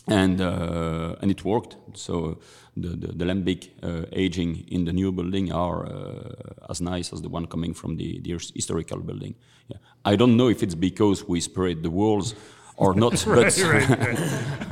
and 0.09 0.41
uh, 0.41 1.17
and 1.21 1.31
it 1.31 1.45
worked. 1.45 1.77
So 1.95 2.39
the 2.77 2.89
the, 2.89 3.07
the 3.09 3.25
lambic 3.25 3.71
uh, 3.83 4.07
aging 4.13 4.65
in 4.69 4.85
the 4.85 4.93
new 4.93 5.13
building 5.13 5.53
are 5.53 5.87
uh, 5.87 6.71
as 6.71 6.81
nice 6.81 7.13
as 7.13 7.23
the 7.23 7.29
one 7.29 7.47
coming 7.47 7.75
from 7.75 7.97
the, 7.97 8.21
the 8.21 8.33
historical 8.55 8.99
building. 8.99 9.35
Yeah. 9.69 9.77
I 10.05 10.17
don't 10.17 10.37
know 10.37 10.49
if 10.49 10.63
it's 10.63 10.75
because 10.75 11.29
we 11.29 11.41
sprayed 11.41 11.83
the 11.83 11.91
walls 11.91 12.35
or 12.77 12.95
not, 12.95 13.25
right, 13.27 13.45
but. 13.45 13.59
right, 13.63 13.89
right. 13.89 14.19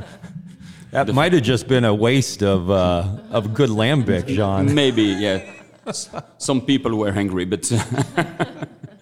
That 0.91 1.13
might 1.13 1.31
have 1.31 1.43
just 1.43 1.69
been 1.69 1.85
a 1.85 1.95
waste 1.95 2.43
of 2.43 2.69
uh, 2.69 3.05
of 3.31 3.53
good 3.53 3.69
lambic, 3.69 4.27
John. 4.27 4.75
Maybe, 4.75 5.03
yeah. 5.03 5.39
Some 6.37 6.59
people 6.61 6.97
were 6.97 7.11
angry, 7.11 7.45
but 7.45 7.71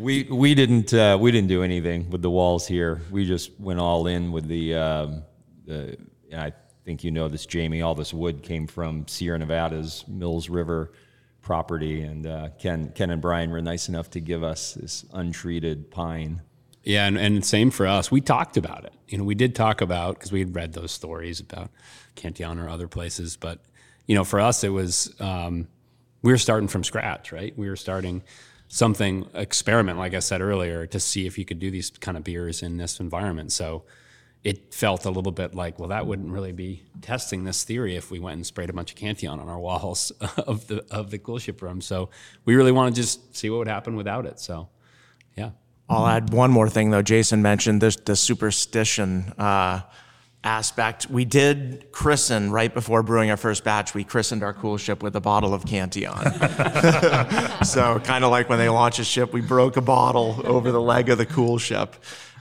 We 0.00 0.24
we 0.24 0.54
didn't 0.54 0.92
uh, 0.92 1.18
we 1.20 1.30
didn't 1.30 1.48
do 1.48 1.62
anything 1.62 2.10
with 2.10 2.22
the 2.22 2.30
walls 2.30 2.66
here. 2.66 3.02
We 3.10 3.26
just 3.26 3.58
went 3.58 3.80
all 3.80 4.06
in 4.06 4.32
with 4.32 4.46
the. 4.48 4.74
Um, 4.74 5.22
the 5.64 5.96
and 6.30 6.40
I 6.40 6.52
think 6.84 7.04
you 7.04 7.10
know 7.10 7.28
this, 7.28 7.46
Jamie. 7.46 7.82
All 7.82 7.94
this 7.94 8.14
wood 8.14 8.42
came 8.42 8.66
from 8.66 9.06
Sierra 9.08 9.38
Nevada's 9.38 10.04
Mills 10.08 10.48
River 10.48 10.92
property, 11.42 12.02
and 12.02 12.26
uh, 12.26 12.48
Ken 12.58 12.90
Ken 12.94 13.10
and 13.10 13.22
Brian 13.22 13.50
were 13.50 13.62
nice 13.62 13.88
enough 13.88 14.10
to 14.10 14.20
give 14.20 14.42
us 14.42 14.74
this 14.74 15.04
untreated 15.12 15.90
pine. 15.90 16.42
Yeah, 16.82 17.06
and, 17.06 17.18
and 17.18 17.44
same 17.44 17.70
for 17.70 17.86
us. 17.86 18.10
We 18.10 18.20
talked 18.20 18.56
about 18.56 18.84
it. 18.84 18.92
You 19.08 19.18
know, 19.18 19.24
we 19.24 19.34
did 19.34 19.56
talk 19.56 19.80
about 19.80 20.14
because 20.14 20.30
we 20.30 20.38
had 20.38 20.54
read 20.54 20.72
those 20.72 20.92
stories 20.92 21.40
about 21.40 21.70
Cantillon 22.14 22.58
or 22.58 22.68
other 22.68 22.86
places, 22.86 23.36
but 23.36 23.60
you 24.06 24.14
know, 24.14 24.24
for 24.24 24.40
us, 24.40 24.62
it 24.62 24.68
was 24.68 25.12
um, 25.20 25.66
we 26.22 26.32
were 26.32 26.38
starting 26.38 26.68
from 26.68 26.84
scratch, 26.84 27.32
right? 27.32 27.56
We 27.56 27.68
were 27.68 27.76
starting 27.76 28.22
something 28.68 29.28
experiment, 29.34 29.98
like 29.98 30.14
I 30.14 30.18
said 30.18 30.40
earlier, 30.40 30.86
to 30.86 31.00
see 31.00 31.26
if 31.26 31.38
you 31.38 31.44
could 31.44 31.58
do 31.58 31.70
these 31.70 31.90
kind 31.90 32.16
of 32.16 32.24
beers 32.24 32.62
in 32.62 32.76
this 32.76 33.00
environment. 33.00 33.52
So 33.52 33.84
it 34.44 34.72
felt 34.72 35.04
a 35.04 35.10
little 35.10 35.32
bit 35.32 35.54
like, 35.54 35.78
well, 35.78 35.88
that 35.88 36.06
wouldn't 36.06 36.30
really 36.30 36.52
be 36.52 36.84
testing 37.02 37.44
this 37.44 37.64
theory 37.64 37.96
if 37.96 38.10
we 38.10 38.20
went 38.20 38.36
and 38.36 38.46
sprayed 38.46 38.70
a 38.70 38.72
bunch 38.72 38.92
of 38.92 38.96
Cantillon 38.96 39.40
on 39.40 39.48
our 39.48 39.58
walls 39.58 40.10
of 40.36 40.68
the 40.68 40.84
of 40.90 41.10
the 41.10 41.18
coolship 41.18 41.60
room. 41.62 41.80
So 41.80 42.10
we 42.44 42.54
really 42.54 42.72
want 42.72 42.94
to 42.94 43.00
just 43.00 43.36
see 43.36 43.50
what 43.50 43.58
would 43.58 43.68
happen 43.68 43.96
without 43.96 44.24
it. 44.24 44.38
So 44.38 44.68
yeah. 45.36 45.50
I'll 45.88 46.06
add 46.06 46.32
one 46.32 46.50
more 46.50 46.68
thing 46.68 46.90
though. 46.90 47.02
Jason 47.02 47.42
mentioned 47.42 47.80
this 47.80 47.96
the 47.96 48.16
superstition 48.16 49.32
uh, 49.38 49.80
aspect. 50.46 51.10
We 51.10 51.24
did 51.24 51.90
christen 51.90 52.52
right 52.52 52.72
before 52.72 53.02
brewing 53.02 53.30
our 53.30 53.36
first 53.36 53.64
batch. 53.64 53.94
We 53.94 54.04
christened 54.04 54.44
our 54.44 54.54
cool 54.54 54.78
ship 54.78 55.02
with 55.02 55.16
a 55.16 55.20
bottle 55.20 55.52
of 55.52 55.66
Cantillon. 55.66 56.24
so 57.64 57.98
kind 58.00 58.24
of 58.24 58.30
like 58.30 58.48
when 58.48 58.58
they 58.58 58.68
launch 58.68 59.00
a 59.00 59.04
ship, 59.04 59.32
we 59.32 59.40
broke 59.40 59.76
a 59.76 59.82
bottle 59.82 60.40
over 60.44 60.70
the 60.70 60.80
leg 60.80 61.08
of 61.08 61.18
the 61.18 61.26
cool 61.26 61.58
ship. 61.58 61.96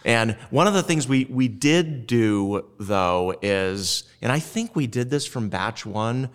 And 0.05 0.33
one 0.51 0.67
of 0.67 0.75
the 0.75 0.83
things 0.83 1.07
we 1.07 1.25
we 1.25 1.47
did 1.47 2.05
do 2.05 2.65
though 2.79 3.33
is, 3.41 4.03
and 4.21 4.31
I 4.31 4.39
think 4.39 4.75
we 4.75 4.85
did 4.85 5.09
this 5.09 5.25
from 5.25 5.49
batch 5.49 5.83
one. 5.83 6.29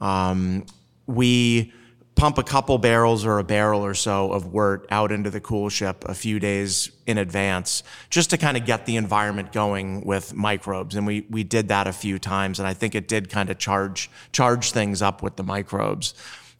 Um, 0.00 0.64
we 1.06 1.72
pump 2.16 2.38
a 2.38 2.42
couple 2.42 2.78
barrels 2.78 3.26
or 3.26 3.38
a 3.38 3.44
barrel 3.44 3.84
or 3.84 3.94
so 3.94 4.32
of 4.32 4.46
wort 4.46 4.86
out 4.90 5.12
into 5.12 5.30
the 5.30 5.40
cool 5.40 5.68
ship 5.68 6.02
a 6.08 6.14
few 6.14 6.40
days 6.40 6.90
in 7.06 7.18
advance 7.18 7.82
just 8.10 8.30
to 8.30 8.38
kind 8.38 8.56
of 8.56 8.64
get 8.64 8.86
the 8.86 8.96
environment 8.96 9.52
going 9.52 10.00
with 10.00 10.34
microbes 10.34 10.96
and 10.96 11.06
we 11.06 11.26
we 11.30 11.44
did 11.44 11.68
that 11.68 11.86
a 11.86 11.92
few 11.92 12.18
times 12.18 12.58
and 12.58 12.66
I 12.66 12.72
think 12.72 12.94
it 12.94 13.06
did 13.06 13.28
kind 13.28 13.50
of 13.50 13.58
charge 13.58 14.10
charge 14.32 14.72
things 14.72 15.02
up 15.02 15.22
with 15.22 15.36
the 15.36 15.44
microbes 15.44 16.14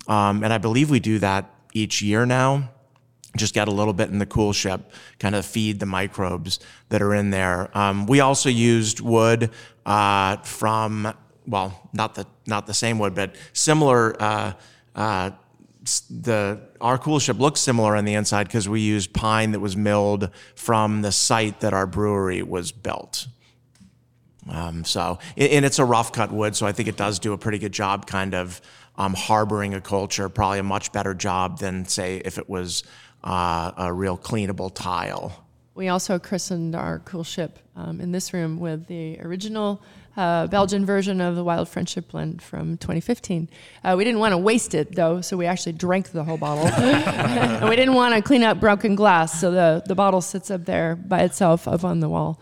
um, 0.06 0.44
and 0.44 0.52
I 0.52 0.58
believe 0.58 0.90
we 0.90 1.00
do 1.00 1.18
that 1.20 1.50
each 1.72 2.02
year 2.02 2.26
now 2.26 2.70
just 3.34 3.54
get 3.54 3.68
a 3.68 3.70
little 3.70 3.92
bit 3.92 4.08
in 4.08 4.18
the 4.18 4.24
cool 4.24 4.54
ship, 4.54 4.90
kind 5.18 5.34
of 5.34 5.44
feed 5.44 5.78
the 5.78 5.84
microbes 5.84 6.58
that 6.88 7.02
are 7.02 7.14
in 7.14 7.28
there. 7.28 7.76
Um, 7.76 8.06
we 8.06 8.20
also 8.20 8.48
used 8.48 9.00
wood 9.00 9.50
uh, 9.84 10.38
from 10.38 11.12
well, 11.46 11.88
not 11.92 12.14
the 12.14 12.26
not 12.46 12.66
the 12.66 12.72
same 12.72 12.98
wood, 12.98 13.14
but 13.14 13.36
similar. 13.52 14.16
Uh, 14.20 14.52
uh, 14.96 15.30
the 16.10 16.60
our 16.80 16.98
cool 16.98 17.18
ship 17.18 17.38
looks 17.38 17.60
similar 17.60 17.96
on 17.96 18.04
the 18.04 18.14
inside 18.14 18.46
because 18.46 18.68
we 18.68 18.80
used 18.80 19.12
pine 19.12 19.52
that 19.52 19.60
was 19.60 19.76
milled 19.76 20.30
from 20.54 21.02
the 21.02 21.12
site 21.12 21.60
that 21.60 21.72
our 21.72 21.86
brewery 21.86 22.42
was 22.42 22.72
built. 22.72 23.26
Um, 24.48 24.84
so, 24.84 25.18
and 25.36 25.64
it's 25.64 25.78
a 25.78 25.84
rough 25.84 26.12
cut 26.12 26.30
wood, 26.30 26.54
so 26.54 26.66
I 26.66 26.72
think 26.72 26.88
it 26.88 26.96
does 26.96 27.18
do 27.18 27.32
a 27.32 27.38
pretty 27.38 27.58
good 27.58 27.72
job, 27.72 28.06
kind 28.06 28.34
of 28.34 28.60
um, 28.96 29.14
harboring 29.14 29.74
a 29.74 29.80
culture. 29.80 30.28
Probably 30.28 30.60
a 30.60 30.62
much 30.62 30.92
better 30.92 31.14
job 31.14 31.58
than 31.58 31.84
say 31.86 32.18
if 32.24 32.38
it 32.38 32.48
was 32.48 32.84
uh, 33.24 33.72
a 33.76 33.92
real 33.92 34.16
cleanable 34.16 34.72
tile. 34.72 35.44
We 35.74 35.88
also 35.88 36.18
christened 36.18 36.74
our 36.74 37.00
cool 37.00 37.24
ship 37.24 37.58
um, 37.74 38.00
in 38.00 38.12
this 38.12 38.32
room 38.32 38.58
with 38.58 38.86
the 38.86 39.20
original 39.20 39.82
uh, 40.16 40.46
Belgian 40.46 40.86
version 40.86 41.20
of 41.20 41.36
the 41.36 41.44
Wild 41.44 41.68
Friendship 41.68 42.08
blend 42.08 42.42
from 42.42 42.76
2015. 42.78 43.48
Uh, 43.84 43.94
we 43.96 44.04
didn't 44.04 44.20
want 44.20 44.32
to 44.32 44.38
waste 44.38 44.74
it 44.74 44.94
though, 44.94 45.20
so 45.20 45.36
we 45.36 45.46
actually 45.46 45.72
drank 45.72 46.10
the 46.10 46.24
whole 46.24 46.38
bottle. 46.38 46.66
and 46.82 47.68
we 47.68 47.76
didn't 47.76 47.94
want 47.94 48.14
to 48.14 48.22
clean 48.22 48.42
up 48.42 48.60
broken 48.60 48.94
glass, 48.94 49.40
so 49.40 49.50
the, 49.50 49.82
the 49.86 49.94
bottle 49.94 50.20
sits 50.20 50.50
up 50.50 50.64
there 50.64 50.96
by 50.96 51.20
itself 51.20 51.68
up 51.68 51.84
on 51.84 52.00
the 52.00 52.08
wall. 52.08 52.40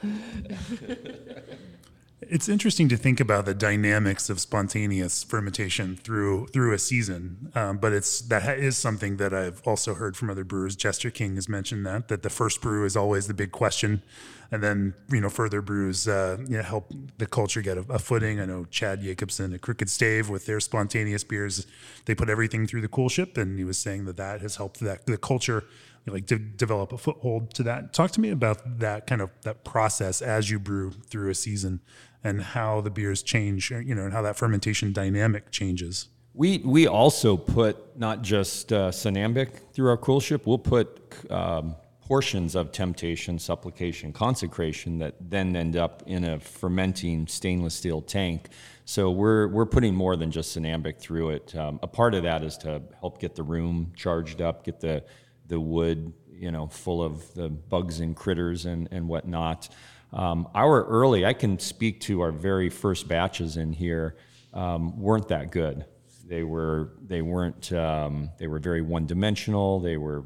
It's 2.29 2.49
interesting 2.49 2.89
to 2.89 2.97
think 2.97 3.21
about 3.21 3.45
the 3.45 3.55
dynamics 3.55 4.31
of 4.31 4.41
spontaneous 4.41 5.23
fermentation 5.23 5.97
through 5.97 6.47
through 6.49 6.73
a 6.73 6.79
season, 6.79 7.53
um, 7.55 7.79
but 7.79 7.93
it's 7.93 8.21
that 8.23 8.43
ha- 8.43 8.53
is 8.53 8.77
something 8.77 9.19
that 9.19 9.35
I've 9.35 9.61
also 9.67 9.95
heard 9.95 10.17
from 10.17 10.31
other 10.31 10.45
brewers. 10.45 10.75
Jester 10.75 11.11
King 11.11 11.35
has 11.35 11.49
mentioned 11.49 11.85
that 11.87 12.09
that 12.09 12.23
the 12.23 12.31
first 12.31 12.61
brew 12.61 12.85
is 12.85 12.97
always 12.97 13.27
the 13.27 13.35
big 13.35 13.53
question, 13.53 14.03
and 14.51 14.63
then 14.63 14.95
you 15.11 15.21
know 15.21 15.29
further 15.29 15.63
brews 15.63 16.09
uh, 16.09 16.37
you 16.47 16.57
know, 16.57 16.63
help 16.63 16.93
the 17.19 17.27
culture 17.27 17.63
get 17.63 17.79
a, 17.79 17.85
a 17.89 17.99
footing. 17.99 18.41
I 18.41 18.47
know 18.47 18.65
Chad 18.67 19.03
Yakobson 19.03 19.55
at 19.55 19.61
Crooked 19.61 19.91
Stave 19.91 20.29
with 20.29 20.47
their 20.47 20.61
spontaneous 20.61 21.25
beers, 21.25 21.67
they 22.07 22.15
put 22.15 22.29
everything 22.29 22.67
through 22.67 22.83
the 22.83 22.89
cool 22.89 23.09
ship, 23.09 23.37
and 23.37 23.59
he 23.59 23.65
was 23.65 23.79
saying 23.79 24.05
that 24.07 24.17
that 24.17 24.41
has 24.41 24.57
helped 24.57 24.81
that 24.81 25.07
the 25.07 25.17
culture 25.19 25.65
like 26.07 26.27
to 26.27 26.39
develop 26.39 26.93
a 26.93 26.99
foothold 26.99 27.55
to 27.55 27.63
that. 27.63 27.93
Talk 27.93 28.11
to 28.13 28.21
me 28.21 28.31
about 28.31 28.79
that 28.81 29.07
kind 29.07 29.21
of 29.21 29.31
that 29.43 29.65
process 29.65 30.21
as 30.21 30.51
you 30.51 30.59
brew 30.59 30.91
through 30.91 31.31
a 31.31 31.35
season 31.35 31.81
and 32.23 32.43
how 32.43 32.81
the 32.81 32.91
beers 32.91 33.23
change, 33.23 33.71
you 33.71 33.95
know, 33.95 34.05
and 34.05 34.13
how 34.13 34.23
that 34.23 34.37
fermentation 34.37 34.93
dynamic 34.93 35.51
changes. 35.51 36.09
We 36.35 36.59
we 36.59 36.87
also 36.87 37.37
put 37.37 37.99
not 37.99 38.23
just 38.23 38.73
uh, 38.73 38.91
through 38.91 39.89
our 39.89 39.97
cool 39.97 40.21
ship. 40.21 40.47
We'll 40.47 40.59
put 40.59 41.31
um, 41.31 41.77
portions 42.07 42.55
of 42.55 42.71
temptation, 42.71 43.39
supplication, 43.39 44.13
consecration 44.13 44.99
that 44.99 45.15
then 45.21 45.57
end 45.57 45.75
up 45.75 46.03
in 46.07 46.25
a 46.25 46.39
fermenting 46.39 47.27
stainless 47.27 47.75
steel 47.75 48.03
tank. 48.03 48.49
So 48.85 49.11
we're 49.11 49.49
we're 49.49 49.67
putting 49.67 49.95
more 49.95 50.15
than 50.17 50.31
just 50.31 50.57
Sonambic 50.57 50.99
through 50.99 51.31
it. 51.31 51.57
Um, 51.57 51.81
a 51.83 51.87
part 51.87 52.15
of 52.15 52.23
that 52.25 52.45
is 52.45 52.59
to 52.59 52.83
help 53.01 53.21
get 53.21 53.35
the 53.35 53.43
room 53.43 53.93
charged 53.97 54.43
up, 54.43 54.65
get 54.65 54.81
the 54.81 55.03
the 55.47 55.59
wood 55.59 56.13
you 56.31 56.51
know 56.51 56.67
full 56.67 57.03
of 57.03 57.33
the 57.35 57.49
bugs 57.49 58.01
and 58.01 58.15
critters 58.15 58.67
and 58.67 58.89
and 58.91 59.09
whatnot. 59.09 59.71
Um, 60.13 60.49
our 60.55 60.85
early, 60.85 61.25
I 61.25 61.33
can 61.33 61.59
speak 61.59 62.01
to 62.03 62.21
our 62.21 62.31
very 62.31 62.69
first 62.69 63.09
batches 63.09 63.57
in 63.57 63.73
here 63.73 64.17
um, 64.53 65.01
weren't 65.01 65.29
that 65.29 65.51
good. 65.51 65.87
They 66.27 66.43
were 66.43 66.93
they 67.03 67.23
weren't 67.23 67.73
um, 67.73 68.31
they 68.39 68.47
were 68.47 68.59
very 68.59 68.83
one 68.83 69.07
dimensional. 69.07 69.81
They 69.81 69.97
were 69.97 70.25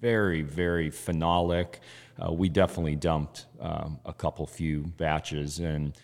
very 0.00 0.42
very 0.42 0.90
phenolic. 0.90 1.76
Uh, 2.18 2.32
we 2.32 2.48
definitely 2.48 2.96
dumped 2.96 3.46
um, 3.60 3.98
a 4.04 4.12
couple 4.12 4.46
few 4.46 4.82
batches 4.96 5.58
and 5.58 5.96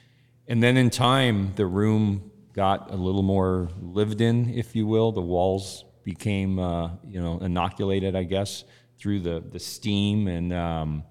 and 0.49 0.63
then 0.63 0.77
in 0.77 0.91
time 0.91 1.53
the 1.57 1.67
room 1.67 2.31
got 2.57 2.91
a 2.91 2.97
little 2.97 3.23
more 3.23 3.69
lived 3.81 4.23
in, 4.23 4.49
if 4.55 4.75
you 4.75 4.87
will. 4.87 5.13
The 5.13 5.21
walls 5.21 5.85
became 6.03 6.59
uh, 6.59 6.91
you 7.07 7.21
know 7.21 7.39
inoculated, 7.39 8.17
I 8.17 8.25
guess, 8.25 8.65
through 8.99 9.21
the 9.21 9.45
the 9.53 9.61
steam 9.61 10.27
and 10.27 10.53
um, 10.53 11.05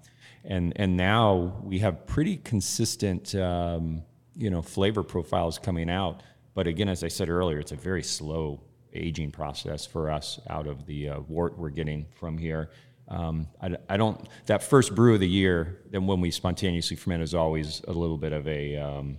and 0.44 0.72
and 0.76 0.96
now 0.96 1.60
we 1.62 1.78
have 1.78 2.06
pretty 2.06 2.36
consistent 2.38 3.34
um, 3.34 4.02
you 4.34 4.50
know 4.50 4.60
flavor 4.60 5.02
profiles 5.02 5.58
coming 5.58 5.88
out. 5.88 6.22
But 6.54 6.66
again, 6.66 6.88
as 6.88 7.04
I 7.04 7.08
said 7.08 7.28
earlier, 7.28 7.58
it's 7.58 7.72
a 7.72 7.76
very 7.76 8.02
slow 8.02 8.60
aging 8.96 9.30
process 9.30 9.86
for 9.86 10.10
us 10.10 10.40
out 10.50 10.66
of 10.66 10.86
the 10.86 11.08
uh, 11.10 11.20
wort 11.20 11.58
we're 11.58 11.70
getting 11.70 12.06
from 12.18 12.38
here. 12.38 12.70
Um, 13.08 13.48
I, 13.62 13.76
I 13.88 13.96
don't. 13.96 14.28
That 14.46 14.62
first 14.62 14.94
brew 14.94 15.14
of 15.14 15.20
the 15.20 15.28
year, 15.28 15.80
then 15.90 16.06
when 16.06 16.20
we 16.20 16.30
spontaneously 16.30 16.96
ferment, 16.96 17.22
is 17.22 17.34
always 17.34 17.82
a 17.86 17.92
little 17.92 18.18
bit 18.18 18.32
of 18.32 18.46
a 18.48 18.76
um, 18.76 19.18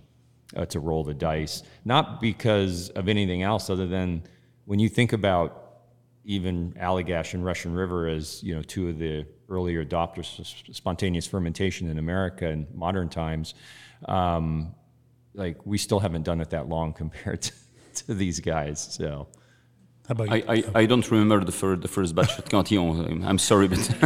uh, 0.56 0.66
to 0.66 0.80
roll 0.80 1.04
the 1.04 1.14
dice. 1.14 1.62
Not 1.84 2.20
because 2.20 2.90
of 2.90 3.08
anything 3.08 3.42
else, 3.42 3.70
other 3.70 3.86
than 3.86 4.22
when 4.66 4.78
you 4.78 4.88
think 4.88 5.12
about 5.12 5.64
even 6.24 6.72
Allagash 6.74 7.32
and 7.32 7.44
Russian 7.44 7.72
River 7.72 8.08
as 8.08 8.42
you 8.42 8.54
know 8.54 8.62
two 8.62 8.88
of 8.88 8.98
the 8.98 9.24
earlier 9.48 9.82
adopters 9.82 10.38
of 10.68 10.76
spontaneous 10.76 11.26
fermentation 11.26 11.88
in 11.88 11.98
America 11.98 12.46
in 12.46 12.66
modern 12.74 13.08
times. 13.08 13.54
Um, 14.04 14.74
like 15.34 15.64
we 15.64 15.78
still 15.78 16.00
haven't 16.00 16.24
done 16.24 16.40
it 16.40 16.50
that 16.50 16.68
long 16.68 16.92
compared 17.02 17.42
to, 17.42 17.52
to 18.06 18.14
these 18.14 18.40
guys. 18.40 18.86
So. 18.92 19.28
How 20.08 20.12
about 20.12 20.28
you? 20.28 20.44
I, 20.48 20.54
I, 20.54 20.64
I 20.82 20.86
don't 20.86 21.08
remember 21.10 21.44
the 21.44 21.52
first, 21.52 21.82
the 21.82 21.88
first 21.88 22.14
batch 22.14 22.38
at 22.38 22.48
Cantillon. 22.48 23.22
I'm 23.24 23.38
sorry, 23.38 23.68
but 23.68 23.94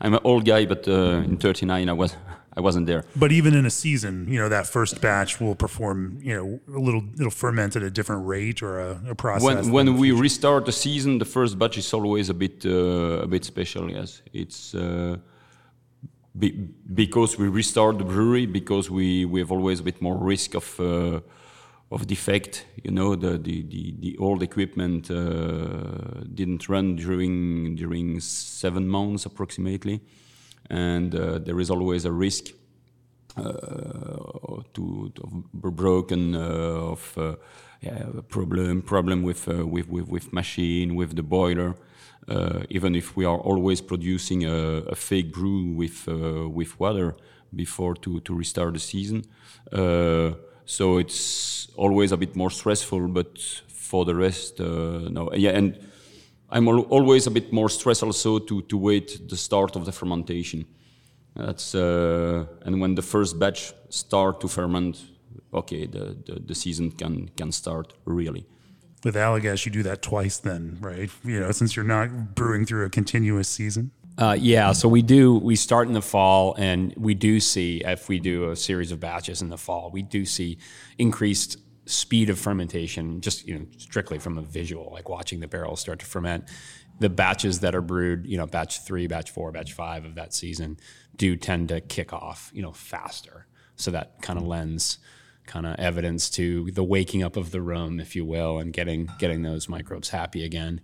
I'm 0.00 0.14
an 0.14 0.20
old 0.24 0.46
guy, 0.46 0.64
but 0.64 0.88
uh, 0.88 1.22
in 1.28 1.36
39 1.36 1.88
I 1.88 1.92
was 1.92 2.16
I 2.56 2.60
wasn't 2.62 2.86
there. 2.86 3.04
But 3.14 3.32
even 3.32 3.54
in 3.54 3.66
a 3.66 3.70
season, 3.70 4.26
you 4.30 4.38
know, 4.38 4.48
that 4.48 4.66
first 4.66 5.02
batch 5.02 5.38
will 5.38 5.54
perform, 5.54 6.18
you 6.22 6.34
know, 6.34 6.60
a 6.74 6.80
little, 6.80 7.04
it'll 7.20 7.30
ferment 7.30 7.76
at 7.76 7.82
a 7.82 7.90
different 7.90 8.26
rate 8.26 8.62
or 8.62 8.80
a, 8.80 9.00
a 9.10 9.14
process. 9.14 9.66
When 9.66 9.72
when 9.72 9.98
we 9.98 10.12
restart 10.12 10.64
the 10.64 10.72
season, 10.72 11.18
the 11.18 11.26
first 11.26 11.58
batch 11.58 11.76
is 11.76 11.92
always 11.92 12.30
a 12.30 12.34
bit 12.34 12.64
uh, 12.64 13.24
a 13.24 13.26
bit 13.26 13.44
special. 13.44 13.90
Yes, 13.90 14.22
it's. 14.32 14.74
Uh, 14.74 15.18
be, 16.38 16.50
because 16.94 17.38
we 17.38 17.48
restart 17.48 17.96
the 17.96 18.04
brewery, 18.04 18.44
because 18.44 18.90
we, 18.90 19.24
we 19.24 19.40
have 19.40 19.50
always 19.50 19.80
a 19.80 19.82
bit 19.82 20.02
more 20.02 20.18
risk 20.18 20.54
of 20.54 20.80
uh, 20.80 21.20
of 21.90 22.06
defect. 22.06 22.66
You 22.82 22.90
know, 22.90 23.14
the 23.14 23.38
the, 23.38 23.62
the, 23.62 23.94
the 24.00 24.16
old 24.18 24.42
equipment 24.42 25.10
uh, 25.10 26.24
didn't 26.34 26.68
run 26.68 26.96
during 26.96 27.76
during 27.76 28.20
seven 28.20 28.88
months 28.88 29.26
approximately, 29.26 30.00
and 30.70 31.14
uh, 31.14 31.38
there 31.38 31.60
is 31.60 31.70
always 31.70 32.04
a 32.04 32.12
risk 32.12 32.52
uh, 33.36 34.62
to, 34.72 35.12
to 35.14 35.44
broken 35.52 36.34
uh, 36.34 36.38
of 36.92 37.18
uh, 37.18 37.34
yeah, 37.82 38.06
problem 38.28 38.82
problem 38.82 39.22
with, 39.22 39.46
with, 39.46 39.88
with 39.88 40.08
with 40.08 40.32
machine 40.32 40.94
with 40.94 41.14
the 41.16 41.22
boiler. 41.22 41.76
Uh, 42.28 42.64
even 42.70 42.96
if 42.96 43.16
we 43.16 43.24
are 43.24 43.38
always 43.38 43.80
producing 43.80 44.44
a, 44.44 44.82
a 44.88 44.94
fake 44.96 45.32
brew 45.32 45.72
with 45.74 46.08
uh, 46.08 46.48
with 46.48 46.80
water 46.80 47.14
before 47.54 47.94
to, 47.94 48.20
to 48.20 48.34
restart 48.34 48.72
the 48.72 48.80
season. 48.80 49.22
Uh, 50.66 50.68
so 50.68 50.98
it's 50.98 51.68
always 51.76 52.12
a 52.12 52.16
bit 52.16 52.36
more 52.36 52.50
stressful, 52.50 53.08
but 53.08 53.38
for 53.68 54.04
the 54.04 54.14
rest, 54.14 54.60
no. 54.60 55.30
Yeah, 55.34 55.50
and 55.50 55.78
I'm 56.50 56.68
al 56.68 56.80
always 56.90 57.26
a 57.26 57.30
bit 57.30 57.52
more 57.52 57.68
stressed 57.68 58.02
also 58.02 58.38
to, 58.38 58.62
to 58.62 58.76
wait 58.76 59.28
the 59.28 59.36
start 59.36 59.76
of 59.76 59.84
the 59.84 59.92
fermentation. 59.92 60.64
That's 61.34 61.74
and 61.74 62.80
when 62.80 62.94
the 62.94 63.02
first 63.02 63.38
batch 63.38 63.72
start 63.88 64.40
to 64.40 64.48
ferment, 64.48 65.04
okay, 65.52 65.86
the, 65.86 66.16
the, 66.26 66.40
the 66.46 66.54
season 66.54 66.90
can 66.92 67.28
can 67.36 67.52
start 67.52 67.92
really 68.04 68.46
with 69.06 69.14
Allagash, 69.14 69.64
you 69.66 69.72
do 69.72 69.84
that 69.84 70.02
twice 70.02 70.38
then, 70.38 70.78
right? 70.80 71.08
You 71.24 71.40
know, 71.40 71.52
since 71.52 71.76
you're 71.76 71.84
not 71.84 72.34
brewing 72.34 72.66
through 72.66 72.86
a 72.86 72.90
continuous 72.90 73.48
season. 73.48 73.92
Uh, 74.18 74.36
yeah, 74.38 74.72
so 74.72 74.88
we 74.88 75.02
do. 75.02 75.36
We 75.36 75.56
start 75.56 75.88
in 75.88 75.94
the 75.94 76.02
fall, 76.02 76.54
and 76.54 76.94
we 76.96 77.14
do 77.14 77.38
see 77.38 77.82
if 77.84 78.08
we 78.08 78.18
do 78.18 78.50
a 78.50 78.56
series 78.56 78.90
of 78.90 78.98
batches 78.98 79.42
in 79.42 79.50
the 79.50 79.58
fall, 79.58 79.90
we 79.90 80.02
do 80.02 80.24
see 80.24 80.58
increased 80.96 81.58
speed 81.84 82.30
of 82.30 82.38
fermentation. 82.38 83.20
Just 83.20 83.46
you 83.46 83.58
know, 83.58 83.66
strictly 83.76 84.18
from 84.18 84.38
a 84.38 84.42
visual, 84.42 84.90
like 84.92 85.08
watching 85.08 85.40
the 85.40 85.48
barrels 85.48 85.80
start 85.80 85.98
to 85.98 86.06
ferment. 86.06 86.44
The 86.98 87.10
batches 87.10 87.60
that 87.60 87.74
are 87.74 87.82
brewed, 87.82 88.26
you 88.26 88.38
know, 88.38 88.46
batch 88.46 88.80
three, 88.86 89.06
batch 89.06 89.30
four, 89.30 89.52
batch 89.52 89.74
five 89.74 90.06
of 90.06 90.14
that 90.14 90.32
season, 90.32 90.78
do 91.16 91.36
tend 91.36 91.68
to 91.68 91.82
kick 91.82 92.14
off, 92.14 92.50
you 92.54 92.62
know, 92.62 92.72
faster. 92.72 93.46
So 93.76 93.90
that 93.90 94.22
kind 94.22 94.38
of 94.38 94.46
lends 94.46 94.98
kind 95.44 95.66
of 95.66 95.76
evidence 95.78 96.28
to 96.30 96.70
the 96.72 96.82
waking 96.82 97.22
up 97.22 97.36
of 97.36 97.50
the 97.50 97.60
room, 97.60 98.00
if 98.00 98.16
you 98.16 98.24
will, 98.24 98.58
and 98.58 98.72
getting 98.72 99.10
getting 99.18 99.42
those 99.42 99.68
microbes 99.68 100.08
happy 100.08 100.42
again. 100.42 100.80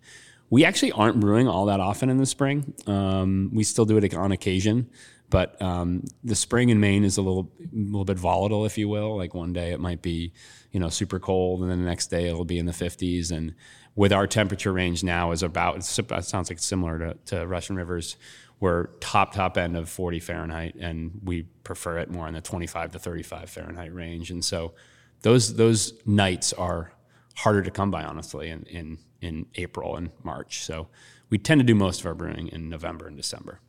We 0.53 0.67
actually 0.67 0.93
aren't 0.93 1.19
brewing 1.19 1.49
all 1.49 1.65
that 1.67 1.81
often 1.81 2.11
in 2.11 2.19
the 2.19 2.27
spring. 2.27 2.75
Um, 2.87 3.51
we 3.55 3.65
still 3.65 3.87
do 3.87 3.97
it 3.97 4.13
on 4.13 4.33
occasion, 4.33 4.91
but 5.31 5.61
um, 5.63 6.05
the 6.23 6.35
spring 6.35 6.69
in 6.69 6.79
Maine 6.79 7.05
is 7.05 7.17
a 7.17 7.23
little 7.23 7.51
little 7.73 8.05
bit 8.05 8.19
volatile, 8.19 8.67
if 8.67 8.77
you 8.77 8.87
will. 8.87 9.17
Like 9.17 9.33
one 9.33 9.55
day 9.55 9.73
it 9.73 9.81
might 9.81 10.03
be, 10.03 10.35
you 10.71 10.79
know, 10.79 10.91
super 10.91 11.19
cold, 11.19 11.63
and 11.63 11.71
then 11.71 11.79
the 11.79 11.89
next 11.89 12.09
day 12.09 12.29
it'll 12.29 12.45
be 12.45 12.59
in 12.59 12.67
the 12.67 12.73
50s. 12.73 13.31
And 13.31 13.55
with 13.95 14.13
our 14.13 14.27
temperature 14.27 14.75
range 14.75 15.03
now 15.03 15.33
is 15.33 15.43
about 15.43 15.79
it 15.79 15.85
sounds 15.85 16.51
like 16.51 16.59
similar 16.59 16.99
to, 16.99 17.15
to 17.37 17.47
Russian 17.47 17.77
River's 17.77 18.17
we're 18.61 18.89
top 19.01 19.33
top 19.33 19.57
end 19.57 19.75
of 19.75 19.89
40 19.89 20.21
Fahrenheit, 20.21 20.75
and 20.79 21.19
we 21.25 21.45
prefer 21.65 21.99
it 21.99 22.11
more 22.11 22.29
in 22.29 22.35
the 22.35 22.43
25 22.43 22.93
to 22.93 22.99
35 22.99 23.49
Fahrenheit 23.49 23.95
range. 23.95 24.31
And 24.31 24.45
so 24.45 24.75
those 25.23 25.57
those 25.57 25.95
nights 26.05 26.53
are 26.53 26.93
harder 27.37 27.63
to 27.63 27.71
come 27.71 27.91
by, 27.91 28.05
honestly, 28.05 28.51
in 28.51 28.65
in, 28.65 28.99
in 29.23 29.47
April 29.55 29.97
and 29.97 30.11
March. 30.23 30.65
So 30.65 30.89
we 31.31 31.39
tend 31.39 31.61
to 31.61 31.65
do 31.65 31.75
most 31.75 32.01
of 32.01 32.07
our 32.07 32.15
brewing 32.15 32.49
in 32.49 32.69
November 32.69 33.07
and 33.07 33.17
December. 33.17 33.61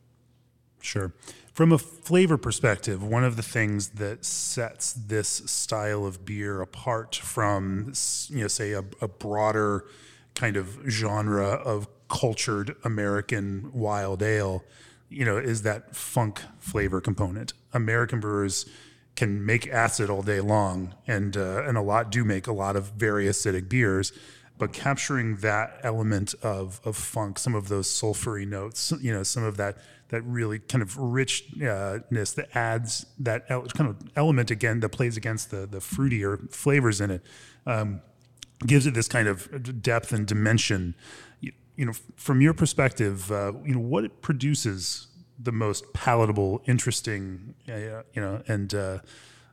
Sure. 0.80 1.14
From 1.54 1.72
a 1.72 1.78
flavor 1.78 2.36
perspective, 2.36 3.02
one 3.02 3.24
of 3.24 3.36
the 3.36 3.42
things 3.42 3.90
that 3.90 4.24
sets 4.24 4.92
this 4.92 5.28
style 5.46 6.04
of 6.04 6.26
beer 6.26 6.60
apart 6.60 7.16
from, 7.16 7.92
you 8.28 8.42
know, 8.42 8.48
say 8.48 8.72
a, 8.72 8.84
a 9.00 9.08
broader 9.08 9.86
kind 10.34 10.56
of 10.56 10.78
genre 10.88 11.46
of 11.46 11.88
cultured 12.08 12.76
American 12.84 13.70
wild 13.72 14.22
ale 14.22 14.62
you 15.14 15.24
know, 15.24 15.36
is 15.36 15.62
that 15.62 15.94
funk 15.94 16.42
flavor 16.58 17.00
component. 17.00 17.52
American 17.72 18.20
brewers 18.20 18.66
can 19.14 19.46
make 19.46 19.68
acid 19.68 20.10
all 20.10 20.22
day 20.22 20.40
long, 20.40 20.94
and 21.06 21.36
uh, 21.36 21.62
and 21.64 21.78
a 21.78 21.82
lot 21.82 22.10
do 22.10 22.24
make 22.24 22.46
a 22.46 22.52
lot 22.52 22.74
of 22.74 22.90
very 22.92 23.26
acidic 23.26 23.68
beers, 23.68 24.12
but 24.58 24.72
capturing 24.72 25.36
that 25.36 25.80
element 25.82 26.34
of 26.42 26.80
of 26.84 26.96
funk, 26.96 27.38
some 27.38 27.54
of 27.54 27.68
those 27.68 27.88
sulfury 27.88 28.46
notes, 28.46 28.92
you 29.00 29.12
know, 29.12 29.22
some 29.22 29.44
of 29.44 29.56
that 29.56 29.76
that 30.08 30.22
really 30.22 30.58
kind 30.58 30.82
of 30.82 30.96
richness 30.96 32.32
that 32.32 32.48
adds 32.54 33.06
that 33.18 33.48
kind 33.48 33.90
of 33.90 33.96
element 34.14 34.50
again 34.50 34.80
that 34.80 34.90
plays 34.90 35.16
against 35.16 35.50
the 35.50 35.66
the 35.66 35.78
fruitier 35.78 36.50
flavors 36.52 37.00
in 37.00 37.10
it, 37.10 37.22
um, 37.66 38.00
gives 38.66 38.86
it 38.86 38.94
this 38.94 39.08
kind 39.08 39.28
of 39.28 39.82
depth 39.82 40.12
and 40.12 40.26
dimension 40.26 40.94
you 41.76 41.86
know, 41.86 41.92
from 42.16 42.40
your 42.40 42.54
perspective, 42.54 43.30
uh, 43.32 43.52
you 43.64 43.74
know, 43.74 43.80
what 43.80 44.22
produces 44.22 45.08
the 45.38 45.52
most 45.52 45.92
palatable, 45.92 46.62
interesting, 46.66 47.54
uh, 47.68 48.02
you 48.12 48.22
know, 48.22 48.42
and 48.46 48.74
uh, 48.74 48.98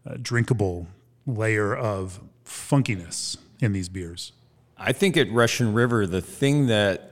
uh, 0.05 0.17
drinkable 0.21 0.87
layer 1.25 1.75
of 1.75 2.21
funkiness 2.45 3.37
in 3.59 3.73
these 3.73 3.89
beers? 3.89 4.33
I 4.83 4.93
think 4.93 5.15
at 5.15 5.31
Russian 5.31 5.73
River, 5.73 6.07
the 6.07 6.21
thing 6.21 6.65
that 6.67 7.11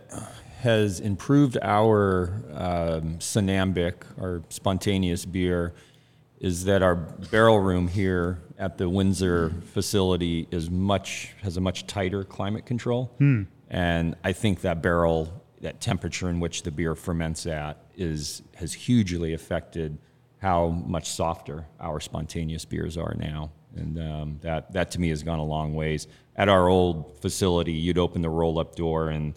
has 0.61 0.99
improved 0.99 1.55
our 1.61 2.33
um, 2.51 3.19
Sonambic, 3.19 3.93
our 4.19 4.41
spontaneous 4.49 5.23
beer, 5.23 5.75
is 6.39 6.65
that 6.65 6.81
our 6.81 6.95
barrel 6.95 7.59
room 7.59 7.87
here 7.87 8.41
at 8.57 8.79
the 8.79 8.89
Windsor 8.89 9.53
facility 9.71 10.47
is 10.49 10.71
much 10.71 11.35
has 11.43 11.57
a 11.57 11.61
much 11.61 11.85
tighter 11.85 12.23
climate 12.23 12.65
control. 12.65 13.13
Hmm. 13.19 13.43
And 13.69 14.15
I 14.23 14.33
think 14.33 14.61
that 14.61 14.81
barrel, 14.81 15.43
that 15.61 15.79
temperature 15.79 16.27
in 16.27 16.39
which 16.39 16.63
the 16.63 16.71
beer 16.71 16.95
ferments 16.95 17.45
at, 17.45 17.77
is 17.95 18.41
has 18.55 18.73
hugely 18.73 19.33
affected 19.33 19.99
how 20.39 20.69
much 20.69 21.07
softer 21.07 21.67
our 21.79 21.99
spontaneous 21.99 22.65
beers 22.65 22.97
are 22.97 23.13
now. 23.15 23.51
And 23.75 23.99
um, 23.99 24.39
that, 24.41 24.73
that 24.73 24.91
to 24.91 24.99
me 25.01 25.09
has 25.09 25.21
gone 25.21 25.39
a 25.39 25.45
long 25.45 25.75
ways. 25.75 26.07
At 26.39 26.49
our 26.49 26.67
old 26.67 27.21
facility, 27.21 27.73
you'd 27.73 27.99
open 27.99 28.23
the 28.23 28.29
roll 28.29 28.57
up 28.57 28.75
door 28.75 29.09
and 29.09 29.35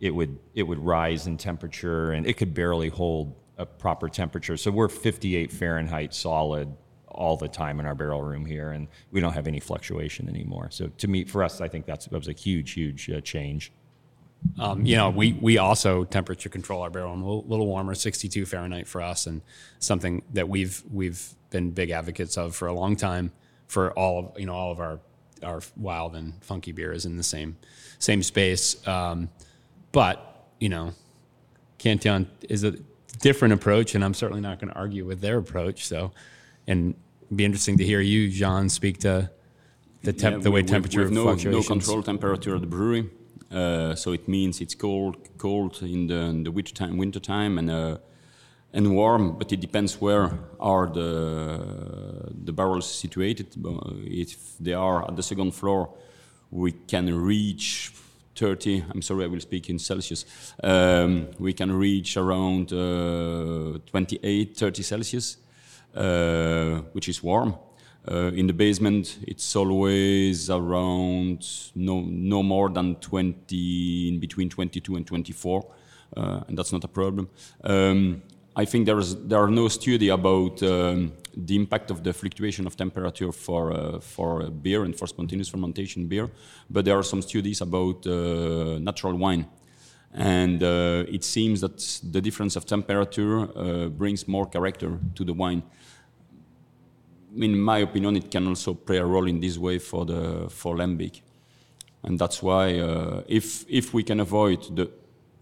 it 0.00 0.10
would, 0.10 0.38
it 0.54 0.64
would 0.64 0.78
rise 0.78 1.26
in 1.26 1.38
temperature 1.38 2.12
and 2.12 2.26
it 2.26 2.36
could 2.36 2.52
barely 2.52 2.90
hold 2.90 3.34
a 3.56 3.64
proper 3.64 4.08
temperature. 4.08 4.56
So 4.56 4.70
we're 4.70 4.88
58 4.88 5.52
Fahrenheit 5.52 6.12
solid 6.12 6.74
all 7.10 7.36
the 7.36 7.48
time 7.48 7.80
in 7.80 7.86
our 7.86 7.94
barrel 7.94 8.22
room 8.22 8.44
here, 8.44 8.70
and 8.70 8.88
we 9.10 9.20
don't 9.20 9.32
have 9.32 9.46
any 9.46 9.60
fluctuation 9.60 10.28
anymore. 10.28 10.68
So 10.70 10.88
to 10.88 11.08
me, 11.08 11.24
for 11.24 11.42
us, 11.42 11.60
I 11.60 11.68
think 11.68 11.86
that's 11.86 12.06
that 12.06 12.16
was 12.16 12.28
a 12.28 12.32
huge, 12.32 12.72
huge 12.72 13.10
uh, 13.10 13.20
change. 13.20 13.72
Um, 14.58 14.86
you 14.86 14.96
know, 14.96 15.10
we 15.10 15.34
we 15.34 15.58
also 15.58 16.04
temperature 16.04 16.48
control 16.48 16.82
our 16.82 16.90
barrel 16.90 17.10
room 17.10 17.22
a 17.22 17.26
little, 17.26 17.44
little, 17.46 17.66
warmer, 17.66 17.94
62 17.94 18.46
Fahrenheit 18.46 18.88
for 18.88 19.02
us, 19.02 19.26
and 19.26 19.42
something 19.78 20.22
that 20.32 20.48
we've 20.48 20.82
we've 20.90 21.34
been 21.50 21.72
big 21.72 21.90
advocates 21.90 22.38
of 22.38 22.56
for 22.56 22.68
a 22.68 22.72
long 22.72 22.96
time. 22.96 23.32
For 23.66 23.92
all 23.92 24.18
of 24.18 24.40
you 24.40 24.46
know, 24.46 24.54
all 24.54 24.72
of 24.72 24.80
our 24.80 25.00
our 25.42 25.60
wild 25.76 26.14
and 26.14 26.42
funky 26.42 26.72
beer 26.72 26.92
is 26.92 27.06
in 27.06 27.16
the 27.16 27.22
same 27.22 27.56
same 27.98 28.22
space. 28.22 28.86
Um, 28.86 29.28
but 29.92 30.48
you 30.58 30.68
know, 30.68 30.92
Cantillon 31.78 32.28
is 32.48 32.64
a 32.64 32.72
different 33.20 33.54
approach, 33.54 33.94
and 33.94 34.04
I'm 34.04 34.14
certainly 34.14 34.40
not 34.40 34.60
going 34.60 34.72
to 34.72 34.78
argue 34.78 35.04
with 35.04 35.20
their 35.20 35.38
approach. 35.38 35.86
So 35.86 36.12
and 36.66 36.94
it'd 37.26 37.36
be 37.36 37.44
interesting 37.44 37.78
to 37.78 37.84
hear 37.84 38.00
you, 38.00 38.30
Jean, 38.30 38.68
speak 38.68 38.98
to 39.00 39.30
the 40.02 40.12
temp, 40.12 40.36
yeah, 40.36 40.42
the 40.42 40.50
way 40.50 40.62
we, 40.62 40.68
temperature 40.68 41.04
we 41.04 41.14
no, 41.14 41.34
no 41.34 41.62
control 41.62 42.02
temperature 42.02 42.54
at 42.54 42.60
the 42.60 42.66
brewery. 42.66 43.10
Uh, 43.50 43.94
so 43.94 44.12
it 44.12 44.28
means 44.28 44.60
it's 44.60 44.74
cold, 44.74 45.16
cold 45.36 45.82
in 45.82 46.06
the, 46.06 46.14
in 46.14 46.44
the 46.44 46.52
winter 46.52 46.72
time, 46.72 46.96
winter 46.96 47.18
time 47.18 47.58
and 47.58 47.70
uh, 47.70 47.98
and 48.72 48.94
warm. 48.94 49.38
But 49.38 49.52
it 49.52 49.60
depends 49.60 50.00
where 50.00 50.38
are 50.58 50.86
the 50.86 52.32
the 52.44 52.52
barrels 52.52 52.86
situated. 52.86 53.46
If 54.06 54.58
they 54.58 54.74
are 54.74 55.08
at 55.08 55.16
the 55.16 55.22
second 55.22 55.52
floor, 55.52 55.90
we 56.50 56.72
can 56.72 57.14
reach 57.14 57.92
30. 58.36 58.84
I'm 58.90 59.02
sorry, 59.02 59.24
I 59.24 59.26
will 59.26 59.40
speak 59.40 59.68
in 59.68 59.78
Celsius. 59.78 60.24
Um, 60.62 61.28
we 61.38 61.52
can 61.52 61.72
reach 61.72 62.16
around 62.16 62.72
uh, 62.72 63.78
28, 63.86 64.56
30 64.56 64.82
Celsius, 64.82 65.36
uh, 65.94 66.80
which 66.92 67.08
is 67.08 67.22
warm. 67.22 67.54
Uh, 68.10 68.30
in 68.34 68.46
the 68.46 68.52
basement, 68.54 69.18
it's 69.26 69.54
always 69.54 70.48
around 70.48 71.46
no 71.74 72.00
no 72.00 72.42
more 72.42 72.70
than 72.70 72.94
20, 72.94 74.08
in 74.08 74.18
between 74.18 74.48
22 74.48 74.96
and 74.96 75.06
24, 75.06 75.66
uh, 76.16 76.40
and 76.48 76.56
that's 76.56 76.72
not 76.72 76.82
a 76.82 76.88
problem. 76.88 77.28
Um, 77.62 78.22
I 78.56 78.64
think 78.64 78.86
there 78.86 78.98
is 78.98 79.16
there 79.28 79.38
are 79.38 79.50
no 79.50 79.68
study 79.68 80.08
about 80.08 80.62
um, 80.62 81.12
the 81.36 81.54
impact 81.54 81.90
of 81.90 82.02
the 82.02 82.12
fluctuation 82.12 82.66
of 82.66 82.76
temperature 82.76 83.32
for 83.32 83.72
uh, 83.72 84.00
for 84.00 84.50
beer 84.50 84.84
and 84.84 84.96
for 84.96 85.06
spontaneous 85.06 85.48
fermentation 85.48 86.08
beer, 86.08 86.28
but 86.68 86.84
there 86.84 86.96
are 86.96 87.04
some 87.04 87.22
studies 87.22 87.60
about 87.60 88.06
uh, 88.06 88.78
natural 88.80 89.14
wine, 89.14 89.46
and 90.12 90.62
uh, 90.62 91.04
it 91.08 91.22
seems 91.22 91.60
that 91.60 91.78
the 92.10 92.20
difference 92.20 92.56
of 92.56 92.66
temperature 92.66 93.38
uh, 93.56 93.88
brings 93.88 94.26
more 94.26 94.46
character 94.46 94.98
to 95.14 95.24
the 95.24 95.32
wine. 95.32 95.62
In 97.36 97.56
my 97.60 97.78
opinion, 97.78 98.16
it 98.16 98.32
can 98.32 98.48
also 98.48 98.74
play 98.74 98.96
a 98.96 99.04
role 99.04 99.28
in 99.28 99.38
this 99.38 99.58
way 99.58 99.78
for 99.78 100.04
the 100.04 100.48
for 100.50 100.74
lambic, 100.74 101.20
and 102.02 102.18
that's 102.18 102.42
why 102.42 102.80
uh, 102.80 103.22
if 103.28 103.64
if 103.68 103.94
we 103.94 104.02
can 104.02 104.18
avoid 104.18 104.74
the 104.74 104.90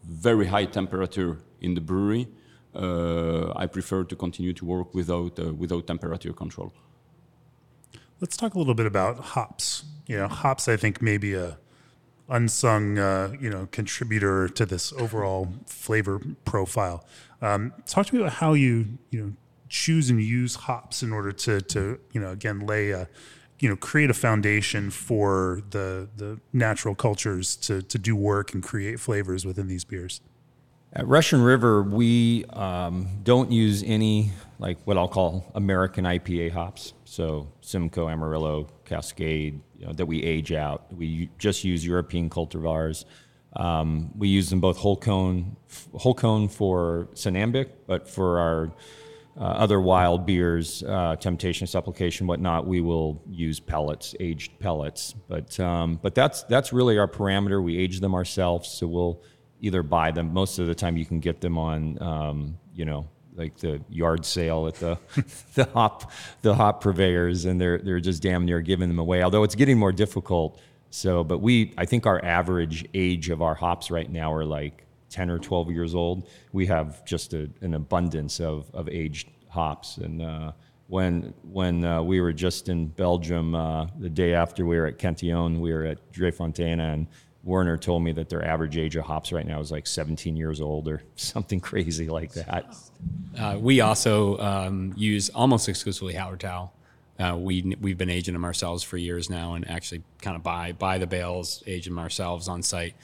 very 0.04 0.46
high 0.46 0.66
temperature 0.66 1.38
in 1.62 1.74
the 1.74 1.80
brewery, 1.80 2.28
I 2.74 3.66
prefer 3.66 4.04
to 4.04 4.16
continue 4.16 4.52
to 4.52 4.64
work 4.64 4.94
without 4.94 5.38
uh, 5.38 5.52
without 5.54 5.86
temperature 5.86 6.32
control. 6.32 6.72
Let's 8.20 8.36
talk 8.36 8.54
a 8.54 8.58
little 8.58 8.74
bit 8.74 8.86
about 8.86 9.18
hops. 9.18 9.84
You 10.06 10.16
know, 10.18 10.28
hops, 10.28 10.68
I 10.68 10.76
think, 10.76 11.00
may 11.00 11.18
be 11.18 11.34
a 11.34 11.58
unsung, 12.28 12.98
uh, 12.98 13.32
you 13.40 13.48
know, 13.48 13.68
contributor 13.70 14.48
to 14.48 14.66
this 14.66 14.92
overall 14.94 15.48
flavor 15.66 16.20
profile. 16.44 17.04
Um, 17.40 17.72
talk 17.86 18.06
to 18.06 18.14
me 18.14 18.20
about 18.20 18.34
how 18.34 18.52
you, 18.54 18.98
you 19.10 19.20
know, 19.22 19.32
choose 19.68 20.10
and 20.10 20.22
use 20.22 20.54
hops 20.54 21.02
in 21.02 21.12
order 21.12 21.32
to, 21.32 21.60
to 21.60 21.98
you 22.12 22.20
know, 22.20 22.30
again, 22.30 22.60
lay 22.60 22.90
a, 22.90 23.08
you 23.60 23.68
know, 23.68 23.76
create 23.76 24.10
a 24.10 24.14
foundation 24.14 24.90
for 24.90 25.62
the 25.70 26.08
the 26.16 26.40
natural 26.52 26.94
cultures 26.94 27.56
to 27.56 27.82
to 27.82 27.98
do 27.98 28.14
work 28.14 28.54
and 28.54 28.62
create 28.62 29.00
flavors 29.00 29.44
within 29.44 29.68
these 29.68 29.84
beers. 29.84 30.20
At 30.92 31.06
Russian 31.06 31.42
River, 31.42 31.82
we 31.82 32.44
um, 32.46 33.08
don't 33.22 33.52
use 33.52 33.82
any 33.82 34.30
like 34.58 34.78
what 34.84 34.96
I'll 34.96 35.08
call 35.08 35.50
American 35.54 36.04
IPA 36.04 36.52
hops. 36.52 36.94
So 37.04 37.52
Simcoe, 37.60 38.08
Amarillo, 38.08 38.68
Cascade, 38.84 39.60
you 39.76 39.86
know, 39.86 39.92
that 39.92 40.06
we 40.06 40.22
age 40.22 40.52
out. 40.52 40.92
We 40.92 41.30
just 41.38 41.62
use 41.62 41.84
European 41.84 42.30
cultivars. 42.30 43.04
Um, 43.54 44.10
we 44.16 44.28
use 44.28 44.50
them 44.50 44.60
both 44.60 44.78
whole 44.78 44.96
cone, 44.96 45.56
whole 45.94 46.14
cone 46.14 46.48
for 46.48 47.08
Sonambic, 47.14 47.70
but 47.86 48.08
for 48.08 48.38
our 48.38 48.72
uh, 49.38 49.44
other 49.44 49.80
wild 49.80 50.26
beers, 50.26 50.82
uh, 50.82 51.16
Temptation, 51.16 51.66
Supplication, 51.66 52.26
whatnot, 52.26 52.66
we 52.66 52.80
will 52.80 53.22
use 53.28 53.60
pellets, 53.60 54.14
aged 54.20 54.58
pellets. 54.58 55.14
But 55.28 55.58
um, 55.60 56.00
but 56.02 56.14
that's 56.14 56.42
that's 56.44 56.72
really 56.72 56.98
our 56.98 57.08
parameter. 57.08 57.62
We 57.62 57.78
age 57.78 58.00
them 58.00 58.14
ourselves, 58.14 58.68
so 58.68 58.86
we'll 58.86 59.22
either 59.60 59.82
buy 59.82 60.10
them. 60.10 60.32
Most 60.32 60.58
of 60.58 60.66
the 60.66 60.74
time, 60.74 60.96
you 60.96 61.06
can 61.06 61.20
get 61.20 61.40
them 61.40 61.58
on, 61.58 62.00
um, 62.02 62.58
you 62.74 62.84
know, 62.84 63.08
like 63.34 63.56
the 63.58 63.80
yard 63.88 64.24
sale 64.24 64.66
at 64.66 64.74
the 64.74 64.98
the 65.54 65.64
hop 65.64 66.10
the 66.42 66.54
hop 66.54 66.82
purveyors, 66.82 67.44
and 67.44 67.60
they're 67.60 67.78
they're 67.78 68.00
just 68.00 68.22
damn 68.22 68.44
near 68.44 68.60
giving 68.60 68.88
them 68.88 68.98
away. 68.98 69.22
Although 69.22 69.44
it's 69.44 69.54
getting 69.54 69.78
more 69.78 69.92
difficult. 69.92 70.60
So, 70.90 71.22
but 71.22 71.38
we, 71.38 71.74
I 71.76 71.84
think 71.84 72.06
our 72.06 72.24
average 72.24 72.86
age 72.94 73.28
of 73.28 73.42
our 73.42 73.54
hops 73.54 73.90
right 73.90 74.10
now 74.10 74.32
are 74.32 74.46
like 74.46 74.86
10 75.10 75.30
or 75.30 75.38
12 75.38 75.70
years 75.70 75.94
old. 75.94 76.26
We 76.52 76.66
have 76.66 77.04
just 77.04 77.34
a, 77.34 77.50
an 77.60 77.74
abundance 77.74 78.40
of, 78.40 78.70
of 78.74 78.88
aged 78.88 79.28
hops. 79.48 79.98
And 79.98 80.22
uh, 80.22 80.52
when 80.86 81.34
when 81.42 81.84
uh, 81.84 82.02
we 82.02 82.20
were 82.20 82.32
just 82.32 82.68
in 82.68 82.88
Belgium, 82.88 83.54
uh, 83.54 83.86
the 83.98 84.08
day 84.08 84.34
after 84.34 84.64
we 84.64 84.76
were 84.76 84.86
at 84.86 84.98
Cantillon, 84.98 85.60
we 85.60 85.72
were 85.72 85.84
at 85.84 86.12
Drie 86.12 86.30
Fonteinen, 86.30 86.80
and 86.80 87.06
Werner 87.44 87.76
told 87.76 88.02
me 88.02 88.12
that 88.12 88.28
their 88.28 88.44
average 88.44 88.76
age 88.76 88.96
of 88.96 89.04
hops 89.04 89.32
right 89.32 89.46
now 89.46 89.60
is 89.60 89.70
like 89.70 89.86
17 89.86 90.36
years 90.36 90.60
old 90.60 90.88
or 90.88 91.02
something 91.16 91.60
crazy 91.60 92.08
like 92.08 92.32
that. 92.34 92.76
Uh, 93.38 93.56
we 93.60 93.80
also 93.80 94.38
um, 94.38 94.92
use 94.96 95.30
almost 95.30 95.68
exclusively 95.68 96.14
Hallertau. 96.14 96.70
Uh, 97.18 97.36
we 97.36 97.76
we've 97.80 97.98
been 97.98 98.10
aging 98.10 98.34
them 98.34 98.44
ourselves 98.44 98.84
for 98.84 98.96
years 98.96 99.28
now, 99.28 99.54
and 99.54 99.68
actually 99.68 100.02
kind 100.22 100.36
of 100.36 100.42
buy 100.44 100.70
buy 100.70 100.98
the 100.98 101.06
bales, 101.06 101.64
age 101.66 101.84
them 101.84 101.98
ourselves 101.98 102.46
on 102.46 102.62
site. 102.62 102.94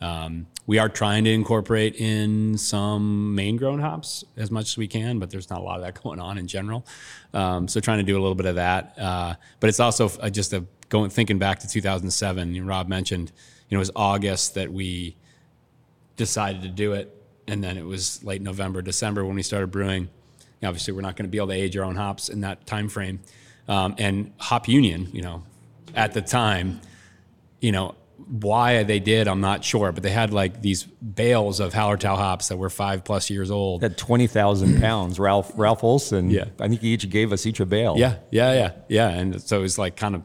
Um, 0.00 0.46
we 0.66 0.78
are 0.78 0.88
trying 0.88 1.24
to 1.24 1.30
incorporate 1.30 1.96
in 1.96 2.56
some 2.56 3.34
Maine 3.34 3.56
grown 3.56 3.80
hops 3.80 4.24
as 4.36 4.50
much 4.50 4.70
as 4.70 4.76
we 4.76 4.88
can, 4.88 5.18
but 5.18 5.30
there's 5.30 5.50
not 5.50 5.60
a 5.60 5.62
lot 5.62 5.76
of 5.76 5.82
that 5.82 5.94
going 6.02 6.18
on 6.18 6.38
in 6.38 6.46
general. 6.46 6.86
Um, 7.34 7.68
so 7.68 7.80
trying 7.80 7.98
to 7.98 8.04
do 8.04 8.18
a 8.18 8.20
little 8.20 8.34
bit 8.34 8.46
of 8.46 8.56
that, 8.56 8.98
uh, 8.98 9.34
but 9.60 9.68
it's 9.68 9.80
also 9.80 10.10
uh, 10.20 10.30
just 10.30 10.52
a 10.52 10.64
going 10.88 11.10
thinking 11.10 11.38
back 11.38 11.60
to 11.60 11.68
2007. 11.68 12.66
Rob 12.66 12.88
mentioned, 12.88 13.30
you 13.70 13.76
know, 13.76 13.78
it 13.78 13.80
was 13.80 13.90
August 13.96 14.54
that 14.56 14.70
we 14.72 15.16
decided 16.16 16.62
to 16.62 16.68
do 16.68 16.92
it, 16.92 17.14
and 17.46 17.64
then 17.64 17.78
it 17.78 17.84
was 17.86 18.22
late 18.24 18.42
November, 18.42 18.82
December 18.82 19.24
when 19.24 19.34
we 19.36 19.42
started 19.42 19.70
brewing. 19.70 20.08
Obviously, 20.62 20.92
we're 20.92 21.00
not 21.00 21.16
going 21.16 21.24
to 21.24 21.30
be 21.30 21.38
able 21.38 21.48
to 21.48 21.54
age 21.54 21.74
our 21.78 21.84
own 21.84 21.96
hops 21.96 22.28
in 22.28 22.42
that 22.42 22.66
time 22.66 22.88
frame. 22.90 23.20
Um, 23.66 23.94
and 23.98 24.32
Hop 24.36 24.68
Union, 24.68 25.08
you 25.12 25.22
know, 25.22 25.42
at 25.94 26.12
the 26.12 26.20
time, 26.20 26.80
you 27.60 27.72
know, 27.72 27.94
why 28.28 28.82
they 28.82 29.00
did, 29.00 29.26
I'm 29.26 29.40
not 29.40 29.64
sure, 29.64 29.90
but 29.92 30.02
they 30.02 30.10
had 30.10 30.32
like 30.32 30.60
these 30.60 30.82
bales 30.84 31.58
of 31.60 31.72
Hallertau 31.72 32.16
hops 32.16 32.48
that 32.48 32.58
were 32.58 32.68
five 32.68 33.04
plus 33.04 33.30
years 33.30 33.50
old. 33.50 33.82
At 33.82 33.96
20,000 33.96 34.80
pounds, 34.80 35.18
Ralph 35.18 35.50
Ralph 35.56 35.82
Olson, 35.82 36.30
Yeah. 36.30 36.44
I 36.60 36.68
think 36.68 36.80
he 36.82 36.88
each 36.92 37.08
gave 37.08 37.32
us 37.32 37.46
each 37.46 37.58
a 37.60 37.66
bale. 37.66 37.96
Yeah, 37.96 38.16
yeah, 38.30 38.52
yeah, 38.52 38.72
yeah. 38.88 39.08
And 39.08 39.40
so 39.40 39.58
it 39.58 39.62
was 39.62 39.78
like 39.78 39.96
kind 39.96 40.14
of, 40.14 40.22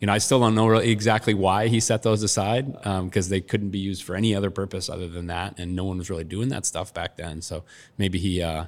you 0.00 0.06
know, 0.06 0.12
I 0.12 0.18
still 0.18 0.38
don't 0.38 0.54
know 0.54 0.68
really 0.68 0.90
exactly 0.90 1.34
why 1.34 1.68
he 1.68 1.80
set 1.80 2.02
those 2.02 2.22
aside 2.22 2.72
because 3.04 3.28
they 3.28 3.40
couldn't 3.40 3.70
be 3.70 3.80
used 3.80 4.04
for 4.04 4.14
any 4.14 4.34
other 4.34 4.50
purpose 4.50 4.88
other 4.88 5.08
than 5.08 5.26
that, 5.26 5.58
and 5.58 5.74
no 5.74 5.84
one 5.84 5.98
was 5.98 6.08
really 6.08 6.24
doing 6.24 6.50
that 6.50 6.64
stuff 6.66 6.94
back 6.94 7.16
then. 7.16 7.42
So 7.42 7.64
maybe 7.96 8.18
he 8.18 8.40
uh, 8.40 8.66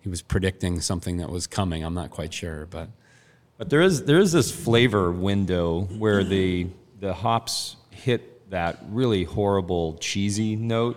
he 0.00 0.08
was 0.08 0.20
predicting 0.20 0.80
something 0.80 1.16
that 1.18 1.30
was 1.30 1.46
coming. 1.46 1.82
I'm 1.82 1.94
not 1.94 2.10
quite 2.10 2.34
sure, 2.34 2.66
but 2.66 2.90
But 3.58 3.70
there 3.70 3.80
is 3.82 4.04
there 4.04 4.18
is 4.18 4.30
this 4.30 4.52
flavor 4.52 5.10
window 5.10 5.82
where 5.98 6.22
the 6.22 6.68
the 7.00 7.12
hops 7.12 7.76
hit 7.90 8.50
that 8.50 8.78
really 8.88 9.24
horrible 9.24 9.98
cheesy 9.98 10.54
note, 10.54 10.96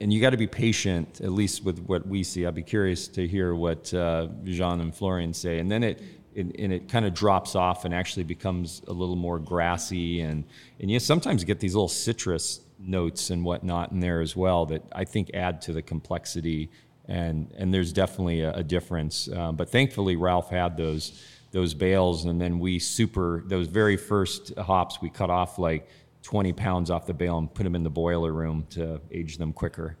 and 0.00 0.12
you 0.12 0.20
got 0.20 0.30
to 0.30 0.36
be 0.36 0.46
patient. 0.46 1.20
At 1.20 1.32
least 1.32 1.64
with 1.64 1.80
what 1.80 2.06
we 2.06 2.22
see, 2.22 2.46
I'd 2.46 2.54
be 2.54 2.62
curious 2.62 3.08
to 3.08 3.26
hear 3.26 3.54
what 3.54 3.92
uh, 3.92 4.28
Jean 4.44 4.80
and 4.80 4.94
Florian 4.94 5.34
say, 5.34 5.58
and 5.58 5.70
then 5.70 5.82
it. 5.82 6.02
It 6.34 6.54
and 6.58 6.72
it 6.72 6.88
kind 6.88 7.04
of 7.04 7.14
drops 7.14 7.54
off 7.54 7.84
and 7.84 7.94
actually 7.94 8.24
becomes 8.24 8.82
a 8.86 8.92
little 8.92 9.16
more 9.16 9.38
grassy, 9.38 10.20
and 10.20 10.44
and 10.80 10.90
you 10.90 10.98
sometimes 11.00 11.44
get 11.44 11.60
these 11.60 11.74
little 11.74 11.88
citrus 11.88 12.60
notes 12.78 13.30
and 13.30 13.44
whatnot 13.44 13.92
in 13.92 14.00
there 14.00 14.20
as 14.20 14.34
well 14.34 14.66
that 14.66 14.82
I 14.92 15.04
think 15.04 15.30
add 15.34 15.60
to 15.62 15.72
the 15.72 15.82
complexity 15.82 16.70
and 17.10 17.52
and 17.58 17.74
there's 17.74 17.92
definitely 17.92 18.40
a, 18.40 18.54
a 18.54 18.62
difference. 18.62 19.28
Um, 19.30 19.56
but 19.56 19.68
thankfully, 19.68 20.16
Ralph 20.16 20.48
had 20.48 20.76
those 20.76 21.20
those 21.50 21.74
bales, 21.74 22.24
and 22.24 22.40
then 22.40 22.58
we 22.58 22.78
super 22.78 23.42
those 23.46 23.66
very 23.66 23.96
first 23.96 24.56
hops 24.56 25.02
we 25.02 25.10
cut 25.10 25.28
off 25.28 25.58
like 25.58 25.88
20 26.22 26.52
pounds 26.52 26.90
off 26.90 27.06
the 27.06 27.14
bale 27.14 27.38
and 27.38 27.52
put 27.52 27.64
them 27.64 27.74
in 27.74 27.82
the 27.82 27.90
boiler 27.90 28.32
room 28.32 28.66
to 28.70 29.00
age 29.10 29.38
them 29.38 29.52
quicker. 29.52 29.96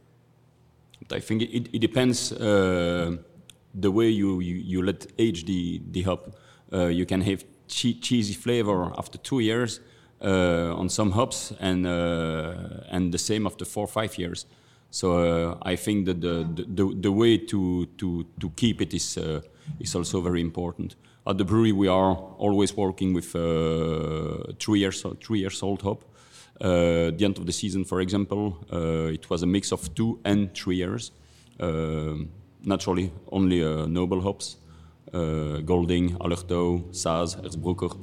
I 1.10 1.18
think 1.18 1.42
it, 1.42 1.68
it 1.72 1.78
depends 1.80 2.30
uh, 2.30 3.16
the 3.74 3.90
way 3.90 4.08
you, 4.08 4.40
you, 4.40 4.56
you 4.56 4.82
let 4.82 5.06
age 5.18 5.44
the, 5.44 5.80
the 5.90 6.02
hop. 6.02 6.34
Uh, 6.72 6.86
you 6.86 7.06
can 7.06 7.20
have 7.20 7.44
che- 7.68 7.98
cheesy 8.00 8.34
flavor 8.34 8.92
after 8.96 9.18
two 9.18 9.40
years 9.40 9.80
uh, 10.22 10.74
on 10.76 10.88
some 10.88 11.12
hops, 11.12 11.52
and 11.60 11.86
uh, 11.86 12.84
and 12.90 13.12
the 13.12 13.18
same 13.18 13.46
after 13.46 13.64
four 13.64 13.84
or 13.84 13.88
five 13.88 14.18
years. 14.18 14.46
So 14.90 15.12
uh, 15.12 15.58
I 15.62 15.76
think 15.76 16.06
that 16.06 16.20
the, 16.20 16.46
the, 16.54 16.94
the 17.00 17.12
way 17.12 17.38
to, 17.38 17.86
to, 17.98 18.26
to 18.40 18.50
keep 18.50 18.80
it 18.80 18.92
is 18.92 19.16
uh, 19.16 19.40
is 19.78 19.94
also 19.94 20.20
very 20.20 20.40
important. 20.40 20.96
At 21.26 21.38
the 21.38 21.44
brewery, 21.44 21.72
we 21.72 21.86
are 21.86 22.16
always 22.38 22.76
working 22.76 23.14
with 23.14 23.30
three 24.58 24.80
years 24.80 25.04
three 25.20 25.38
years 25.38 25.62
old 25.62 25.82
hop. 25.82 26.04
Uh, 26.60 27.10
the 27.16 27.24
end 27.24 27.38
of 27.38 27.46
the 27.46 27.52
season, 27.52 27.84
for 27.84 28.00
example, 28.00 28.58
uh, 28.70 29.12
it 29.12 29.30
was 29.30 29.42
a 29.42 29.46
mix 29.46 29.72
of 29.72 29.94
two 29.94 30.18
and 30.24 30.52
three 30.54 30.76
years. 30.76 31.12
Uh, 31.58 32.14
naturally, 32.64 33.10
only 33.30 33.64
uh, 33.64 33.86
noble 33.86 34.20
hops, 34.20 34.56
uh, 35.12 35.58
Golding, 35.58 36.16
Allertau, 36.18 36.82
Saaz, 36.92 37.36
Erzbrucker. 37.42 37.96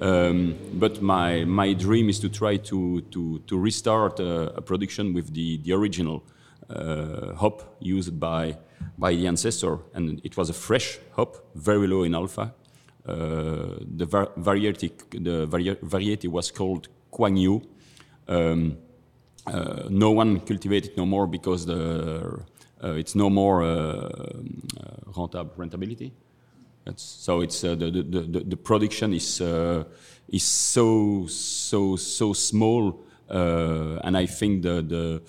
Um, 0.00 0.56
but 0.74 1.02
my, 1.02 1.44
my 1.44 1.74
dream 1.74 2.08
is 2.08 2.18
to 2.20 2.28
try 2.28 2.56
to, 2.56 3.02
to, 3.02 3.38
to 3.46 3.58
restart 3.58 4.18
a, 4.18 4.54
a 4.56 4.62
production 4.62 5.12
with 5.12 5.34
the, 5.34 5.58
the 5.58 5.72
original 5.72 6.24
uh, 6.70 7.34
hop 7.34 7.76
used 7.80 8.18
by, 8.18 8.56
by 8.96 9.14
the 9.14 9.26
ancestor. 9.26 9.78
And 9.92 10.20
it 10.24 10.36
was 10.36 10.48
a 10.48 10.54
fresh 10.54 10.98
hop, 11.12 11.36
very 11.54 11.86
low 11.86 12.02
in 12.04 12.14
alpha. 12.14 12.54
Uh, 13.06 13.76
the 13.96 14.06
var- 14.06 14.32
variety, 14.36 14.92
the 15.10 15.46
vari- 15.46 15.78
variety 15.82 16.28
was 16.28 16.50
called 16.50 16.88
Kwang 17.10 17.36
Yu. 17.36 17.62
Um, 18.28 18.78
uh, 19.46 19.84
no 19.90 20.12
one 20.12 20.40
cultivated 20.40 20.92
it 20.92 20.96
no 20.96 21.04
more 21.04 21.26
because 21.26 21.66
the, 21.66 21.74
uh, 21.74 22.42
it's 22.82 23.14
no 23.14 23.30
more 23.30 23.62
uh, 23.62 24.08
rentable, 25.12 25.50
rentability. 25.56 26.12
That's, 26.84 27.02
so 27.02 27.40
it's 27.40 27.62
uh, 27.62 27.74
the, 27.74 27.90
the, 27.90 28.02
the, 28.02 28.40
the 28.40 28.56
production 28.56 29.12
is 29.12 29.40
uh, 29.40 29.84
is 30.28 30.44
so 30.44 31.26
so 31.26 31.96
so 31.96 32.32
small, 32.32 33.04
uh, 33.28 33.98
and 34.02 34.16
I 34.16 34.26
think 34.26 34.62
the 34.62 34.82
the 34.82 35.22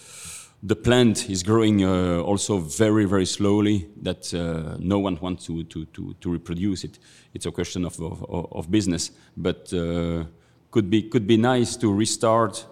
the 0.63 0.75
plant 0.75 1.29
is 1.29 1.43
growing 1.43 1.83
uh, 1.83 2.21
also 2.21 2.57
very 2.59 3.05
very 3.05 3.25
slowly. 3.25 3.89
That 4.01 4.33
uh, 4.33 4.77
no 4.79 4.99
one 4.99 5.17
wants 5.19 5.45
to, 5.47 5.63
to, 5.63 5.85
to, 5.85 6.15
to 6.21 6.31
reproduce 6.31 6.83
it. 6.83 6.99
It's 7.33 7.45
a 7.45 7.51
question 7.51 7.85
of 7.85 7.99
of, 7.99 8.23
of 8.51 8.71
business, 8.71 9.11
but 9.35 9.73
uh, 9.73 10.23
could 10.71 10.89
be 10.89 11.03
could 11.03 11.27
be 11.27 11.37
nice 11.37 11.75
to 11.77 11.93
restart 11.93 12.65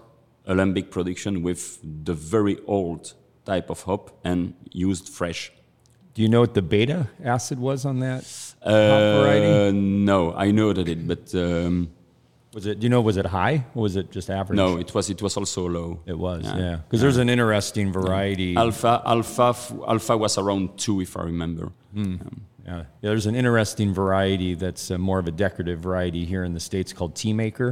a 0.45 0.53
lambic 0.53 0.89
production 0.89 1.43
with 1.43 1.79
the 2.05 2.13
very 2.13 2.57
old 2.65 3.13
type 3.53 3.67
of 3.73 3.79
hop 3.87 4.03
and 4.29 4.39
used 4.87 5.05
fresh. 5.19 5.41
Do 6.13 6.21
you 6.23 6.29
know 6.33 6.41
what 6.45 6.53
the 6.59 6.61
beta 6.73 6.99
acid 7.35 7.57
was 7.69 7.79
on 7.91 7.95
that 8.05 8.23
hop 8.63 8.73
Uh, 8.73 9.21
variety? 9.21 9.77
no, 10.11 10.19
I 10.45 10.47
know 10.57 10.69
that 10.77 10.87
it, 10.93 11.01
but 11.11 11.25
um, 11.45 11.75
Was 12.55 12.65
it? 12.65 12.75
Do 12.79 12.83
you 12.85 12.91
know? 12.93 13.01
Was 13.11 13.17
it 13.23 13.27
high 13.39 13.57
or 13.75 13.81
was 13.87 13.95
it 14.01 14.07
just 14.17 14.27
average? 14.39 14.57
no, 14.63 14.69
it 14.83 14.89
was 14.95 15.05
it 15.15 15.21
was 15.25 15.33
also 15.41 15.61
low. 15.77 15.89
it 16.13 16.17
was. 16.27 16.43
Yeah. 16.45 16.57
Yeah, 16.65 16.75
because 16.83 17.01
there's 17.03 17.19
an 17.25 17.29
interesting 17.35 17.87
variety. 18.01 18.51
Alpha 18.65 18.93
alpha 19.15 19.49
alpha 19.93 20.13
was 20.25 20.33
around 20.43 20.65
two, 20.83 20.97
if 21.05 21.11
I 21.19 21.23
remember. 21.33 21.65
Yeah. 21.93 22.83
yeah, 23.01 23.09
there's 23.11 23.27
an 23.31 23.35
interesting 23.35 23.89
variety 24.03 24.51
that's 24.63 24.85
uh, 24.91 24.97
more 25.09 25.19
of 25.23 25.27
a 25.33 25.35
decorative 25.45 25.79
variety 25.89 26.23
here 26.33 26.43
in 26.47 26.53
the 26.57 26.63
states 26.69 26.89
called 26.97 27.11
Tea 27.21 27.33
Maker, 27.43 27.69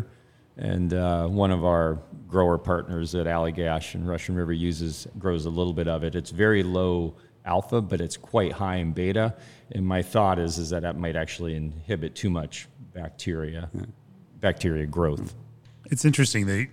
and 0.57 0.93
uh, 0.93 1.27
one 1.27 1.51
of 1.51 1.63
our 1.63 1.99
grower 2.27 2.57
partners 2.57 3.15
at 3.15 3.25
Allagash 3.25 3.95
and 3.95 4.07
Russian 4.07 4.35
River 4.35 4.53
uses 4.53 5.07
grows 5.17 5.45
a 5.45 5.49
little 5.49 5.73
bit 5.73 5.87
of 5.87 6.03
it. 6.03 6.15
It's 6.15 6.31
very 6.31 6.63
low 6.63 7.15
alpha, 7.45 7.81
but 7.81 8.01
it's 8.01 8.17
quite 8.17 8.51
high 8.51 8.77
in 8.77 8.91
beta. 8.91 9.35
And 9.71 9.85
my 9.85 10.01
thought 10.01 10.39
is 10.39 10.57
is 10.57 10.71
that 10.71 10.81
that 10.81 10.97
might 10.97 11.15
actually 11.15 11.55
inhibit 11.55 12.15
too 12.15 12.29
much 12.29 12.67
bacteria, 12.93 13.69
bacteria 14.39 14.85
growth. 14.85 15.35
It's 15.89 16.03
interesting 16.03 16.47
that 16.47 16.67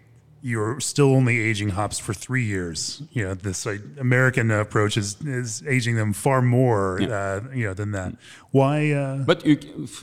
you're 0.47 0.79
still 0.79 1.15
only 1.15 1.41
aging 1.41 1.71
hops 1.71 1.99
for 1.99 2.13
three 2.13 2.45
years. 2.45 3.03
You 3.13 3.25
know, 3.25 3.35
this 3.35 3.65
like, 3.65 3.81
American 3.99 4.51
approach 4.51 4.99
is, 4.99 5.17
is 5.23 5.63
aging 5.67 5.97
them 5.97 6.13
far 6.13 6.43
more, 6.43 7.01
uh, 7.01 7.41
you 7.55 7.65
know, 7.65 7.73
than 7.73 7.93
that. 7.93 8.13
Why? 8.51 8.93
Uh, 8.93 9.25
But 9.25 9.47
you, 9.47 9.57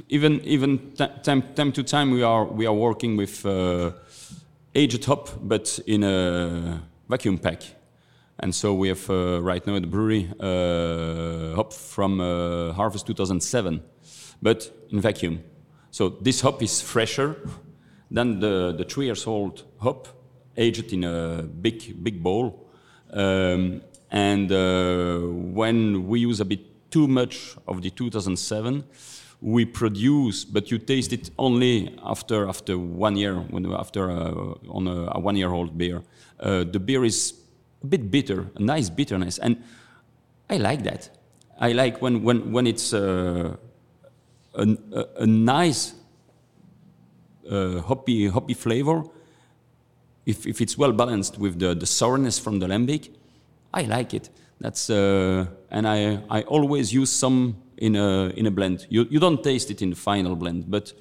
even 0.10 0.42
even 0.44 0.80
t- 0.98 1.06
time 1.22 1.44
time 1.54 1.72
to 1.74 1.84
time 1.84 2.10
we 2.10 2.24
are 2.24 2.46
we 2.46 2.66
are 2.66 2.74
working 2.74 3.18
with 3.18 3.46
uh, 3.46 3.92
aged 4.74 5.06
hop, 5.06 5.30
but 5.42 5.80
in 5.86 6.04
a 6.04 6.82
vacuum 7.08 7.38
pack. 7.38 7.62
And 8.40 8.56
so 8.56 8.74
we 8.74 8.88
have 8.88 9.08
uh, 9.10 9.40
right 9.44 9.68
now 9.68 9.76
at 9.76 9.82
the 9.84 9.88
brewery 9.88 10.28
uh, 10.40 11.56
hop 11.56 11.72
from 11.74 12.20
uh, 12.20 12.74
harvest 12.74 13.06
2007, 13.06 13.84
but 14.42 14.72
in 14.90 15.02
vacuum. 15.02 15.44
So 15.92 16.10
this 16.10 16.42
hop 16.42 16.64
is 16.64 16.82
fresher 16.82 17.36
than 18.10 18.40
the, 18.40 18.74
the 18.76 18.84
three 18.86 19.06
years 19.06 19.28
old 19.28 19.64
hop, 19.78 20.08
aged 20.58 20.94
in 20.94 21.04
a 21.04 21.44
big 21.44 22.04
big 22.04 22.22
bowl. 22.22 22.68
Um, 23.12 23.82
and 24.10 24.52
uh, 24.52 25.20
when 25.54 26.08
we 26.08 26.20
use 26.20 26.40
a 26.42 26.46
bit 26.46 26.92
too 26.92 27.08
much 27.08 27.56
of 27.68 27.82
the 27.82 27.90
2007, 27.90 28.84
we 29.42 29.66
produce, 29.66 30.46
but 30.46 30.70
you 30.70 30.78
taste 30.78 31.14
it 31.14 31.32
only 31.38 31.98
after 32.04 32.48
after 32.48 32.78
one 32.78 33.16
year, 33.16 33.36
when 33.36 33.66
after 33.74 34.12
uh, 34.12 34.54
on 34.70 34.88
a, 34.88 35.12
a 35.14 35.20
one-year-old 35.20 35.78
beer. 35.78 36.04
Uh, 36.40 36.64
the 36.64 36.80
beer 36.80 37.04
is 37.04 37.34
a 37.84 37.88
bit 37.88 38.12
bitter, 38.12 38.48
a 38.56 38.62
nice 38.62 38.90
bitterness, 38.90 39.40
and 39.40 39.64
I 40.50 40.58
like 40.58 40.84
that. 40.84 41.10
I 41.60 41.72
like 41.72 42.02
when 42.02 42.24
when 42.24 42.52
when 42.52 42.68
it's 42.68 42.94
uh, 42.94 43.56
a, 44.54 44.68
a, 44.94 45.06
a 45.20 45.26
nice 45.26 45.96
uh, 47.50 47.82
hoppy 47.82 48.28
hoppy 48.28 48.54
flavor. 48.54 49.04
If, 50.26 50.46
if 50.46 50.62
it's 50.62 50.78
well 50.78 50.92
balanced 50.92 51.38
with 51.38 51.60
the, 51.60 51.74
the 51.74 51.86
sourness 51.86 52.40
from 52.40 52.60
the 52.60 52.68
lambic, 52.68 53.10
I 53.74 53.84
like 53.84 54.14
it. 54.14 54.30
That's 54.60 54.90
uh, 54.90 55.48
and 55.72 55.88
I 55.88 56.20
I 56.30 56.44
always 56.44 56.94
use 56.94 57.10
some 57.10 57.56
in 57.78 57.96
a 57.96 58.30
in 58.38 58.46
a 58.46 58.52
blend. 58.52 58.86
You 58.90 59.08
you 59.10 59.20
don't 59.20 59.44
taste 59.44 59.72
it 59.72 59.82
in 59.82 59.90
the 59.90 59.96
final 59.96 60.36
blend, 60.36 60.70
but 60.70 60.94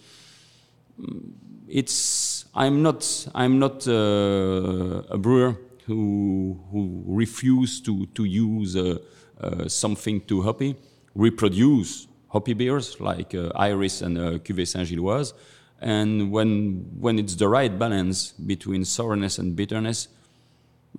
mm, 0.99 1.33
it's 1.69 2.47
I'm 2.55 2.83
not 2.83 3.29
I'm 3.35 3.59
not 3.59 3.87
uh, 3.87 5.03
a 5.11 5.19
brewer 5.19 5.57
who 5.87 6.59
who 6.73 7.05
refuse 7.07 7.83
to 7.83 8.07
to 8.07 8.25
use 8.25 8.77
uh, 8.77 8.97
uh, 9.41 9.69
something 9.69 10.23
too 10.23 10.43
hoppy. 10.43 10.75
We 11.15 11.31
produce 11.31 12.09
hoppy 12.29 12.55
beers 12.55 12.99
like 13.01 13.35
uh, 13.35 13.51
Iris 13.55 14.01
and 14.03 14.17
uh, 14.17 14.39
Cuvée 14.39 14.67
Saint-Gilloise, 14.67 15.35
and 15.81 16.31
when 16.31 16.87
when 16.99 17.19
it's 17.19 17.35
the 17.37 17.49
right 17.49 17.77
balance 17.79 18.33
between 18.33 18.85
sourness 18.85 19.39
and 19.39 19.57
bitterness, 19.57 20.09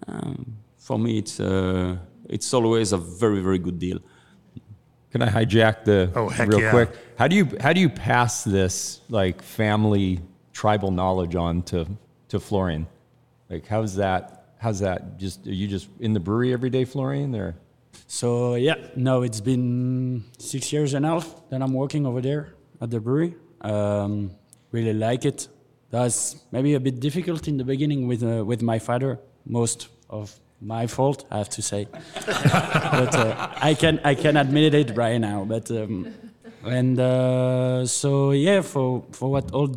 um, 0.07 0.57
for 0.77 0.97
me 0.99 1.17
it's 1.19 1.39
uh, 1.39 1.97
it's 2.29 2.53
always 2.53 2.91
a 2.93 2.97
very 2.97 3.41
very 3.41 3.59
good 3.59 3.79
deal. 3.79 3.99
Can 5.11 5.21
I 5.21 5.29
hijack 5.29 5.84
the 5.84 6.09
Oh, 6.15 6.29
heck 6.29 6.47
real 6.47 6.61
yeah. 6.61 6.71
quick? 6.71 6.89
How 7.17 7.27
do 7.27 7.36
you 7.36 7.47
how 7.59 7.73
do 7.73 7.82
you 7.82 7.89
pass 7.89 8.43
this 8.43 9.01
like 9.09 9.41
family 9.41 10.19
tribal 10.53 10.91
knowledge 10.91 11.36
on 11.36 11.63
to 11.63 11.86
to 12.29 12.39
Florian? 12.39 12.88
Like 13.49 13.67
how's 13.67 13.95
that 13.97 14.53
how's 14.57 14.79
that 14.79 15.17
just 15.19 15.45
are 15.47 15.53
you 15.53 15.67
just 15.67 15.89
in 15.99 16.13
the 16.13 16.19
brewery 16.19 16.53
every 16.53 16.69
day, 16.69 16.86
Florian? 16.86 17.36
Or 17.36 17.55
So 18.07 18.55
yeah, 18.55 18.75
no, 18.95 19.21
it's 19.23 19.41
been 19.41 20.23
six 20.39 20.71
years 20.71 20.93
and 20.93 21.05
a 21.05 21.09
half 21.09 21.49
that 21.49 21.61
I'm 21.61 21.73
working 21.73 22.05
over 22.05 22.21
there 22.21 22.53
at 22.79 22.89
the 22.89 22.99
brewery. 23.01 23.36
Um, 23.59 24.32
really 24.72 24.93
like 24.93 25.26
it. 25.26 25.47
That's 25.89 26.38
maybe 26.51 26.74
a 26.74 26.80
bit 26.80 26.99
difficult 26.99 27.47
in 27.47 27.57
the 27.57 27.63
beginning 27.63 28.07
with 28.07 28.24
uh, 28.24 28.45
with 28.45 28.61
my 28.61 28.80
father. 28.80 29.19
Most 29.45 29.89
of 30.09 30.39
my 30.61 30.88
fault, 30.88 31.26
I 31.32 31.39
have 31.39 31.49
to 31.49 31.61
say. 31.61 31.88
but 32.26 33.15
uh, 33.15 33.49
I 33.57 33.74
can 33.74 33.99
I 34.03 34.15
can 34.15 34.38
admit 34.38 34.74
it 34.74 34.95
right 34.95 35.19
now. 35.19 35.43
But 35.43 35.69
um, 35.72 36.13
and 36.63 36.99
uh, 36.99 37.86
so 37.86 38.32
yeah, 38.32 38.61
for 38.61 39.03
for 39.11 39.30
what 39.32 39.51
all 39.51 39.67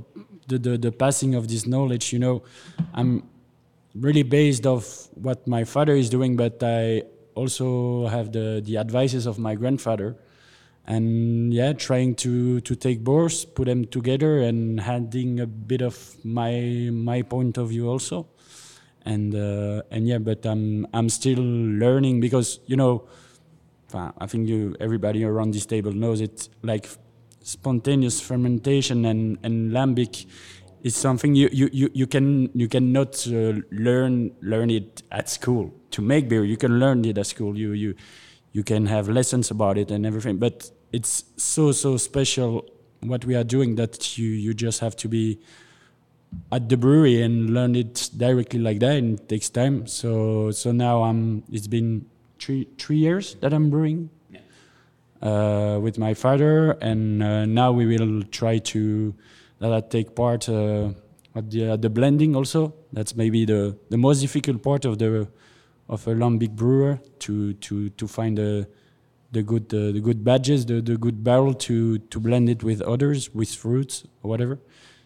the, 0.46 0.58
the 0.58 0.78
the 0.78 0.92
passing 0.92 1.34
of 1.34 1.48
this 1.48 1.66
knowledge, 1.66 2.12
you 2.12 2.18
know, 2.18 2.42
I'm 2.92 3.28
really 3.94 4.22
based 4.22 4.66
off 4.66 5.08
what 5.14 5.46
my 5.46 5.64
father 5.64 5.94
is 5.94 6.10
doing, 6.10 6.36
but 6.36 6.62
I 6.62 7.02
also 7.34 8.06
have 8.06 8.32
the 8.32 8.62
the 8.64 8.78
advices 8.78 9.26
of 9.26 9.38
my 9.38 9.54
grandfather, 9.54 10.16
and 10.86 11.52
yeah, 11.52 11.72
trying 11.72 12.14
to 12.16 12.60
to 12.60 12.74
take 12.74 13.02
both, 13.02 13.54
put 13.54 13.66
them 13.66 13.86
together, 13.86 14.40
and 14.40 14.80
adding 14.80 15.40
a 15.40 15.46
bit 15.46 15.82
of 15.82 16.16
my 16.24 16.90
my 16.92 17.22
point 17.22 17.56
of 17.58 17.70
view 17.70 17.88
also, 17.88 18.26
and 19.04 19.34
uh, 19.34 19.82
and 19.90 20.06
yeah, 20.06 20.18
but 20.18 20.44
I'm 20.44 20.86
I'm 20.92 21.08
still 21.08 21.42
learning 21.42 22.20
because 22.20 22.60
you 22.66 22.76
know, 22.76 23.08
I 23.94 24.26
think 24.26 24.48
you 24.48 24.76
everybody 24.80 25.24
around 25.24 25.54
this 25.54 25.66
table 25.66 25.92
knows 25.92 26.20
it 26.20 26.48
like 26.62 26.88
spontaneous 27.42 28.20
fermentation 28.20 29.04
and 29.04 29.38
and 29.42 29.72
lambic 29.72 30.26
is 30.82 30.94
something 30.94 31.34
you 31.34 31.48
you 31.50 31.70
you, 31.72 31.90
you 31.94 32.06
can 32.06 32.50
you 32.54 32.68
cannot 32.68 33.26
uh, 33.26 33.54
learn 33.70 34.32
learn 34.42 34.70
it 34.70 35.02
at 35.10 35.28
school. 35.30 35.72
To 35.92 36.02
make 36.02 36.28
beer 36.28 36.44
you 36.44 36.56
can 36.56 36.78
learn 36.78 37.04
it 37.04 37.16
at 37.16 37.26
school. 37.26 37.56
You 37.56 37.72
you 37.72 37.94
you 38.54 38.64
can 38.64 38.86
have 38.86 39.08
lessons 39.08 39.50
about 39.50 39.76
it 39.76 39.90
and 39.90 40.06
everything 40.06 40.38
but 40.38 40.70
it's 40.92 41.24
so 41.36 41.72
so 41.72 41.98
special 41.98 42.64
what 43.00 43.26
we 43.26 43.34
are 43.34 43.44
doing 43.44 43.74
that 43.74 44.16
you 44.16 44.28
you 44.28 44.54
just 44.54 44.80
have 44.80 44.96
to 44.96 45.08
be 45.08 45.38
at 46.50 46.68
the 46.70 46.76
brewery 46.76 47.20
and 47.20 47.50
learn 47.50 47.76
it 47.76 48.08
directly 48.16 48.58
like 48.58 48.80
that 48.80 48.96
and 48.96 49.20
it 49.20 49.28
takes 49.28 49.50
time 49.50 49.86
so 49.86 50.50
so 50.50 50.72
now 50.72 51.02
i'm 51.02 51.44
it's 51.52 51.66
been 51.66 52.06
three 52.40 52.66
three 52.78 52.96
years 52.96 53.34
that 53.42 53.52
i'm 53.52 53.68
brewing 53.68 54.08
uh, 55.24 55.78
with 55.80 55.98
my 55.98 56.14
father, 56.14 56.72
and 56.82 57.22
uh, 57.22 57.46
now 57.46 57.72
we 57.72 57.86
will 57.86 58.22
try 58.24 58.58
to 58.58 59.14
that 59.58 59.72
I 59.72 59.80
take 59.80 60.14
part 60.14 60.48
uh, 60.48 60.90
at 61.34 61.50
the 61.50 61.70
at 61.70 61.82
the 61.82 61.90
blending 61.90 62.36
also. 62.36 62.74
That's 62.92 63.16
maybe 63.16 63.44
the 63.46 63.76
the 63.88 63.96
most 63.96 64.20
difficult 64.20 64.62
part 64.62 64.84
of 64.84 64.98
the 64.98 65.28
of 65.88 66.06
a 66.06 66.14
lambic 66.14 66.50
brewer 66.50 66.98
to 67.20 67.52
to 67.54 67.90
to 67.90 68.06
find 68.06 68.38
the 68.38 68.68
the 69.32 69.42
good 69.42 69.72
uh, 69.74 69.92
the 69.92 70.00
good 70.00 70.24
badges, 70.24 70.66
the 70.66 70.80
the 70.80 70.96
good 70.96 71.22
barrel 71.22 71.54
to 71.54 71.98
to 71.98 72.20
blend 72.20 72.48
it 72.48 72.62
with 72.62 72.80
others 72.82 73.34
with 73.34 73.54
fruits 73.54 74.04
or 74.22 74.30
whatever. 74.30 74.58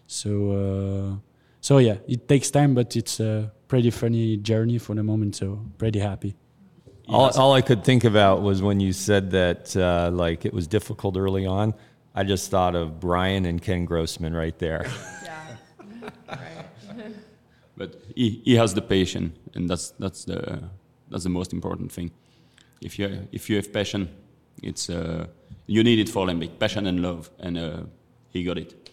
So 0.07 0.31
uh, 0.53 1.16
so 1.61 1.79
yeah, 1.79 1.97
it 2.07 2.29
takes 2.29 2.51
time, 2.51 2.74
but 2.74 2.97
it's 2.97 3.20
a 3.20 3.53
pretty 3.66 3.91
funny 3.91 4.37
journey 4.37 4.79
for 4.79 4.95
the 4.95 5.03
moment. 5.03 5.37
So 5.37 5.64
pretty 5.79 5.99
happy. 5.99 6.37
All, 7.09 7.31
all 7.39 7.55
I 7.55 7.62
could 7.62 7.85
think 7.85 8.05
about 8.05 8.43
was 8.43 8.61
when 8.61 8.81
you 8.81 8.93
said 8.93 9.31
that 9.31 9.74
uh, 9.76 10.11
like 10.12 10.45
it 10.45 10.53
was 10.53 10.66
difficult 10.66 11.16
early 11.16 11.47
on. 11.47 11.74
I 12.14 12.24
just 12.24 12.51
thought 12.51 12.74
of 12.74 13.01
Brian 13.01 13.47
and 13.47 13.62
Ken 13.62 13.85
Grossman 13.85 14.35
right 14.35 14.59
there. 14.59 14.91
but 17.79 18.03
he, 18.14 18.43
he 18.45 18.57
has 18.57 18.74
the 18.74 18.83
passion, 18.83 19.33
and 19.55 19.70
that's 19.70 19.91
that's 19.99 20.24
the 20.24 20.64
that's 21.11 21.24
the 21.24 21.31
most 21.31 21.53
important 21.53 21.93
thing. 21.93 22.11
If 22.83 22.99
you 22.99 23.29
if 23.33 23.49
you 23.49 23.57
have 23.57 23.72
passion, 23.72 24.09
it's 24.62 24.91
uh, 24.91 25.26
you 25.66 25.83
need 25.85 25.99
it 25.99 26.09
for 26.09 26.26
Lambic, 26.26 26.59
passion 26.59 26.87
and 26.87 27.01
love, 27.01 27.31
and 27.39 27.57
uh, 27.57 27.83
he 28.31 28.45
got 28.45 28.59
it. 28.59 28.91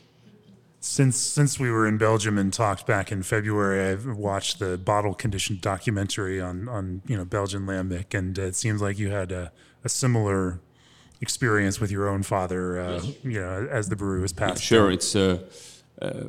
Since 0.80 1.18
since 1.18 1.60
we 1.60 1.72
were 1.72 1.88
in 1.88 1.98
Belgium 1.98 2.38
and 2.38 2.54
talked 2.54 2.86
back 2.86 3.12
in 3.12 3.24
February, 3.24 3.92
I've 3.92 4.06
watched 4.06 4.60
the 4.60 4.78
bottle 4.78 5.16
conditioned 5.16 5.62
documentary 5.62 6.40
on 6.40 6.70
on 6.70 7.02
you 7.08 7.18
know 7.18 7.26
Belgian 7.26 7.66
lambic, 7.66 8.14
and 8.14 8.38
it 8.38 8.56
seems 8.56 8.82
like 8.82 9.00
you 9.00 9.10
had 9.10 9.32
a, 9.32 9.52
a 9.84 9.90
similar 9.90 10.62
experience 11.22 11.80
with 11.80 11.92
your 11.92 12.08
own 12.08 12.22
father, 12.22 12.80
uh, 12.80 13.02
you 13.24 13.40
know, 13.40 13.68
as 13.72 13.90
the 13.90 13.96
brewery 13.96 14.22
was 14.22 14.34
passed. 14.34 14.62
Sure, 14.62 14.92
it's 14.92 15.16
uh, 15.16 15.40
uh, 16.02 16.24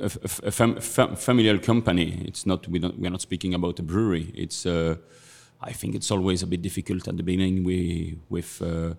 a, 0.00 0.10
a, 0.44 0.50
fam 0.50 0.80
fam 0.80 1.16
familial 1.16 1.58
company. 1.58 2.22
It's 2.26 2.46
not 2.46 2.68
we 2.68 2.78
don't 2.78 2.98
we're 2.98 3.10
not 3.10 3.20
speaking 3.20 3.54
about 3.54 3.78
a 3.78 3.82
brewery. 3.82 4.32
It's 4.34 4.66
uh, 4.66 4.96
I 5.60 5.72
think 5.72 5.94
it's 5.94 6.10
always 6.10 6.42
a 6.42 6.46
bit 6.46 6.62
difficult 6.62 7.08
at 7.08 7.16
the 7.16 7.22
beginning. 7.22 7.64
We 7.64 8.18
with 8.28 8.62
uh, 8.62 8.94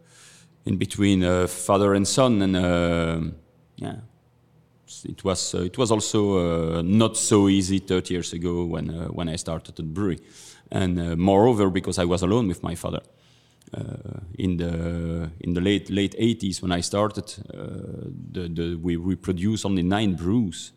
in 0.66 0.78
between 0.78 1.24
uh, 1.24 1.48
father 1.48 1.94
and 1.94 2.08
son, 2.08 2.42
and 2.42 2.56
uh, 2.56 3.22
yeah, 3.76 3.96
it 5.06 5.24
was 5.24 5.56
uh, 5.56 5.62
it 5.62 5.78
was 5.78 5.92
also 5.92 6.78
uh, 6.78 6.82
not 6.82 7.18
so 7.18 7.48
easy 7.48 7.80
30 7.80 8.14
years 8.14 8.34
ago 8.34 8.66
when 8.66 8.90
when 9.14 9.30
I 9.30 9.38
started 9.38 9.76
the 9.76 9.84
brewery, 9.84 10.20
and 10.72 11.18
moreover 11.18 11.70
because 11.70 11.98
I 11.98 12.06
was 12.06 12.22
alone 12.22 12.48
with 12.48 12.64
my 12.64 12.76
father. 12.76 13.02
Uh, 13.72 14.22
in 14.40 14.58
the 14.58 15.30
in 15.42 15.54
the 15.54 15.62
late 15.62 15.92
late 15.92 16.16
80s 16.18 16.60
when 16.60 16.72
I 16.72 16.82
started, 16.82 17.26
uh, 17.54 18.10
the, 18.32 18.50
the, 18.50 18.76
we, 18.82 18.98
we 18.98 19.16
produce 19.16 19.64
only 19.64 19.84
nine 19.84 20.16
brews 20.16 20.72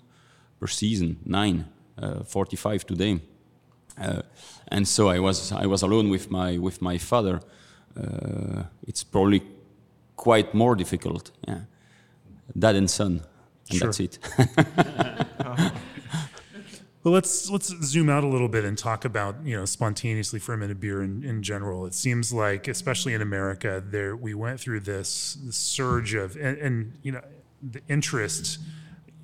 per 0.63 0.69
season, 0.69 1.17
nine, 1.25 1.65
uh, 1.99 2.23
45 2.23 2.87
today. 2.87 3.21
Uh, 4.01 4.23
and 4.69 4.87
so 4.87 5.09
I 5.09 5.19
was 5.19 5.51
I 5.53 5.67
was 5.67 5.83
alone 5.83 6.09
with 6.09 6.31
my 6.31 6.57
with 6.59 6.81
my 6.81 6.99
father. 6.99 7.41
Uh, 7.97 8.63
it's 8.87 9.05
probably 9.05 9.43
quite 10.17 10.55
more 10.55 10.77
difficult. 10.77 11.33
Yeah, 11.49 11.63
dad 12.57 12.77
and 12.77 12.89
son, 12.89 13.21
and 13.71 13.79
Sure. 13.79 13.89
that's 13.89 14.01
it. 14.01 14.19
Well, 17.05 17.15
let's 17.15 17.51
let's 17.51 17.67
zoom 17.83 18.09
out 18.09 18.23
a 18.23 18.29
little 18.29 18.49
bit 18.49 18.65
and 18.65 18.79
talk 18.79 19.05
about 19.05 19.35
you 19.45 19.57
know 19.57 19.65
spontaneously 19.65 20.39
fermented 20.39 20.79
beer 20.79 21.03
in, 21.03 21.25
in 21.25 21.43
general. 21.43 21.85
It 21.85 21.95
seems 21.95 22.33
like, 22.33 22.69
especially 22.69 23.13
in 23.13 23.21
America, 23.21 23.83
there 23.85 24.15
we 24.15 24.35
went 24.35 24.61
through 24.61 24.81
this, 24.81 25.37
this 25.45 25.57
surge 25.57 26.15
of 26.15 26.37
and, 26.37 26.57
and 26.59 26.93
you 27.03 27.11
know 27.11 27.23
the 27.61 27.81
interest 27.89 28.61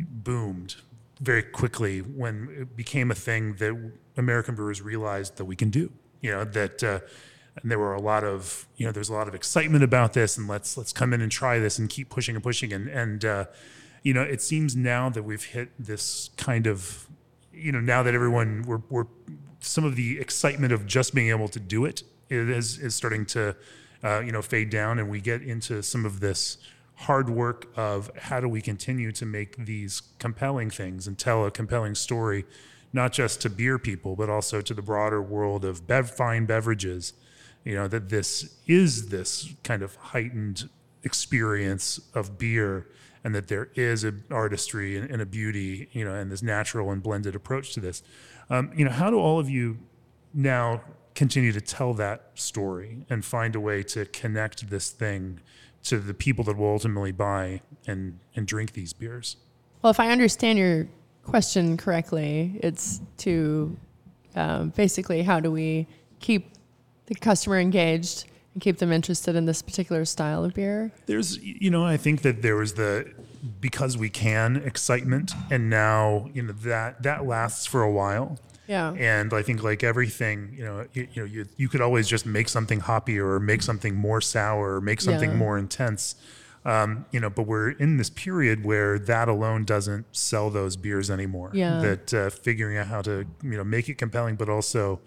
boomed 0.01 0.74
very 1.20 1.42
quickly 1.42 2.00
when 2.00 2.48
it 2.50 2.76
became 2.76 3.10
a 3.10 3.14
thing 3.14 3.54
that 3.54 3.92
American 4.16 4.54
brewers 4.54 4.80
realized 4.82 5.36
that 5.36 5.44
we 5.44 5.56
can 5.56 5.70
do. 5.70 5.90
You 6.20 6.32
know 6.32 6.44
that. 6.44 6.82
Uh, 6.82 7.00
and 7.62 7.70
there 7.70 7.78
were 7.78 7.94
a 7.94 8.00
lot 8.00 8.24
of 8.24 8.66
you 8.76 8.86
know 8.86 8.92
there's 8.92 9.08
a 9.08 9.12
lot 9.12 9.28
of 9.28 9.34
excitement 9.34 9.82
about 9.82 10.12
this 10.12 10.36
and 10.36 10.46
let's 10.48 10.76
let's 10.76 10.92
come 10.92 11.12
in 11.12 11.20
and 11.20 11.32
try 11.32 11.58
this 11.58 11.78
and 11.78 11.88
keep 11.88 12.08
pushing 12.08 12.34
and 12.34 12.42
pushing 12.42 12.72
and 12.72 12.88
and 12.88 13.24
uh, 13.24 13.44
you 14.02 14.14
know 14.14 14.22
it 14.22 14.40
seems 14.40 14.76
now 14.76 15.08
that 15.08 15.22
we've 15.22 15.44
hit 15.44 15.70
this 15.78 16.30
kind 16.36 16.66
of 16.66 17.08
you 17.52 17.72
know 17.72 17.80
now 17.80 18.02
that 18.02 18.14
everyone 18.14 18.62
we're, 18.62 18.82
we're 18.88 19.06
some 19.60 19.84
of 19.84 19.96
the 19.96 20.18
excitement 20.20 20.72
of 20.72 20.86
just 20.86 21.14
being 21.14 21.30
able 21.30 21.48
to 21.48 21.60
do 21.60 21.84
it 21.84 22.02
is 22.30 22.78
is 22.78 22.94
starting 22.94 23.26
to 23.26 23.56
uh, 24.04 24.20
you 24.20 24.32
know 24.32 24.42
fade 24.42 24.70
down 24.70 24.98
and 24.98 25.08
we 25.08 25.20
get 25.20 25.42
into 25.42 25.82
some 25.82 26.04
of 26.04 26.20
this 26.20 26.58
hard 26.99 27.30
work 27.30 27.68
of 27.76 28.11
how 28.16 28.40
do 28.40 28.49
we 28.49 28.61
continue 28.61 29.12
to 29.12 29.24
make 29.24 29.57
these 29.57 30.03
compelling 30.18 30.68
things 30.68 31.07
and 31.07 31.16
tell 31.16 31.46
a 31.46 31.51
compelling 31.51 31.94
story 31.94 32.44
not 32.92 33.12
just 33.12 33.40
to 33.40 33.49
beer 33.49 33.78
people 33.78 34.16
but 34.16 34.28
also 34.28 34.61
to 34.61 34.74
the 34.74 34.82
broader 34.82 35.22
world 35.22 35.64
of 35.64 35.86
bev- 35.86 36.11
fine 36.11 36.44
beverages. 36.44 37.12
You 37.64 37.76
know 37.76 37.88
that 37.88 38.09
this 38.09 38.57
is 38.66 39.11
this 39.11 39.55
kind 39.62 39.82
of 39.82 39.94
heightened 39.96 40.68
experience 41.05 42.01
of 42.14 42.36
beer 42.36 42.88
and 43.22 43.32
that 43.34 43.46
there 43.46 43.68
is 43.74 44.03
an 44.03 44.24
artistry 44.30 44.96
and, 44.96 45.09
and 45.09 45.22
a 45.22 45.26
beauty 45.26 45.88
you 45.92 46.05
know 46.05 46.14
and 46.14 46.32
this 46.32 46.42
natural 46.42 46.90
and 46.90 47.01
blended 47.01 47.36
approach 47.36 47.74
to 47.74 47.80
this. 47.80 48.03
Um, 48.51 48.72
you 48.74 48.84
know 48.84 48.90
how 48.90 49.11
do 49.11 49.20
all 49.20 49.38
of 49.38 49.49
you 49.49 49.78
now 50.34 50.82
continue 51.14 51.53
to 51.53 51.61
tell 51.61 51.94
that 51.94 52.30
story 52.34 53.05
and 53.09 53.24
find 53.24 53.55
a 53.55 53.61
way 53.61 53.82
to 53.82 54.05
connect 54.07 54.68
this 54.70 54.90
thing 54.90 55.40
to 55.84 55.98
the 55.98 56.14
people 56.14 56.44
that 56.44 56.56
will 56.56 56.68
ultimately 56.68 57.12
buy 57.12 57.60
and 57.86 58.18
and 58.34 58.46
drink 58.46 58.72
these 58.72 58.92
beers 58.92 59.36
Well, 59.82 59.90
if 59.90 60.00
I 60.00 60.10
understand 60.10 60.58
your 60.58 60.88
question 61.24 61.76
correctly, 61.76 62.58
it's 62.62 63.00
to 63.18 63.76
um, 64.34 64.70
basically 64.70 65.22
how 65.22 65.40
do 65.40 65.50
we 65.50 65.86
keep 66.20 66.52
the 67.06 67.14
customer 67.14 67.58
engaged 67.58 68.24
and 68.54 68.62
keep 68.62 68.78
them 68.78 68.92
interested 68.92 69.36
in 69.36 69.46
this 69.46 69.62
particular 69.62 70.04
style 70.04 70.44
of 70.44 70.54
beer? 70.54 70.90
There's, 71.06 71.38
you 71.38 71.70
know, 71.70 71.84
I 71.84 71.96
think 71.96 72.22
that 72.22 72.42
there 72.42 72.56
was 72.56 72.74
the 72.74 73.12
because 73.60 73.96
we 73.96 74.10
can 74.10 74.56
excitement, 74.56 75.32
and 75.50 75.70
now 75.70 76.28
you 76.34 76.42
know 76.42 76.52
that 76.52 77.02
that 77.02 77.26
lasts 77.26 77.66
for 77.66 77.82
a 77.82 77.90
while. 77.90 78.38
Yeah. 78.68 78.92
And 78.92 79.32
I 79.32 79.42
think 79.42 79.62
like 79.64 79.82
everything, 79.82 80.54
you 80.56 80.64
know, 80.64 80.86
you, 80.92 81.08
you 81.12 81.22
know, 81.22 81.26
you, 81.26 81.46
you 81.56 81.68
could 81.68 81.80
always 81.80 82.06
just 82.06 82.26
make 82.26 82.48
something 82.48 82.80
hoppier 82.82 83.24
or 83.26 83.40
make 83.40 83.62
something 83.62 83.94
more 83.96 84.20
sour 84.20 84.76
or 84.76 84.80
make 84.80 85.00
something 85.00 85.30
Yeah. 85.30 85.36
more 85.36 85.58
intense. 85.58 86.14
Um, 86.64 87.06
you 87.12 87.20
know, 87.20 87.30
but 87.30 87.44
we're 87.46 87.70
in 87.70 87.96
this 87.96 88.10
period 88.10 88.64
where 88.64 88.98
that 88.98 89.26
alone 89.28 89.64
doesn't 89.64 90.04
sell 90.14 90.50
those 90.50 90.76
beers 90.76 91.10
anymore. 91.10 91.50
Yeah. 91.54 91.80
That 91.80 92.14
uh, 92.14 92.30
figuring 92.30 92.76
out 92.76 92.88
how 92.88 93.00
to, 93.02 93.24
you 93.42 93.56
know, 93.56 93.64
make 93.64 93.88
it 93.88 93.96
compelling, 93.96 94.36
but 94.36 94.48
also 94.50 95.00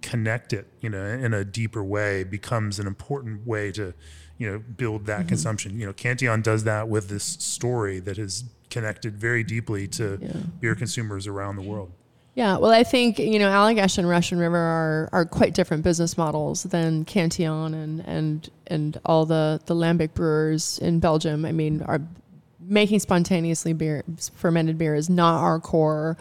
connect 0.00 0.52
it, 0.52 0.66
you 0.80 0.88
know, 0.88 1.04
in 1.04 1.34
a 1.34 1.44
deeper 1.44 1.84
way 1.84 2.24
becomes 2.24 2.78
an 2.78 2.86
important 2.86 3.46
way 3.46 3.70
to, 3.72 3.92
you 4.38 4.50
know, 4.50 4.58
build 4.58 5.04
that 5.06 5.28
consumption. 5.28 5.78
You 5.78 5.86
know, 5.86 5.92
Cantillon 5.92 6.40
does 6.40 6.64
that 6.64 6.88
with 6.88 7.08
this 7.08 7.24
story 7.24 8.00
that 8.00 8.16
is 8.18 8.44
connected 8.70 9.16
very 9.18 9.44
deeply 9.44 9.86
to 9.88 10.18
beer 10.60 10.74
consumers 10.74 11.26
around 11.26 11.56
the 11.56 11.62
world. 11.62 11.92
Yeah, 12.34 12.56
well, 12.56 12.70
I 12.70 12.82
think 12.82 13.18
you 13.18 13.38
know 13.38 13.50
Allagash 13.50 13.98
and 13.98 14.08
Russian 14.08 14.38
River 14.38 14.56
are 14.56 15.08
are 15.12 15.24
quite 15.26 15.52
different 15.52 15.84
business 15.84 16.16
models 16.16 16.62
than 16.62 17.04
Cantillon 17.04 17.74
and 17.74 18.00
and 18.00 18.50
and 18.68 18.98
all 19.04 19.26
the 19.26 19.60
the 19.66 19.74
lambic 19.74 20.14
brewers 20.14 20.78
in 20.78 20.98
Belgium. 20.98 21.44
I 21.44 21.52
mean, 21.52 21.82
are 21.82 22.00
making 22.60 23.00
spontaneously 23.00 23.74
beer 23.74 24.02
fermented 24.34 24.78
beer 24.78 24.94
is 24.94 25.10
not 25.10 25.40
our 25.42 25.60
core. 25.60 26.16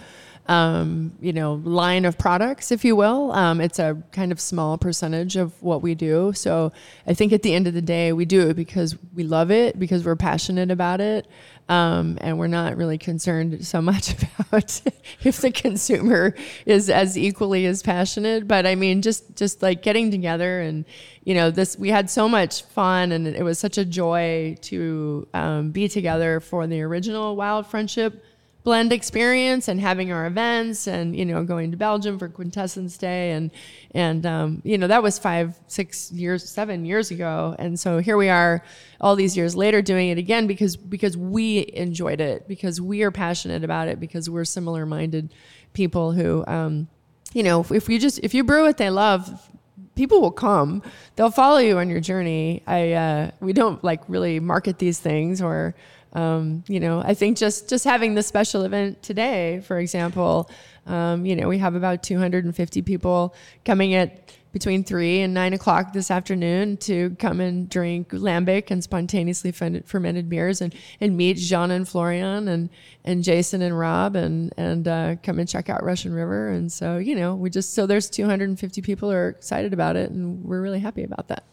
Um, 0.47 1.13
you 1.21 1.33
know, 1.33 1.61
line 1.63 2.03
of 2.03 2.17
products, 2.17 2.71
if 2.71 2.83
you 2.83 2.95
will. 2.95 3.31
Um, 3.31 3.61
it's 3.61 3.79
a 3.79 4.01
kind 4.11 4.31
of 4.31 4.41
small 4.41 4.77
percentage 4.77 5.35
of 5.35 5.53
what 5.61 5.81
we 5.81 5.95
do. 5.95 6.33
So 6.33 6.73
I 7.05 7.13
think 7.13 7.31
at 7.31 7.43
the 7.43 7.53
end 7.53 7.67
of 7.67 7.73
the 7.73 7.81
day, 7.81 8.11
we 8.11 8.25
do 8.25 8.49
it 8.49 8.55
because 8.55 8.97
we 9.13 9.23
love 9.23 9.51
it, 9.51 9.79
because 9.79 10.03
we're 10.03 10.15
passionate 10.15 10.71
about 10.71 10.99
it, 10.99 11.27
um, 11.69 12.17
and 12.19 12.37
we're 12.37 12.47
not 12.47 12.75
really 12.75 12.97
concerned 12.97 13.65
so 13.65 13.81
much 13.81 14.13
about 14.39 14.81
if 15.23 15.37
the 15.37 15.51
consumer 15.51 16.35
is 16.65 16.89
as 16.89 17.17
equally 17.17 17.65
as 17.65 17.81
passionate. 17.81 18.45
But 18.45 18.65
I 18.65 18.75
mean, 18.75 19.01
just 19.01 19.37
just 19.37 19.61
like 19.61 19.81
getting 19.81 20.11
together 20.11 20.59
and 20.59 20.83
you 21.23 21.33
know 21.33 21.49
this, 21.49 21.77
we 21.77 21.89
had 21.89 22.09
so 22.09 22.27
much 22.27 22.63
fun, 22.63 23.13
and 23.13 23.25
it 23.25 23.43
was 23.43 23.57
such 23.57 23.77
a 23.77 23.85
joy 23.85 24.57
to 24.63 25.27
um, 25.33 25.71
be 25.71 25.87
together 25.87 26.41
for 26.41 26.67
the 26.67 26.81
original 26.81 27.37
Wild 27.37 27.67
Friendship 27.67 28.25
blend 28.63 28.93
experience 28.93 29.67
and 29.67 29.81
having 29.81 30.11
our 30.11 30.27
events 30.27 30.87
and 30.87 31.15
you 31.15 31.25
know 31.25 31.43
going 31.43 31.71
to 31.71 31.77
Belgium 31.77 32.19
for 32.19 32.29
Quintessence 32.29 32.97
Day 32.97 33.31
and 33.31 33.51
and 33.95 34.25
um, 34.25 34.61
you 34.63 34.77
know 34.77 34.87
that 34.87 35.01
was 35.01 35.17
five 35.17 35.59
six 35.67 36.11
years 36.11 36.47
seven 36.47 36.85
years 36.85 37.11
ago. 37.11 37.55
And 37.57 37.79
so 37.79 37.99
here 37.99 38.17
we 38.17 38.29
are 38.29 38.63
all 38.99 39.15
these 39.15 39.35
years 39.35 39.55
later 39.55 39.81
doing 39.81 40.09
it 40.09 40.17
again 40.17 40.47
because 40.47 40.77
because 40.77 41.17
we 41.17 41.71
enjoyed 41.73 42.21
it 42.21 42.47
because 42.47 42.79
we 42.79 43.03
are 43.03 43.11
passionate 43.11 43.63
about 43.63 43.87
it 43.87 43.99
because 43.99 44.29
we're 44.29 44.45
similar 44.45 44.85
minded 44.85 45.33
people 45.73 46.11
who 46.11 46.43
um, 46.47 46.87
you 47.33 47.43
know 47.43 47.65
if, 47.69 47.89
you 47.89 47.97
just 47.97 48.19
if 48.19 48.33
you 48.33 48.43
brew 48.43 48.63
what 48.63 48.77
they 48.77 48.89
love 48.89 49.49
people 49.95 50.21
will 50.21 50.31
come. 50.31 50.81
They'll 51.15 51.31
follow 51.31 51.57
you 51.57 51.77
on 51.77 51.89
your 51.89 51.99
journey. 51.99 52.63
I 52.65 52.93
uh, 52.93 53.31
we 53.39 53.53
don't 53.53 53.83
like 53.83 54.01
really 54.07 54.39
market 54.39 54.79
these 54.79 54.99
things 54.99 55.41
or 55.41 55.75
um, 56.13 56.63
you 56.67 56.79
know 56.79 57.01
i 57.05 57.13
think 57.13 57.37
just 57.37 57.69
just 57.69 57.83
having 57.83 58.15
this 58.15 58.27
special 58.27 58.63
event 58.63 59.01
today 59.01 59.61
for 59.65 59.79
example 59.79 60.49
um, 60.87 61.25
you 61.25 61.35
know 61.35 61.47
we 61.47 61.57
have 61.57 61.75
about 61.75 62.03
250 62.03 62.81
people 62.81 63.35
coming 63.63 63.93
at 63.93 64.31
between 64.51 64.83
three 64.83 65.21
and 65.21 65.33
nine 65.33 65.53
o'clock 65.53 65.93
this 65.93 66.11
afternoon 66.11 66.75
to 66.75 67.15
come 67.19 67.39
and 67.39 67.69
drink 67.69 68.09
lambic 68.09 68.69
and 68.69 68.83
spontaneously 68.83 69.51
fermented 69.51 70.29
beers 70.29 70.61
and, 70.61 70.75
and 70.99 71.15
meet 71.15 71.37
Jean 71.37 71.71
and 71.71 71.87
Florian 71.87 72.47
and, 72.47 72.69
and 73.05 73.23
Jason 73.23 73.61
and 73.61 73.77
Rob 73.77 74.15
and, 74.15 74.53
and 74.57 74.87
uh, 74.87 75.15
come 75.23 75.39
and 75.39 75.47
check 75.47 75.69
out 75.69 75.83
Russian 75.83 76.13
River. 76.13 76.49
And 76.49 76.71
so, 76.71 76.97
you 76.97 77.15
know, 77.15 77.35
we 77.35 77.49
just, 77.49 77.73
so 77.73 77.85
there's 77.87 78.09
250 78.09 78.81
people 78.81 79.11
are 79.11 79.29
excited 79.29 79.73
about 79.73 79.95
it 79.95 80.11
and 80.11 80.43
we're 80.43 80.61
really 80.61 80.79
happy 80.79 81.03
about 81.03 81.29
that. 81.29 81.45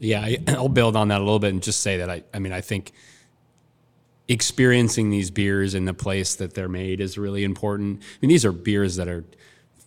Yeah, 0.00 0.20
I, 0.20 0.38
I'll 0.48 0.68
build 0.68 0.96
on 0.96 1.08
that 1.08 1.20
a 1.20 1.24
little 1.24 1.38
bit 1.38 1.52
and 1.52 1.62
just 1.62 1.80
say 1.80 1.98
that 1.98 2.10
I, 2.10 2.24
I 2.32 2.40
mean, 2.40 2.52
I 2.52 2.60
think 2.60 2.92
experiencing 4.28 5.10
these 5.10 5.30
beers 5.30 5.74
in 5.74 5.84
the 5.84 5.94
place 5.94 6.34
that 6.36 6.54
they're 6.54 6.68
made 6.68 7.00
is 7.00 7.18
really 7.18 7.44
important. 7.44 8.00
I 8.02 8.16
mean, 8.22 8.30
these 8.30 8.44
are 8.44 8.52
beers 8.52 8.96
that 8.96 9.08
are 9.08 9.24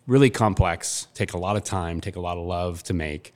really 0.06 0.30
complex, 0.30 1.08
take 1.14 1.34
a 1.34 1.38
lot 1.38 1.56
of 1.56 1.64
time, 1.64 2.02
take 2.02 2.16
a 2.16 2.20
lot 2.20 2.38
of 2.38 2.46
love 2.46 2.84
to 2.84 2.94
make, 2.94 3.34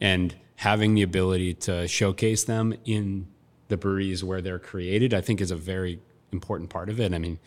and 0.00 0.34
having 0.56 0.94
the 0.94 1.02
ability 1.02 1.54
to 1.54 1.88
showcase 1.88 2.44
them 2.44 2.74
in 2.84 3.26
the 3.68 3.76
breweries 3.76 4.22
where 4.22 4.40
they're 4.40 4.58
created, 4.58 5.14
I 5.14 5.20
think 5.20 5.40
is 5.40 5.50
a 5.50 5.56
very 5.56 6.00
important 6.30 6.70
part 6.70 6.88
of 6.88 7.00
it. 7.00 7.12
I 7.12 7.18
mean, 7.18 7.38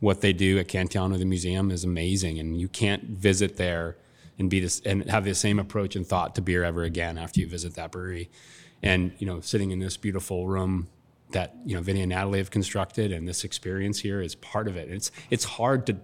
what 0.00 0.20
they 0.20 0.32
do 0.32 0.58
at 0.58 0.68
Cantillon 0.68 1.12
or 1.12 1.18
the 1.18 1.24
museum 1.24 1.70
is 1.70 1.84
amazing, 1.84 2.38
and 2.38 2.58
you 2.58 2.68
can't 2.68 3.02
visit 3.04 3.56
there 3.56 3.96
and 4.38 4.48
be 4.48 4.60
this 4.60 4.80
and 4.80 5.08
have 5.10 5.24
the 5.24 5.34
same 5.34 5.58
approach 5.58 5.96
and 5.96 6.06
thought 6.06 6.34
to 6.34 6.42
beer 6.42 6.64
ever 6.64 6.82
again 6.82 7.18
after 7.18 7.40
you 7.40 7.46
visit 7.46 7.74
that 7.74 7.90
brewery. 7.90 8.30
And 8.82 9.12
you 9.18 9.26
know, 9.26 9.40
sitting 9.40 9.70
in 9.70 9.78
this 9.78 9.96
beautiful 9.96 10.46
room 10.46 10.88
that 11.34 11.54
you 11.66 11.76
know 11.76 11.82
Vinnie 11.82 12.00
and 12.00 12.10
Natalie 12.10 12.38
have 12.38 12.50
constructed, 12.50 13.12
and 13.12 13.28
this 13.28 13.44
experience 13.44 14.00
here 14.00 14.20
is 14.20 14.34
part 14.34 14.66
of 14.66 14.76
it. 14.76 14.88
It's 14.90 15.10
it's 15.30 15.44
hard 15.44 15.86
to 15.86 15.96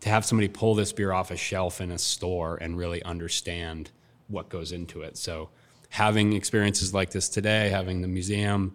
to 0.00 0.08
have 0.08 0.24
somebody 0.24 0.48
pull 0.48 0.74
this 0.74 0.92
beer 0.92 1.12
off 1.12 1.30
a 1.30 1.36
shelf 1.36 1.80
in 1.80 1.90
a 1.90 1.98
store 1.98 2.56
and 2.60 2.76
really 2.76 3.02
understand 3.04 3.90
what 4.28 4.48
goes 4.48 4.72
into 4.72 5.02
it. 5.02 5.16
So 5.16 5.50
having 5.90 6.32
experiences 6.32 6.92
like 6.92 7.10
this 7.10 7.28
today, 7.28 7.68
having 7.68 8.00
the 8.00 8.08
museum, 8.08 8.74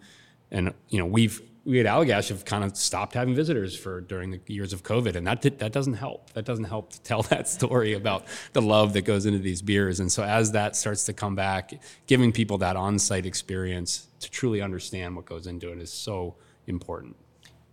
and 0.51 0.73
you 0.89 0.99
know 0.99 1.05
we've 1.05 1.41
we 1.65 1.79
at 1.79 1.85
Allagash 1.85 2.29
have 2.29 2.45
kind 2.45 2.63
of 2.63 2.75
stopped 2.75 3.13
having 3.13 3.35
visitors 3.35 3.75
for 3.75 4.01
during 4.01 4.31
the 4.31 4.39
years 4.47 4.73
of 4.73 4.83
COVID, 4.83 5.15
and 5.15 5.27
that 5.27 5.41
that 5.59 5.71
doesn't 5.71 5.95
help. 5.95 6.31
That 6.33 6.45
doesn't 6.45 6.65
help 6.65 6.93
to 6.93 7.01
tell 7.01 7.21
that 7.33 7.47
story 7.47 7.93
about 7.93 8.25
the 8.53 8.61
love 8.61 8.93
that 8.93 9.01
goes 9.01 9.25
into 9.25 9.39
these 9.39 9.61
beers. 9.61 9.99
And 9.99 10.11
so 10.11 10.23
as 10.23 10.51
that 10.53 10.75
starts 10.75 11.05
to 11.05 11.13
come 11.13 11.35
back, 11.35 11.73
giving 12.07 12.31
people 12.31 12.57
that 12.59 12.75
on-site 12.75 13.25
experience 13.25 14.07
to 14.19 14.29
truly 14.29 14.61
understand 14.61 15.15
what 15.15 15.25
goes 15.25 15.47
into 15.47 15.71
it 15.71 15.79
is 15.79 15.91
so 15.91 16.35
important. 16.67 17.15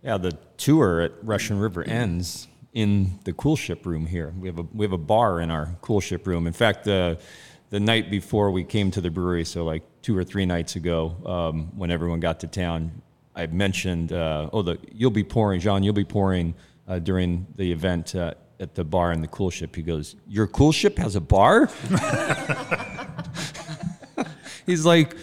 Yeah, 0.03 0.17
the 0.17 0.37
tour 0.57 1.01
at 1.01 1.13
Russian 1.23 1.59
River 1.59 1.83
ends 1.83 2.47
in 2.73 3.19
the 3.23 3.33
coolship 3.33 3.85
room 3.85 4.05
here. 4.05 4.33
We 4.39 4.47
have 4.47 4.59
a 4.59 4.65
we 4.73 4.85
have 4.85 4.93
a 4.93 4.97
bar 4.97 5.41
in 5.41 5.49
our 5.49 5.75
coolship 5.81 6.27
room. 6.27 6.45
In 6.45 6.53
fact, 6.53 6.83
the 6.83 7.19
the 7.69 7.79
night 7.79 8.09
before 8.09 8.51
we 8.51 8.63
came 8.63 8.91
to 8.91 9.01
the 9.01 9.09
brewery, 9.09 9.43
so 9.43 9.65
like 9.65 9.83
two 10.01 10.17
or 10.17 10.23
three 10.23 10.45
nights 10.45 10.75
ago, 10.75 11.15
um, 11.25 11.77
when 11.77 11.91
everyone 11.91 12.19
got 12.19 12.39
to 12.41 12.47
town, 12.47 13.01
I 13.37 13.47
mentioned, 13.47 14.11
uh, 14.11 14.49
oh, 14.51 14.63
the, 14.63 14.79
you'll 14.91 15.11
be 15.11 15.23
pouring, 15.23 15.59
Jean, 15.59 15.83
you'll 15.83 15.93
be 15.93 16.03
pouring 16.03 16.55
uh, 16.87 16.97
during 16.97 17.45
the 17.55 17.71
event 17.71 18.15
uh, 18.15 18.33
at 18.59 18.73
the 18.73 18.83
bar 18.83 19.11
in 19.11 19.21
the 19.21 19.27
cool 19.27 19.51
ship. 19.51 19.75
He 19.75 19.83
goes, 19.83 20.15
your 20.27 20.47
cool 20.47 20.71
ship 20.71 20.97
has 20.97 21.15
a 21.15 21.21
bar? 21.21 21.69
He's 24.65 24.85
like, 24.85 25.15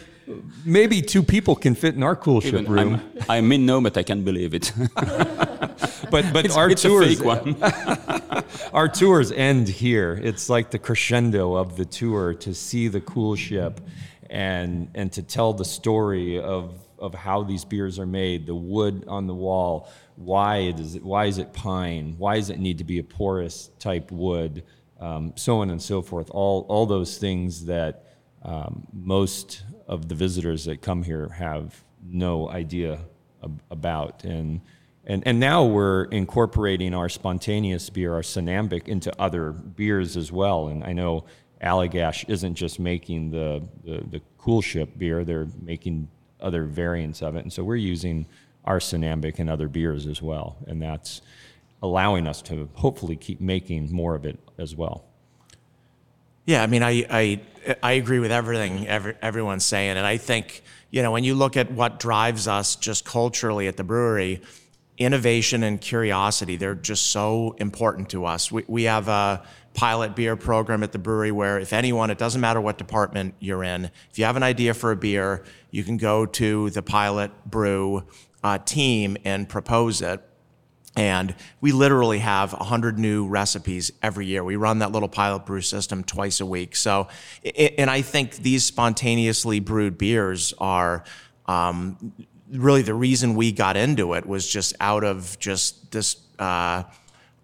maybe 0.64 1.02
two 1.02 1.22
people 1.22 1.56
can 1.56 1.74
fit 1.74 1.96
in 1.96 2.04
our 2.04 2.16
coolship 2.16 2.60
Even 2.60 2.72
room. 2.72 2.94
I'm, 2.94 3.02
I 3.28 3.40
mean, 3.40 3.66
no, 3.66 3.80
but 3.80 3.98
I 3.98 4.04
can't 4.04 4.24
believe 4.24 4.54
it. 4.54 4.72
but 4.96 6.32
but 6.32 6.44
it's, 6.44 6.56
our 6.56 6.70
it's 6.70 6.82
tours 6.82 7.20
our 8.72 8.88
tours 8.88 9.32
end 9.32 9.68
here. 9.68 10.18
It's 10.22 10.48
like 10.48 10.70
the 10.70 10.78
crescendo 10.78 11.54
of 11.54 11.76
the 11.76 11.84
tour 11.84 12.34
to 12.34 12.54
see 12.54 12.88
the 12.88 13.00
coolship 13.00 13.78
and 14.30 14.88
and 14.94 15.12
to 15.12 15.22
tell 15.22 15.52
the 15.52 15.64
story 15.64 16.40
of 16.40 16.83
of 16.98 17.14
how 17.14 17.42
these 17.42 17.64
beers 17.64 17.98
are 17.98 18.06
made, 18.06 18.46
the 18.46 18.54
wood 18.54 19.04
on 19.08 19.26
the 19.26 19.34
wall, 19.34 19.88
why 20.16 20.58
is 20.58 20.94
it 20.94 21.02
why 21.02 21.26
is 21.26 21.38
it 21.38 21.52
pine, 21.52 22.14
why 22.18 22.36
does 22.36 22.50
it 22.50 22.58
need 22.58 22.78
to 22.78 22.84
be 22.84 22.98
a 22.98 23.04
porous 23.04 23.70
type 23.78 24.10
wood, 24.10 24.64
um, 25.00 25.32
so 25.36 25.58
on 25.58 25.70
and 25.70 25.82
so 25.82 26.02
forth. 26.02 26.30
All 26.30 26.66
all 26.68 26.86
those 26.86 27.18
things 27.18 27.66
that 27.66 28.04
um, 28.42 28.86
most 28.92 29.64
of 29.86 30.08
the 30.08 30.14
visitors 30.14 30.64
that 30.64 30.82
come 30.82 31.02
here 31.02 31.28
have 31.28 31.82
no 32.06 32.48
idea 32.48 33.00
ab- 33.42 33.62
about 33.70 34.24
and 34.24 34.60
and, 35.06 35.22
and 35.26 35.38
now 35.38 35.64
we're 35.64 36.04
incorporating 36.04 36.94
our 36.94 37.08
spontaneous 37.08 37.90
beer, 37.90 38.14
our 38.14 38.22
Sonambic, 38.22 38.88
into 38.88 39.12
other 39.20 39.52
beers 39.52 40.16
as 40.16 40.32
well. 40.32 40.68
And 40.68 40.82
I 40.82 40.92
know 40.92 41.26
Allagash 41.62 42.24
isn't 42.28 42.54
just 42.54 42.78
making 42.80 43.30
the, 43.30 43.62
the, 43.84 44.02
the 44.10 44.22
coolship 44.38 44.96
beer, 44.98 45.24
they're 45.24 45.48
making 45.60 46.08
other 46.40 46.64
variants 46.64 47.22
of 47.22 47.36
it. 47.36 47.40
And 47.40 47.52
so 47.52 47.64
we're 47.64 47.76
using 47.76 48.26
our 48.64 48.78
Sonambic 48.78 49.38
and 49.38 49.48
other 49.48 49.68
beers 49.68 50.06
as 50.06 50.22
well. 50.22 50.56
And 50.66 50.80
that's 50.80 51.20
allowing 51.82 52.26
us 52.26 52.40
to 52.42 52.68
hopefully 52.74 53.16
keep 53.16 53.40
making 53.40 53.92
more 53.92 54.14
of 54.14 54.24
it 54.24 54.38
as 54.58 54.74
well. 54.74 55.04
Yeah, 56.46 56.62
I 56.62 56.66
mean, 56.66 56.82
I, 56.82 57.06
I, 57.10 57.40
I 57.82 57.92
agree 57.92 58.18
with 58.18 58.32
everything 58.32 58.86
every, 58.86 59.14
everyone's 59.22 59.64
saying. 59.64 59.96
And 59.96 60.06
I 60.06 60.16
think, 60.18 60.62
you 60.90 61.02
know, 61.02 61.10
when 61.10 61.24
you 61.24 61.34
look 61.34 61.56
at 61.56 61.70
what 61.70 61.98
drives 61.98 62.46
us 62.48 62.76
just 62.76 63.04
culturally 63.04 63.66
at 63.66 63.76
the 63.76 63.84
brewery, 63.84 64.42
innovation 64.98 65.62
and 65.62 65.80
curiosity, 65.80 66.56
they're 66.56 66.74
just 66.74 67.08
so 67.08 67.56
important 67.58 68.10
to 68.10 68.24
us. 68.24 68.52
We, 68.52 68.64
we 68.66 68.82
have 68.84 69.08
a 69.08 69.42
pilot 69.74 70.14
beer 70.14 70.36
program 70.36 70.82
at 70.82 70.92
the 70.92 70.98
brewery 70.98 71.32
where 71.32 71.58
if 71.58 71.72
anyone, 71.72 72.10
it 72.10 72.18
doesn't 72.18 72.40
matter 72.40 72.60
what 72.60 72.78
department 72.78 73.34
you're 73.40 73.64
in, 73.64 73.86
if 74.10 74.18
you 74.18 74.24
have 74.24 74.36
an 74.36 74.42
idea 74.42 74.72
for 74.72 74.92
a 74.92 74.96
beer, 74.96 75.44
you 75.70 75.82
can 75.82 75.96
go 75.96 76.24
to 76.26 76.70
the 76.70 76.82
pilot 76.82 77.32
brew 77.44 78.04
uh, 78.44 78.58
team 78.58 79.16
and 79.24 79.48
propose 79.48 80.00
it. 80.00 80.22
And 80.96 81.34
we 81.60 81.72
literally 81.72 82.20
have 82.20 82.52
100 82.52 83.00
new 83.00 83.26
recipes 83.26 83.90
every 84.00 84.26
year. 84.26 84.44
We 84.44 84.54
run 84.54 84.78
that 84.78 84.92
little 84.92 85.08
pilot 85.08 85.44
brew 85.44 85.60
system 85.60 86.04
twice 86.04 86.40
a 86.40 86.46
week. 86.46 86.76
So, 86.76 87.08
and 87.76 87.90
I 87.90 88.02
think 88.02 88.36
these 88.36 88.64
spontaneously 88.64 89.58
brewed 89.58 89.98
beers 89.98 90.54
are 90.58 91.02
um, 91.46 92.12
really 92.54 92.82
the 92.82 92.94
reason 92.94 93.34
we 93.34 93.52
got 93.52 93.76
into 93.76 94.14
it 94.14 94.26
was 94.26 94.46
just 94.48 94.74
out 94.80 95.04
of 95.04 95.38
just 95.38 95.90
this 95.90 96.16
uh, 96.38 96.84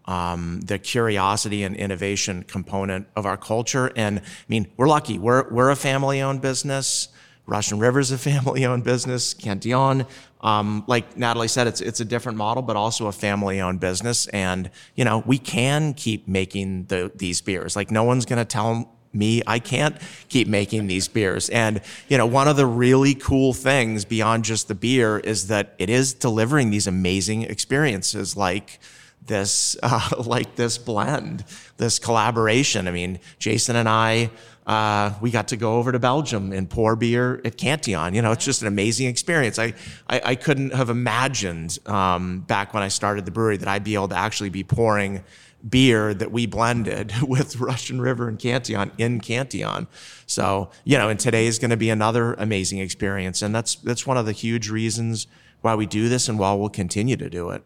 um, 0.06 0.61
the 0.62 0.78
curiosity 0.78 1.62
and 1.62 1.76
innovation 1.76 2.42
component 2.42 3.06
of 3.14 3.26
our 3.26 3.36
culture. 3.36 3.92
And 3.94 4.20
I 4.20 4.22
mean, 4.48 4.66
we're 4.76 4.88
lucky. 4.88 5.18
We're 5.18 5.48
we're 5.50 5.70
a 5.70 5.76
family-owned 5.76 6.40
business. 6.40 7.08
Russian 7.46 7.78
River's 7.78 8.11
is 8.11 8.26
a 8.26 8.30
family-owned 8.30 8.84
business. 8.84 9.34
Cantillon, 9.34 10.06
um, 10.40 10.84
like 10.86 11.16
Natalie 11.16 11.48
said, 11.48 11.66
it's 11.66 11.80
it's 11.80 12.00
a 12.00 12.04
different 12.04 12.38
model, 12.38 12.62
but 12.62 12.76
also 12.76 13.06
a 13.06 13.12
family-owned 13.12 13.80
business. 13.80 14.26
And 14.28 14.70
you 14.94 15.04
know, 15.04 15.22
we 15.26 15.38
can 15.38 15.94
keep 15.94 16.26
making 16.26 16.84
the 16.84 17.12
these 17.14 17.40
beers. 17.40 17.76
Like 17.76 17.90
no 17.90 18.04
one's 18.04 18.24
going 18.24 18.38
to 18.38 18.44
tell 18.44 18.96
me, 19.12 19.42
I 19.46 19.58
can't 19.58 19.96
keep 20.28 20.48
making 20.48 20.86
these 20.86 21.08
beers. 21.08 21.48
And, 21.48 21.80
you 22.08 22.16
know, 22.16 22.26
one 22.26 22.48
of 22.48 22.56
the 22.56 22.66
really 22.66 23.14
cool 23.14 23.52
things 23.52 24.04
beyond 24.04 24.44
just 24.44 24.68
the 24.68 24.74
beer 24.74 25.18
is 25.18 25.48
that 25.48 25.74
it 25.78 25.90
is 25.90 26.14
delivering 26.14 26.70
these 26.70 26.86
amazing 26.86 27.42
experiences 27.42 28.36
like 28.36 28.78
this, 29.26 29.76
uh, 29.82 30.11
like 30.24 30.56
this 30.56 30.78
blend, 30.78 31.44
this 31.76 31.98
collaboration. 31.98 32.86
I 32.86 32.92
mean, 32.92 33.18
Jason 33.38 33.76
and 33.76 33.88
I, 33.88 34.30
uh, 34.66 35.12
we 35.20 35.30
got 35.30 35.48
to 35.48 35.56
go 35.56 35.78
over 35.78 35.90
to 35.90 35.98
Belgium 35.98 36.52
and 36.52 36.68
pour 36.70 36.94
beer 36.94 37.40
at 37.44 37.56
Cantillon. 37.56 38.14
You 38.14 38.22
know, 38.22 38.30
it's 38.30 38.44
just 38.44 38.62
an 38.62 38.68
amazing 38.68 39.08
experience. 39.08 39.58
I, 39.58 39.74
I, 40.08 40.20
I 40.24 40.34
couldn't 40.36 40.74
have 40.74 40.90
imagined 40.90 41.78
um, 41.86 42.40
back 42.40 42.72
when 42.72 42.82
I 42.82 42.88
started 42.88 43.24
the 43.24 43.32
brewery 43.32 43.56
that 43.56 43.68
I'd 43.68 43.82
be 43.82 43.94
able 43.94 44.08
to 44.08 44.16
actually 44.16 44.50
be 44.50 44.62
pouring 44.62 45.24
beer 45.68 46.14
that 46.14 46.32
we 46.32 46.46
blended 46.46 47.12
with 47.22 47.56
Russian 47.56 48.00
River 48.00 48.28
and 48.28 48.38
Cantillon 48.38 48.92
in 48.98 49.20
Cantillon. 49.20 49.86
So, 50.26 50.70
you 50.84 50.96
know, 50.96 51.08
and 51.08 51.18
today 51.18 51.46
is 51.46 51.58
going 51.58 51.70
to 51.70 51.76
be 51.76 51.90
another 51.90 52.34
amazing 52.34 52.78
experience. 52.78 53.42
And 53.42 53.54
that's, 53.54 53.76
that's 53.76 54.06
one 54.06 54.16
of 54.16 54.26
the 54.26 54.32
huge 54.32 54.70
reasons 54.70 55.26
why 55.61 55.74
we 55.74 55.86
do 55.86 56.08
this 56.08 56.28
and 56.28 56.38
why 56.38 56.52
we'll 56.54 56.68
continue 56.70 57.16
to 57.16 57.28
do 57.28 57.50
it. 57.50 57.62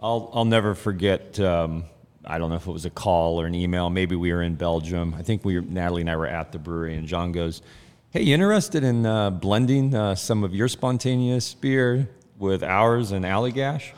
I'll, 0.00 0.30
I'll 0.32 0.44
never 0.44 0.74
forget, 0.74 1.38
um, 1.40 1.84
I 2.24 2.38
don't 2.38 2.50
know 2.50 2.56
if 2.56 2.66
it 2.66 2.72
was 2.72 2.84
a 2.84 2.90
call 2.90 3.40
or 3.40 3.46
an 3.46 3.54
email. 3.54 3.90
Maybe 3.90 4.16
we 4.16 4.32
were 4.32 4.42
in 4.42 4.54
Belgium. 4.54 5.14
I 5.16 5.22
think 5.22 5.44
we, 5.44 5.56
were, 5.56 5.62
Natalie 5.62 6.02
and 6.02 6.10
I 6.10 6.16
were 6.16 6.26
at 6.26 6.52
the 6.52 6.58
brewery 6.58 6.96
and 6.96 7.06
John 7.06 7.32
goes, 7.32 7.62
Hey, 8.10 8.22
you 8.22 8.32
interested 8.32 8.84
in 8.84 9.04
uh, 9.04 9.28
blending 9.30 9.94
uh, 9.94 10.14
some 10.14 10.42
of 10.42 10.54
your 10.54 10.66
spontaneous 10.68 11.52
beer 11.52 12.08
with 12.38 12.62
ours 12.62 13.12
and 13.12 13.24
Allagash? 13.24 13.92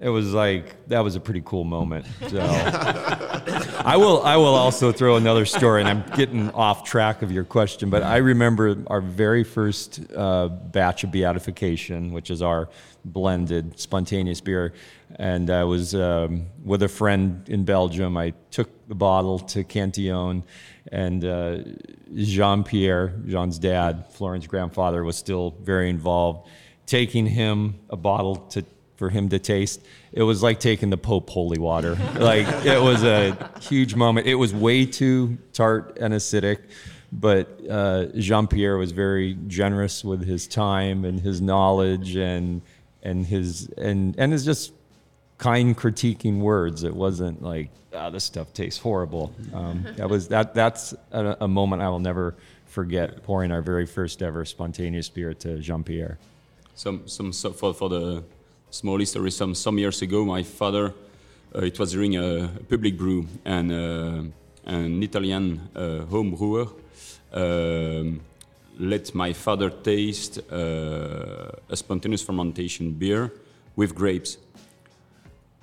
It 0.00 0.08
was 0.08 0.34
like 0.34 0.88
that 0.88 1.00
was 1.00 1.14
a 1.14 1.20
pretty 1.20 1.42
cool 1.44 1.62
moment. 1.62 2.06
So 2.28 2.40
I 3.84 3.96
will 3.96 4.22
I 4.22 4.36
will 4.36 4.54
also 4.54 4.90
throw 4.90 5.16
another 5.16 5.46
story, 5.46 5.82
and 5.82 5.88
I'm 5.88 6.04
getting 6.16 6.50
off 6.50 6.82
track 6.82 7.22
of 7.22 7.30
your 7.30 7.44
question, 7.44 7.90
but 7.90 8.02
I 8.02 8.16
remember 8.16 8.76
our 8.88 9.00
very 9.00 9.44
first 9.44 10.00
uh, 10.14 10.48
batch 10.48 11.04
of 11.04 11.12
beatification, 11.12 12.12
which 12.12 12.30
is 12.30 12.42
our 12.42 12.68
blended 13.04 13.78
spontaneous 13.78 14.40
beer, 14.40 14.72
and 15.16 15.48
I 15.48 15.62
was 15.62 15.94
um, 15.94 16.46
with 16.64 16.82
a 16.82 16.88
friend 16.88 17.48
in 17.48 17.64
Belgium. 17.64 18.16
I 18.16 18.32
took 18.50 18.68
the 18.88 18.96
bottle 18.96 19.38
to 19.38 19.62
Cantillon, 19.62 20.42
and 20.90 21.24
uh, 21.24 21.58
Jean 22.16 22.64
Pierre, 22.64 23.14
Jean's 23.26 23.60
dad, 23.60 24.06
Florian's 24.10 24.48
grandfather, 24.48 25.04
was 25.04 25.16
still 25.16 25.54
very 25.62 25.88
involved. 25.88 26.48
Taking 26.86 27.26
him 27.26 27.76
a 27.88 27.96
bottle 27.96 28.36
to 28.36 28.62
for 28.96 29.10
him 29.10 29.28
to 29.30 29.38
taste. 29.38 29.80
It 30.12 30.22
was 30.22 30.42
like 30.42 30.60
taking 30.60 30.90
the 30.90 30.96
Pope 30.96 31.30
holy 31.30 31.58
water. 31.58 31.94
like 32.18 32.46
it 32.64 32.80
was 32.80 33.02
a 33.02 33.50
huge 33.60 33.94
moment. 33.94 34.26
It 34.26 34.36
was 34.36 34.54
way 34.54 34.86
too 34.86 35.38
tart 35.52 35.98
and 36.00 36.14
acidic, 36.14 36.58
but 37.12 37.60
uh, 37.68 38.06
Jean 38.16 38.46
Pierre 38.46 38.76
was 38.76 38.92
very 38.92 39.36
generous 39.46 40.04
with 40.04 40.24
his 40.24 40.46
time 40.46 41.04
and 41.04 41.20
his 41.20 41.40
knowledge 41.40 42.16
and 42.16 42.62
and 43.02 43.26
his 43.26 43.68
and 43.76 44.14
and 44.18 44.32
his 44.32 44.44
just 44.44 44.72
kind 45.38 45.76
critiquing 45.76 46.40
words. 46.40 46.84
It 46.84 46.94
wasn't 46.94 47.42
like 47.42 47.70
ah, 47.94 48.10
this 48.10 48.24
stuff 48.24 48.52
tastes 48.52 48.80
horrible. 48.80 49.32
Um, 49.52 49.86
that 49.96 50.08
was 50.08 50.28
that 50.28 50.54
that's 50.54 50.94
a, 51.12 51.36
a 51.40 51.48
moment 51.48 51.82
I 51.82 51.88
will 51.88 52.00
never 52.00 52.34
forget. 52.66 53.22
Pouring 53.22 53.52
our 53.52 53.62
very 53.62 53.86
first 53.86 54.22
ever 54.22 54.44
spontaneous 54.44 55.08
beer 55.08 55.34
to 55.34 55.58
Jean 55.58 55.84
Pierre. 55.84 56.18
Some, 56.76 57.06
some 57.06 57.32
so 57.32 57.52
for, 57.52 57.72
for 57.72 57.88
the 57.88 58.24
small 58.74 58.98
history. 58.98 59.30
Some 59.30 59.54
some 59.54 59.78
years 59.78 60.02
ago, 60.02 60.24
my 60.24 60.42
father, 60.42 60.92
uh, 61.54 61.60
it 61.60 61.78
was 61.78 61.92
during 61.92 62.16
a, 62.16 62.48
public 62.68 62.98
brew, 62.98 63.26
and 63.44 63.70
uh, 63.70 64.22
an 64.66 65.02
Italian 65.02 65.60
uh, 65.74 66.04
home 66.06 66.34
brewer 66.34 66.66
um, 67.32 68.20
let 68.78 69.14
my 69.14 69.32
father 69.32 69.70
taste 69.70 70.38
a 70.50 71.76
spontaneous 71.76 72.22
fermentation 72.22 72.90
beer 72.90 73.32
with 73.76 73.94
grapes, 73.94 74.38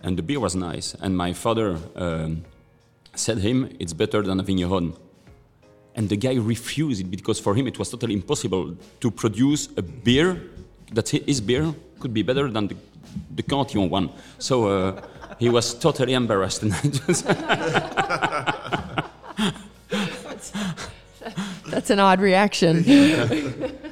and 0.03 0.17
the 0.17 0.23
beer 0.23 0.39
was 0.39 0.55
nice. 0.55 0.95
And 1.01 1.17
my 1.17 1.33
father 1.33 1.77
um, 1.95 2.45
said 3.15 3.39
him, 3.39 3.75
"It's 3.79 3.93
better 3.93 4.21
than 4.21 4.39
a 4.39 4.43
vigneron." 4.43 4.93
And 5.93 6.07
the 6.07 6.15
guy 6.15 6.35
refused 6.35 7.01
it 7.01 7.11
because 7.11 7.37
for 7.41 7.53
him 7.53 7.67
it 7.67 7.77
was 7.77 7.89
totally 7.89 8.13
impossible 8.13 8.77
to 9.01 9.11
produce 9.11 9.67
a 9.75 9.81
beer 9.81 10.41
that 10.93 11.09
his 11.09 11.41
beer 11.41 11.75
could 11.99 12.13
be 12.13 12.23
better 12.23 12.49
than 12.49 12.67
the 12.67 12.75
the 13.35 13.43
Cantillon 13.43 13.89
one. 13.89 14.09
So 14.39 14.67
uh, 14.67 15.01
he 15.39 15.49
was 15.49 15.73
totally 15.73 16.13
embarrassed. 16.13 16.61
That's 21.69 21.89
an 21.89 21.99
odd 21.99 22.19
reaction. 22.19 22.83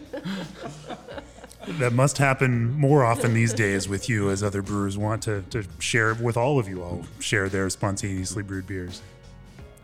that 1.78 1.94
must 1.94 2.18
happen 2.18 2.72
more 2.74 3.06
often 3.06 3.34
these 3.34 3.54
days 3.54 3.88
with 3.88 4.10
you 4.10 4.30
as 4.30 4.44
other 4.44 4.62
brewers 4.62 4.98
want 4.98 5.24
to, 5.24 5.44
to 5.50 5.64
share 5.80 6.14
with 6.16 6.36
all 6.36 6.60
of 6.60 6.68
you 6.68 6.84
all 6.84 7.04
share 7.20 7.48
their 7.48 7.70
spontaneously 7.70 8.44
brewed 8.44 8.68
beers. 8.68 9.02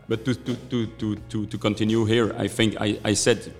But 0.08 0.24
to, 0.24 0.34
to, 0.34 0.54
to, 0.54 0.86
to, 0.86 1.16
to, 1.16 1.46
to 1.46 1.58
continue 1.58 2.04
here, 2.04 2.34
I 2.38 2.48
think 2.48 2.76
I, 2.80 2.98
I 3.04 3.14
said 3.14 3.52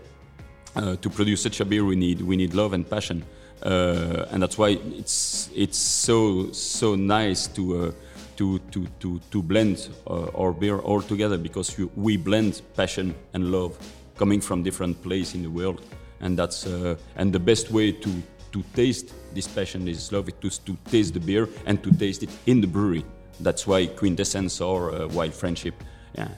uh, 0.76 0.96
to 0.96 1.10
produce 1.10 1.42
such 1.42 1.60
a 1.60 1.64
beer 1.64 1.84
we 1.84 1.96
need 1.96 2.20
we 2.20 2.36
need 2.36 2.54
love 2.54 2.72
and 2.72 2.88
passion. 2.88 3.24
Uh, 3.62 4.26
and 4.30 4.42
that's 4.42 4.58
why 4.58 4.78
it's 4.98 5.48
it's 5.54 5.78
so 5.78 6.52
so 6.52 6.94
nice 6.94 7.46
to 7.46 7.86
uh, 7.86 7.92
to 8.36 8.58
to 8.70 8.86
to 9.00 9.18
to 9.30 9.42
blend 9.42 9.88
uh, 10.06 10.26
our 10.38 10.52
beer 10.52 10.78
all 10.78 11.00
together 11.00 11.38
because 11.38 11.78
you, 11.78 11.90
we 11.96 12.16
blend 12.16 12.60
passion 12.76 13.14
and 13.32 13.50
love 13.50 13.76
coming 14.18 14.40
from 14.40 14.62
different 14.62 15.02
places 15.02 15.34
in 15.34 15.42
the 15.42 15.50
world, 15.50 15.80
and 16.20 16.38
that's 16.38 16.66
uh, 16.66 16.96
and 17.16 17.32
the 17.32 17.40
best 17.40 17.70
way 17.70 17.92
to 17.92 18.10
to 18.52 18.62
taste 18.74 19.12
this 19.34 19.48
passion, 19.48 19.84
this 19.84 20.12
love, 20.12 20.28
is 20.28 20.58
to, 20.58 20.74
to 20.74 20.90
taste 20.90 21.14
the 21.14 21.20
beer 21.20 21.48
and 21.66 21.82
to 21.82 21.90
taste 21.92 22.22
it 22.22 22.30
in 22.46 22.60
the 22.60 22.66
brewery. 22.66 23.04
That's 23.40 23.66
why 23.66 23.86
quintessence 23.86 24.60
or 24.60 24.92
uh, 24.92 25.08
wild 25.08 25.34
friendship. 25.34 25.74
Yeah, 26.14 26.28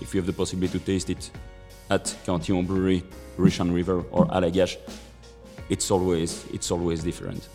if 0.00 0.14
you 0.14 0.20
have 0.20 0.26
the 0.26 0.32
possibility 0.32 0.78
to 0.78 0.84
taste 0.84 1.10
it 1.10 1.30
at 1.90 2.14
Cantillon 2.24 2.66
Brewery, 2.66 3.02
Russian 3.36 3.72
River, 3.72 4.04
or 4.10 4.26
Allagash, 4.26 4.76
it's 5.68 5.90
always 5.90 6.46
it's 6.52 6.70
always 6.70 7.02
different. 7.02 7.48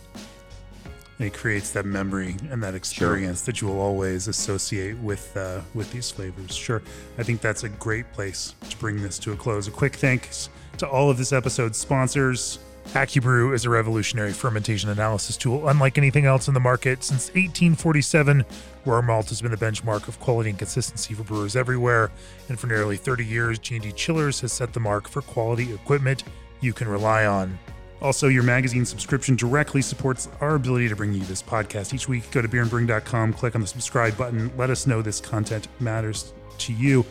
It 1.19 1.33
creates 1.33 1.71
that 1.71 1.85
memory 1.85 2.35
and 2.49 2.61
that 2.63 2.73
experience 2.73 3.39
sure. 3.39 3.45
that 3.45 3.61
you 3.61 3.67
will 3.67 3.79
always 3.79 4.27
associate 4.27 4.97
with 4.97 5.35
uh, 5.37 5.61
with 5.73 5.91
these 5.91 6.11
flavors. 6.11 6.55
Sure, 6.55 6.81
I 7.17 7.23
think 7.23 7.41
that's 7.41 7.63
a 7.63 7.69
great 7.69 8.11
place 8.13 8.55
to 8.69 8.77
bring 8.77 9.01
this 9.01 9.19
to 9.19 9.31
a 9.31 9.35
close. 9.35 9.67
A 9.67 9.71
quick 9.71 9.95
thanks 9.95 10.49
to 10.77 10.87
all 10.87 11.09
of 11.09 11.17
this 11.17 11.31
episode's 11.31 11.77
sponsors. 11.77 12.59
AccuBrew 12.87 13.53
is 13.53 13.63
a 13.63 13.69
revolutionary 13.69 14.33
fermentation 14.33 14.89
analysis 14.89 15.37
tool 15.37 15.69
unlike 15.69 15.97
anything 15.97 16.25
else 16.25 16.49
in 16.49 16.53
the 16.53 16.59
market. 16.59 17.03
Since 17.03 17.29
1847, 17.29 18.43
Rahr 18.85 19.03
malt 19.03 19.29
has 19.29 19.41
been 19.41 19.51
the 19.51 19.57
benchmark 19.57 20.09
of 20.09 20.19
quality 20.19 20.49
and 20.49 20.59
consistency 20.59 21.13
for 21.13 21.23
brewers 21.23 21.55
everywhere. 21.55 22.11
And 22.49 22.59
for 22.59 22.67
nearly 22.67 22.97
30 22.97 23.25
years, 23.25 23.57
G&D 23.57 23.93
Chillers 23.93 24.41
has 24.41 24.51
set 24.51 24.73
the 24.73 24.81
mark 24.81 25.07
for 25.07 25.21
quality 25.21 25.73
equipment 25.73 26.25
you 26.59 26.73
can 26.73 26.87
rely 26.87 27.25
on. 27.25 27.57
Also, 28.03 28.27
your 28.27 28.43
magazine 28.43 28.85
subscription 28.85 29.35
directly 29.35 29.81
supports 29.81 30.27
our 30.41 30.55
ability 30.55 30.89
to 30.89 30.95
bring 30.95 31.13
you 31.13 31.21
this 31.21 31.41
podcast 31.41 31.93
each 31.93 32.09
week. 32.09 32.29
Go 32.31 32.41
to 32.41 32.49
beerandbrewing.com, 32.49 33.33
click 33.33 33.55
on 33.55 33.61
the 33.61 33.67
subscribe 33.67 34.17
button. 34.17 34.51
Let 34.57 34.69
us 34.69 34.85
know 34.85 35.01
this 35.01 35.21
content 35.21 35.69
matters 35.79 36.33
to 36.59 36.73
you. 36.73 37.03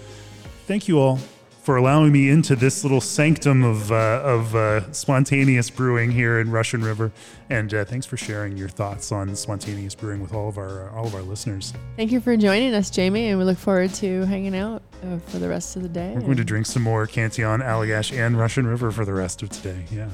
Thank 0.66 0.88
you 0.88 0.98
all 1.00 1.18
for 1.62 1.76
allowing 1.76 2.10
me 2.10 2.28
into 2.28 2.56
this 2.56 2.82
little 2.82 3.00
sanctum 3.00 3.62
of 3.62 3.90
uh, 3.92 4.20
of 4.22 4.54
uh, 4.54 4.92
spontaneous 4.92 5.70
brewing 5.70 6.10
here 6.10 6.40
in 6.40 6.50
Russian 6.50 6.82
River, 6.82 7.12
and 7.48 7.72
uh, 7.72 7.84
thanks 7.84 8.04
for 8.04 8.16
sharing 8.16 8.56
your 8.56 8.68
thoughts 8.68 9.12
on 9.12 9.34
spontaneous 9.36 9.94
brewing 9.94 10.20
with 10.20 10.34
all 10.34 10.48
of 10.48 10.58
our 10.58 10.90
all 10.90 11.06
of 11.06 11.14
our 11.14 11.22
listeners. 11.22 11.72
Thank 11.96 12.12
you 12.12 12.20
for 12.20 12.36
joining 12.36 12.74
us, 12.74 12.90
Jamie, 12.90 13.28
and 13.28 13.38
we 13.38 13.44
look 13.44 13.58
forward 13.58 13.94
to 13.94 14.26
hanging 14.26 14.56
out 14.56 14.82
uh, 15.04 15.18
for 15.18 15.38
the 15.38 15.48
rest 15.48 15.76
of 15.76 15.82
the 15.82 15.88
day. 15.88 16.12
We're 16.14 16.20
going 16.20 16.36
to 16.36 16.44
drink 16.44 16.66
some 16.66 16.82
more 16.82 17.06
Cantillon, 17.06 17.60
Allagash, 17.60 18.16
and 18.16 18.36
Russian 18.36 18.66
River 18.66 18.90
for 18.90 19.04
the 19.04 19.14
rest 19.14 19.42
of 19.42 19.50
today. 19.50 19.84
Yeah. 19.90 20.08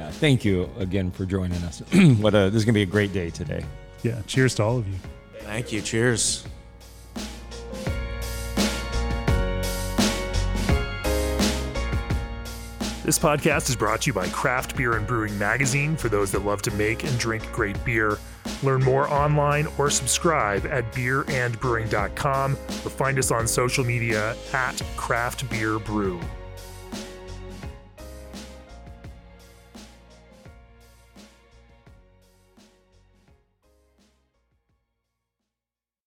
Yeah, 0.00 0.10
thank 0.10 0.46
you 0.46 0.70
again 0.78 1.10
for 1.10 1.26
joining 1.26 1.62
us. 1.62 1.80
what 2.20 2.34
a, 2.34 2.48
this 2.48 2.54
is 2.54 2.64
going 2.64 2.72
to 2.72 2.78
be 2.78 2.80
a 2.80 2.86
great 2.86 3.12
day 3.12 3.28
today. 3.28 3.62
Yeah, 4.02 4.22
cheers 4.26 4.54
to 4.54 4.62
all 4.62 4.78
of 4.78 4.88
you. 4.88 4.94
Thank 5.40 5.72
you. 5.72 5.82
Cheers. 5.82 6.46
This 13.04 13.18
podcast 13.18 13.68
is 13.68 13.76
brought 13.76 14.00
to 14.02 14.06
you 14.06 14.14
by 14.14 14.26
Craft 14.30 14.74
Beer 14.74 14.96
and 14.96 15.06
Brewing 15.06 15.38
Magazine 15.38 15.96
for 15.96 16.08
those 16.08 16.32
that 16.32 16.46
love 16.46 16.62
to 16.62 16.70
make 16.70 17.04
and 17.04 17.18
drink 17.18 17.52
great 17.52 17.84
beer. 17.84 18.16
Learn 18.62 18.82
more 18.82 19.06
online 19.12 19.68
or 19.76 19.90
subscribe 19.90 20.64
at 20.64 20.90
beerandbrewing.com 20.94 22.52
or 22.52 22.56
find 22.56 23.18
us 23.18 23.30
on 23.30 23.46
social 23.46 23.84
media 23.84 24.34
at 24.54 24.82
Craft 24.96 25.50
Beer 25.50 25.78
Brew. 25.78 26.18